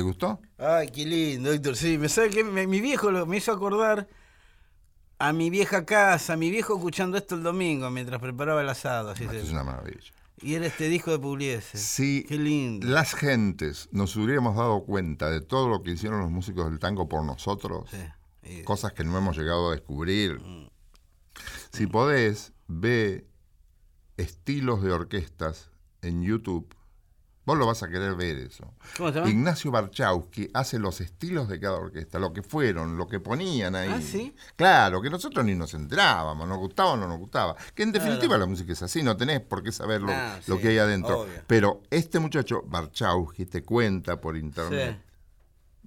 ¿Te 0.00 0.04
gustó? 0.04 0.40
Ay, 0.56 0.88
qué 0.88 1.04
lindo, 1.04 1.52
Héctor. 1.52 1.76
Sí, 1.76 1.98
me 1.98 2.08
sabe 2.08 2.30
que 2.30 2.42
mi 2.42 2.80
viejo 2.80 3.10
lo- 3.10 3.26
me 3.26 3.36
hizo 3.36 3.52
acordar 3.52 4.08
a 5.18 5.34
mi 5.34 5.50
vieja 5.50 5.84
casa, 5.84 6.32
a 6.32 6.36
mi 6.38 6.50
viejo 6.50 6.74
escuchando 6.76 7.18
esto 7.18 7.34
el 7.34 7.42
domingo 7.42 7.90
mientras 7.90 8.18
preparaba 8.18 8.62
el 8.62 8.68
asado. 8.70 9.10
así 9.10 9.28
se- 9.28 9.40
es 9.40 9.50
una 9.50 9.62
maravilla. 9.62 10.10
Y 10.40 10.54
era 10.54 10.64
este 10.64 10.88
disco 10.88 11.10
de 11.10 11.18
Pugliese. 11.18 11.76
Si 11.76 12.24
Qué 12.26 12.38
lindo. 12.38 12.86
las 12.88 13.12
gentes 13.12 13.90
nos 13.92 14.16
hubiéramos 14.16 14.56
dado 14.56 14.84
cuenta 14.86 15.28
de 15.28 15.42
todo 15.42 15.68
lo 15.68 15.82
que 15.82 15.90
hicieron 15.90 16.20
los 16.20 16.30
músicos 16.30 16.70
del 16.70 16.78
tango 16.78 17.06
por 17.06 17.22
nosotros, 17.22 17.90
Sí, 17.90 17.98
y- 18.60 18.62
cosas 18.62 18.94
que 18.94 19.04
no 19.04 19.18
hemos 19.18 19.36
llegado 19.36 19.68
a 19.68 19.72
descubrir. 19.72 20.40
Si 21.74 21.86
podés, 21.86 22.54
ve 22.68 23.26
estilos 24.16 24.82
de 24.82 24.92
orquestas 24.92 25.68
en 26.00 26.22
YouTube. 26.22 26.74
Vos 27.46 27.56
lo 27.58 27.66
vas 27.66 27.82
a 27.82 27.88
querer 27.88 28.14
ver 28.14 28.36
eso. 28.36 28.72
¿Cómo 28.96 29.08
se 29.10 29.16
llama? 29.18 29.30
Ignacio 29.30 29.70
Barchowski 29.70 30.50
hace 30.52 30.78
los 30.78 31.00
estilos 31.00 31.48
de 31.48 31.58
cada 31.58 31.78
orquesta, 31.78 32.18
lo 32.18 32.32
que 32.32 32.42
fueron, 32.42 32.96
lo 32.98 33.08
que 33.08 33.18
ponían 33.18 33.74
ahí. 33.74 33.90
Ah, 33.92 34.00
¿sí? 34.02 34.34
Claro, 34.56 35.00
que 35.00 35.08
nosotros 35.10 35.44
ni 35.44 35.54
nos 35.54 35.72
enterábamos, 35.74 36.46
nos 36.46 36.58
gustaba 36.58 36.92
o 36.92 36.96
no 36.98 37.08
nos 37.08 37.18
gustaba. 37.18 37.56
Que 37.74 37.82
en 37.82 37.92
definitiva 37.92 38.36
la 38.38 38.46
música 38.46 38.72
es 38.72 38.82
así, 38.82 39.02
no 39.02 39.16
tenés 39.16 39.40
por 39.40 39.62
qué 39.62 39.72
saber 39.72 40.02
lo, 40.02 40.12
Ah, 40.12 40.38
lo 40.46 40.56
sí, 40.56 40.62
que 40.62 40.68
hay 40.68 40.78
adentro. 40.78 41.20
obvio. 41.22 41.42
Pero 41.46 41.82
este 41.90 42.18
muchacho, 42.20 42.62
Barchowski, 42.66 43.46
te 43.46 43.62
cuenta 43.64 44.20
por 44.20 44.36
internet. 44.36 45.00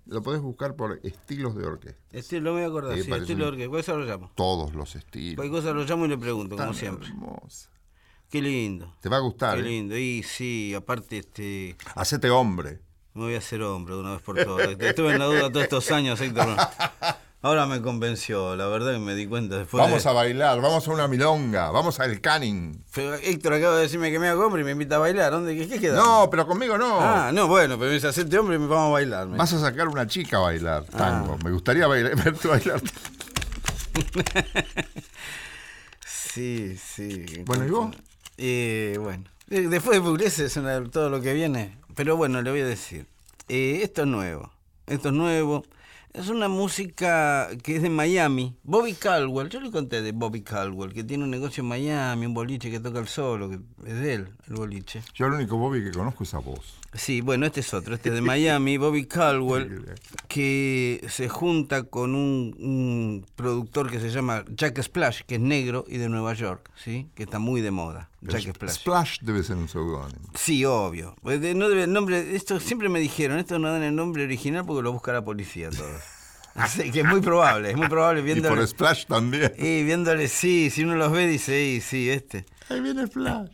Lo 0.05 0.21
podés 0.21 0.41
buscar 0.41 0.75
por 0.75 0.99
estilos 1.03 1.55
de 1.55 1.65
orquesta. 1.65 2.01
Este 2.11 2.41
lo 2.41 2.51
voy 2.53 2.63
a 2.63 2.67
acordar, 2.67 2.97
Sí, 2.97 3.03
sí, 3.03 3.11
estilo 3.13 3.45
un- 3.47 3.53
orquesta. 3.53 3.71
Cosa 3.71 3.93
lo 3.93 4.05
llamo. 4.05 4.31
Todos 4.35 4.73
los 4.73 4.95
estilos. 4.97 5.35
Cualquier 5.37 5.61
cosa 5.61 5.73
lo 5.73 5.85
llamo 5.85 6.05
y 6.05 6.09
le 6.09 6.17
pregunto, 6.17 6.57
como 6.57 6.73
siempre. 6.73 7.07
hermosa. 7.07 7.69
Qué 8.33 8.41
lindo. 8.41 8.91
Te 8.99 9.09
va 9.09 9.17
a 9.17 9.19
gustar. 9.19 9.53
Qué 9.53 9.59
¿eh? 9.59 9.63
lindo. 9.63 9.95
Y 9.95 10.23
sí, 10.23 10.73
aparte, 10.75 11.19
este. 11.19 11.75
Hacete 11.93 12.31
hombre. 12.31 12.79
Me 13.13 13.25
voy 13.25 13.35
a 13.35 13.37
hacer 13.37 13.61
hombre 13.61 13.93
de 13.93 13.99
una 14.01 14.13
vez 14.13 14.23
por 14.23 14.43
todas. 14.43 14.69
Estuve 14.79 15.11
en 15.11 15.19
la 15.19 15.25
duda 15.25 15.51
todos 15.51 15.61
estos 15.65 15.91
años, 15.91 16.19
Héctor. 16.19 16.47
Ahora 17.43 17.67
me 17.67 17.79
convenció, 17.83 18.55
la 18.55 18.65
verdad 18.65 18.93
que 18.93 18.97
me 18.97 19.13
di 19.13 19.27
cuenta 19.27 19.57
después. 19.57 19.83
Vamos 19.83 20.03
de... 20.03 20.09
a 20.09 20.13
bailar, 20.13 20.59
vamos 20.61 20.87
a 20.87 20.91
una 20.91 21.07
milonga, 21.07 21.69
vamos 21.69 21.99
al 21.99 22.21
canning. 22.21 22.83
Pero 22.95 23.13
Héctor 23.13 23.53
acaba 23.53 23.75
de 23.75 23.83
decirme 23.83 24.09
que 24.11 24.17
me 24.17 24.29
hago 24.29 24.47
hombre 24.47 24.63
y 24.63 24.65
me 24.65 24.71
invita 24.71 24.95
a 24.95 24.99
bailar. 24.99 25.31
¿Dónde? 25.31 25.55
¿Qué, 25.55 25.69
qué 25.69 25.79
queda? 25.79 25.95
No, 25.95 26.27
pero 26.31 26.47
conmigo 26.47 26.75
no. 26.75 27.01
Ah, 27.01 27.29
no, 27.31 27.47
bueno, 27.47 27.77
pero 27.77 27.89
me 27.89 27.93
dice, 27.93 28.07
hacete 28.07 28.35
hombre 28.39 28.55
y 28.55 28.59
me 28.59 28.65
vamos 28.65 28.87
a 28.87 28.93
bailar. 28.93 29.27
me 29.27 29.37
Vas 29.37 29.53
a 29.53 29.59
sacar 29.59 29.87
una 29.89 30.07
chica 30.07 30.37
a 30.37 30.39
bailar 30.39 30.85
Ah. 30.93 30.97
tango. 30.97 31.37
Me 31.43 31.51
gustaría 31.51 31.85
bailar, 31.85 32.15
verte 32.23 32.47
bailar. 32.47 32.81
Sí, 36.03 36.75
sí. 36.83 37.25
Bueno, 37.45 37.67
¿y 37.67 37.69
vos? 37.69 37.95
Eh, 38.37 38.97
bueno, 38.99 39.23
después 39.47 39.97
de 39.97 40.01
Pugliese 40.01 40.49
todo 40.91 41.09
lo 41.09 41.21
que 41.21 41.33
viene. 41.33 41.77
Pero 41.95 42.17
bueno, 42.17 42.41
le 42.41 42.51
voy 42.51 42.61
a 42.61 42.65
decir. 42.65 43.07
Eh, 43.49 43.81
esto 43.83 44.01
es 44.01 44.07
nuevo. 44.07 44.51
Esto 44.87 45.09
es 45.09 45.13
nuevo. 45.13 45.63
Es 46.13 46.29
una 46.29 46.47
música 46.47 47.49
que 47.63 47.77
es 47.77 47.81
de 47.81 47.89
Miami. 47.89 48.55
Bobby 48.61 48.93
Caldwell, 48.93 49.49
yo 49.49 49.59
le 49.59 49.71
conté 49.71 50.03
de 50.03 50.11
Bobby 50.11 50.43
Caldwell, 50.43 50.93
que 50.93 51.03
tiene 51.03 51.23
un 51.23 51.31
negocio 51.31 51.61
en 51.61 51.69
Miami, 51.69 52.27
un 52.27 52.35
boliche 52.35 52.69
que 52.69 52.79
toca 52.79 52.99
el 52.99 53.07
solo, 53.07 53.49
que 53.49 53.55
es 53.87 53.95
de 53.95 54.13
él, 54.13 54.29
el 54.47 54.53
boliche. 54.53 55.01
Yo 55.15 55.25
el 55.25 55.33
único 55.33 55.57
Bobby 55.57 55.83
que 55.83 55.89
conozco 55.89 56.23
es 56.23 56.35
a 56.35 56.37
vos. 56.37 56.75
Sí, 56.93 57.21
bueno, 57.21 57.47
este 57.47 57.61
es 57.61 57.73
otro, 57.73 57.95
este 57.95 58.09
es 58.09 58.15
de 58.15 58.21
Miami, 58.21 58.77
Bobby 58.77 59.07
Caldwell, 59.07 59.85
que 60.27 61.03
se 61.09 61.29
junta 61.29 61.81
con 61.81 62.13
un, 62.13 62.55
un 62.59 63.25
productor 63.35 63.89
que 63.89 63.99
se 63.99 64.11
llama 64.11 64.45
Jack 64.55 64.79
Splash, 64.83 65.21
que 65.25 65.35
es 65.35 65.41
negro 65.41 65.83
y 65.87 65.97
de 65.97 66.09
Nueva 66.09 66.35
York, 66.35 66.69
¿sí? 66.75 67.07
Que 67.15 67.23
está 67.23 67.39
muy 67.39 67.61
de 67.61 67.71
moda, 67.71 68.11
Jack 68.27 68.55
Splash. 68.55 68.71
Splash 68.73 69.19
debe 69.21 69.43
ser 69.43 69.55
un 69.57 69.67
seudónimo. 69.67 70.29
Sí, 70.35 70.63
obvio. 70.65 71.15
Pues 71.21 71.39
no 71.55 71.69
debe 71.69 71.83
el 71.83 71.93
nombre, 71.93 72.35
esto 72.35 72.59
siempre 72.59 72.89
me 72.89 72.99
dijeron, 72.99 73.39
esto 73.39 73.59
no 73.59 73.71
dan 73.71 73.83
el 73.83 73.95
nombre 73.95 74.23
original 74.23 74.65
porque 74.65 74.81
lo 74.83 74.91
busca 74.91 75.11
la 75.13 75.23
policía 75.23 75.69
todo. 75.69 75.89
Así 76.55 76.91
que 76.91 76.99
es 76.99 77.05
muy 77.05 77.19
probable, 77.21 77.71
es 77.71 77.77
muy 77.77 77.87
probable 77.87 78.21
Y 78.21 78.23
viéndole. 78.25 78.55
por 78.55 78.67
Splash 78.67 79.05
también. 79.07 79.51
Y 79.57 79.83
viéndole, 79.83 80.27
sí, 80.27 80.69
si 80.69 80.83
uno 80.83 80.95
los 80.95 81.11
ve 81.11 81.27
dice, 81.27 81.51
sí, 81.51 81.81
sí, 81.81 82.09
este. 82.09 82.45
Ahí 82.69 82.79
viene 82.79 83.07
Splash. 83.07 83.49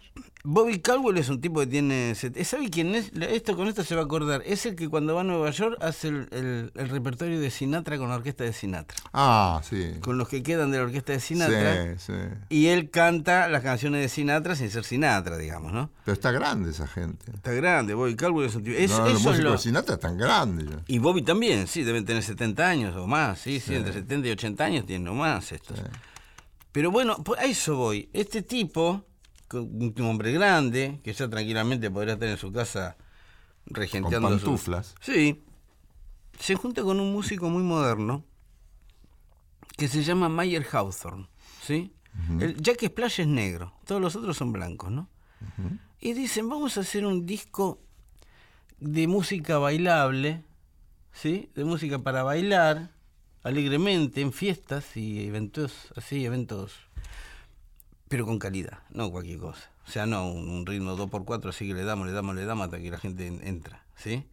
Bobby 0.45 0.79
Caldwell 0.79 1.17
es 1.17 1.27
un 1.27 1.41
tipo 1.41 1.59
que 1.59 1.67
tiene... 1.67 2.15
set- 2.15 2.41
¿Sabe 2.45 2.69
quién 2.69 2.95
es? 2.95 3.11
Esto 3.13 3.57
con 3.57 3.67
esto 3.67 3.83
se 3.83 3.93
va 3.95 4.01
a 4.01 4.05
acordar. 4.05 4.41
Es 4.45 4.65
el 4.65 4.75
que 4.77 4.87
cuando 4.87 5.13
va 5.13 5.21
a 5.21 5.23
Nueva 5.25 5.49
York 5.51 5.77
hace 5.81 6.07
el, 6.07 6.27
el- 6.31 6.71
el 6.75 6.89
repertorio 6.89 7.41
de 7.41 7.51
Sinatra 7.51 7.97
con 7.97 8.07
la 8.07 8.15
orquesta 8.15 8.45
de 8.45 8.53
Sinatra. 8.53 8.97
Ah, 9.11 9.61
sí. 9.69 9.95
Con 10.01 10.17
los 10.17 10.29
que 10.29 10.41
quedan 10.41 10.71
de 10.71 10.77
la 10.77 10.85
orquesta 10.85 11.11
de 11.11 11.19
Sinatra. 11.19 11.97
Sí, 11.97 12.05
sí. 12.07 12.13
Y 12.47 12.67
él 12.67 12.89
canta 12.89 13.49
las 13.49 13.61
canciones 13.63 14.01
de 14.01 14.07
Sinatra 14.07 14.55
sin 14.55 14.69
ser 14.71 14.85
Sinatra, 14.85 15.37
digamos, 15.37 15.73
¿no? 15.73 15.89
Pero 16.05 16.13
está 16.13 16.31
grande 16.31 16.69
esa 16.71 16.87
gente. 16.87 17.31
Está 17.33 17.51
grande, 17.51 17.93
Bobby 17.93 18.15
Caldwell 18.15 18.47
es 18.47 18.55
un 18.55 18.63
tipo... 18.63 18.77
es- 18.77 18.91
no, 18.91 19.07
eso 19.07 19.33
es 19.33 19.39
lo- 19.39 19.51
de 19.51 19.57
Sinatra 19.57 19.95
están 19.95 20.17
grandes. 20.17 20.67
Y 20.87 20.99
Bobby 20.99 21.21
también, 21.21 21.67
sí, 21.67 21.83
deben 21.83 22.05
tener 22.05 22.23
70 22.23 22.65
años 22.65 22.95
o 22.95 23.05
más, 23.07 23.39
sí, 23.41 23.59
sí, 23.59 23.75
entre 23.75 23.91
70 23.91 24.29
y 24.29 24.31
80 24.31 24.63
años 24.63 24.85
tienen 24.85 25.05
o 25.09 25.13
más 25.15 25.51
estos. 25.51 25.77
Pero 26.71 26.91
bueno, 26.91 27.17
pues 27.23 27.41
a 27.41 27.43
eso 27.45 27.75
voy. 27.75 28.09
Este 28.13 28.41
tipo, 28.41 29.03
un 29.53 29.93
hombre 30.01 30.31
grande, 30.31 30.99
que 31.03 31.13
ya 31.13 31.29
tranquilamente 31.29 31.89
podría 31.91 32.13
estar 32.13 32.29
en 32.29 32.37
su 32.37 32.51
casa 32.51 32.97
regenteando 33.65 34.29
Con 34.29 34.39
su- 34.39 34.45
pantuflas. 34.45 34.95
Sí. 35.01 35.41
Se 36.39 36.55
junta 36.55 36.83
con 36.83 36.99
un 36.99 37.11
músico 37.11 37.49
muy 37.49 37.63
moderno 37.63 38.23
que 39.77 39.87
se 39.87 40.03
llama 40.03 40.29
Mayer 40.29 40.65
Hawthorne, 40.71 41.27
¿sí? 41.61 41.93
El 42.39 42.57
Jack 42.61 42.85
Splash 42.85 43.21
es 43.21 43.27
negro, 43.27 43.73
todos 43.85 44.01
los 44.01 44.15
otros 44.15 44.35
son 44.35 44.51
blancos, 44.51 44.91
¿no? 44.91 45.09
Y 46.01 46.13
dicen, 46.13 46.49
vamos 46.49 46.77
a 46.77 46.81
hacer 46.81 47.05
un 47.05 47.25
disco 47.25 47.79
de 48.79 49.07
música 49.07 49.57
bailable, 49.57 50.43
¿sí? 51.13 51.49
De 51.55 51.63
música 51.65 51.99
para 51.99 52.23
bailar 52.23 52.91
alegremente 53.43 54.19
en 54.21 54.33
fiestas 54.33 54.97
y 54.97 55.25
eventos 55.27 55.93
así, 55.95 56.25
eventos 56.25 56.73
pero 58.09 58.25
con 58.25 58.37
calidad, 58.39 58.79
no 58.89 59.09
cualquier 59.11 59.39
cosa. 59.39 59.71
O 59.87 59.91
sea, 59.91 60.05
no 60.05 60.27
un, 60.29 60.49
un 60.49 60.65
ritmo 60.67 60.95
2x4 60.97 61.49
así 61.49 61.67
que 61.67 61.73
le 61.73 61.83
damos, 61.83 62.05
le 62.05 62.13
damos, 62.13 62.35
le 62.35 62.45
damos 62.45 62.65
hasta 62.65 62.77
que 62.79 62.91
la 62.91 62.99
gente 62.99 63.25
en- 63.25 63.41
entra, 63.47 63.81
¿sí? 63.95 64.23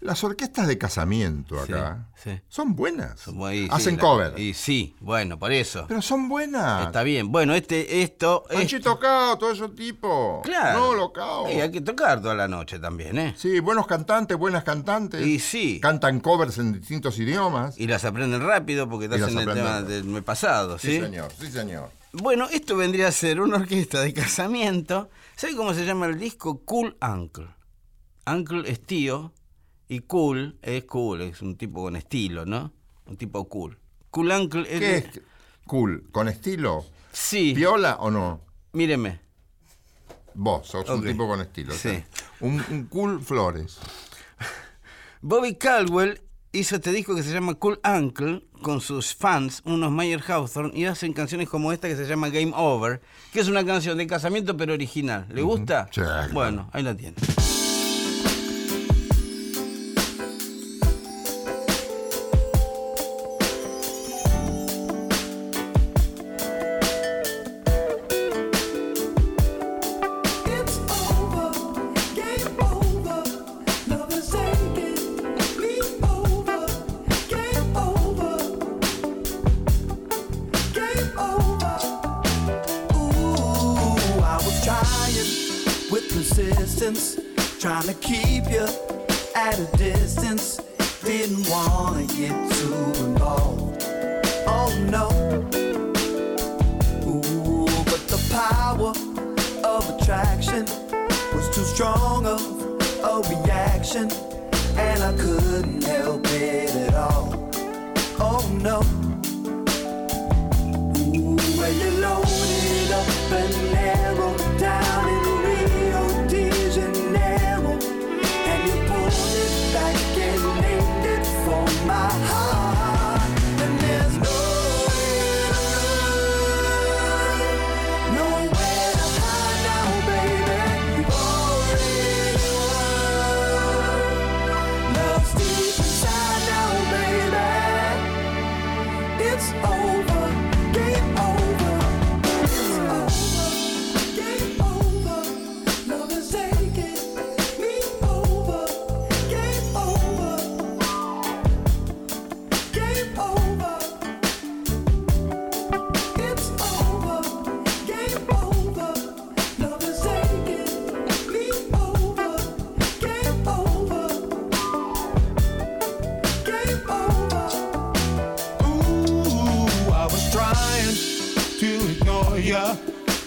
Las 0.00 0.22
orquestas 0.24 0.66
de 0.66 0.76
casamiento 0.78 1.60
acá 1.60 2.08
sí. 2.16 2.40
son 2.48 2.74
buenas. 2.74 3.20
Son 3.20 3.36
Hacen 3.70 3.94
la- 3.96 4.00
cover. 4.00 4.38
Y 4.38 4.54
sí, 4.54 4.96
bueno, 5.00 5.38
por 5.38 5.52
eso. 5.52 5.84
Pero 5.88 6.02
son 6.02 6.28
buenas. 6.28 6.86
Está 6.86 7.02
bien. 7.04 7.30
Bueno, 7.30 7.54
este, 7.54 8.02
esto. 8.02 8.44
Panchito 8.52 8.98
Cao, 8.98 9.36
todo 9.38 9.52
ese 9.52 9.68
tipo. 9.68 10.40
Claro. 10.44 10.78
No, 10.80 10.94
lo 10.94 11.12
Cao. 11.12 11.48
Y 11.50 11.60
hay 11.60 11.70
que 11.70 11.80
tocar 11.80 12.20
toda 12.20 12.34
la 12.34 12.48
noche 12.48 12.78
también, 12.80 13.16
¿eh? 13.18 13.34
Sí, 13.36 13.60
buenos 13.60 13.86
cantantes, 13.86 14.36
buenas 14.36 14.64
cantantes. 14.64 15.24
Y 15.24 15.38
sí. 15.38 15.78
Cantan 15.80 16.18
covers 16.20 16.58
en 16.58 16.72
distintos 16.72 17.18
idiomas. 17.20 17.78
Y 17.78 17.86
las 17.86 18.04
aprenden 18.04 18.44
rápido 18.44 18.88
porque 18.88 19.06
las 19.08 19.22
hacen 19.22 19.38
el 19.38 19.52
tema 19.54 19.82
del 19.82 20.04
mes 20.04 20.22
pasado, 20.24 20.76
¿sí? 20.78 20.92
Sí, 20.92 21.00
señor, 21.00 21.32
sí, 21.38 21.50
señor. 21.50 21.90
Bueno, 22.16 22.48
esto 22.52 22.76
vendría 22.76 23.08
a 23.08 23.12
ser 23.12 23.40
una 23.40 23.56
orquesta 23.56 24.00
de 24.00 24.14
casamiento. 24.14 25.10
¿Sabe 25.34 25.56
cómo 25.56 25.74
se 25.74 25.84
llama 25.84 26.06
el 26.06 26.16
disco? 26.18 26.64
Cool 26.64 26.96
Uncle. 27.02 27.48
Uncle 28.24 28.70
es 28.70 28.80
tío 28.80 29.32
y 29.88 29.98
cool 30.00 30.56
es 30.62 30.84
cool, 30.84 31.22
es 31.22 31.42
un 31.42 31.56
tipo 31.56 31.82
con 31.82 31.96
estilo, 31.96 32.46
¿no? 32.46 32.72
Un 33.06 33.16
tipo 33.16 33.48
cool. 33.48 33.78
Cool 34.10 34.30
Uncle 34.30 34.62
es... 34.62 34.78
¿Qué 34.80 34.96
es 34.98 35.20
cool? 35.66 36.08
¿Con 36.12 36.28
estilo? 36.28 36.84
Sí, 37.12 37.52
¿Viola 37.52 37.96
o 37.96 38.10
no? 38.12 38.40
míreme. 38.72 39.20
Vos 40.34 40.68
sos 40.68 40.88
un 40.88 41.04
tipo 41.04 41.26
con 41.26 41.40
estilo. 41.40 41.74
Sí. 41.74 41.88
o 41.88 41.92
sea, 41.92 42.06
Un, 42.40 42.64
un 42.70 42.84
cool 42.86 43.20
Flores. 43.20 43.78
Bobby 45.20 45.56
Caldwell 45.56 46.20
hizo 46.52 46.76
este 46.76 46.92
disco 46.92 47.16
que 47.16 47.22
se 47.24 47.32
llama 47.32 47.54
Cool 47.54 47.80
Uncle 47.84 48.46
con 48.64 48.80
sus 48.80 49.14
fans, 49.14 49.60
unos 49.66 49.92
Mayer 49.92 50.22
Hawthorne, 50.26 50.72
y 50.74 50.86
hacen 50.86 51.12
canciones 51.12 51.50
como 51.50 51.70
esta 51.70 51.86
que 51.86 51.96
se 51.96 52.06
llama 52.06 52.30
Game 52.30 52.52
Over, 52.56 53.00
que 53.30 53.40
es 53.40 53.48
una 53.48 53.64
canción 53.64 53.98
de 53.98 54.06
casamiento 54.06 54.56
pero 54.56 54.72
original. 54.72 55.26
¿Le 55.28 55.42
gusta? 55.42 55.86
Sí, 55.92 56.00
claro. 56.00 56.32
Bueno, 56.32 56.70
ahí 56.72 56.82
la 56.82 56.96
tiene. 56.96 57.14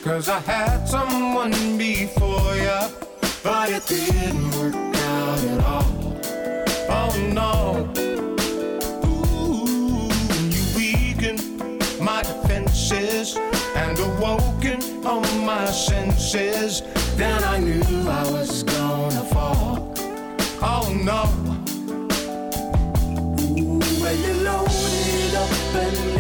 Cause 0.08 0.30
I 0.30 0.40
had 0.40 0.88
someone 0.88 1.52
before 1.78 2.56
ya, 2.56 2.88
but 3.44 3.70
it 3.70 3.86
didn't 3.88 4.52
work 4.56 4.74
out 4.74 5.44
at 5.44 5.60
all. 5.66 5.84
Oh 6.88 7.12
no. 7.34 7.92
Ooh, 9.04 10.08
you 10.48 10.64
weakened 10.78 11.44
my 12.00 12.22
defenses 12.22 13.36
and 13.76 14.00
awoken 14.00 14.82
on 15.06 15.46
my 15.46 15.66
senses. 15.66 16.84
Then 17.18 17.44
I 17.44 17.58
knew 17.60 17.84
I 18.08 18.32
was 18.32 18.64
gonna 18.64 19.26
fall. 19.26 19.94
Oh 20.62 20.88
no. 21.04 21.28
Ooh, 23.44 23.80
well, 24.02 24.16
you 24.16 24.34
loaded 24.36 25.36
up 25.36 25.76
and 25.76 26.17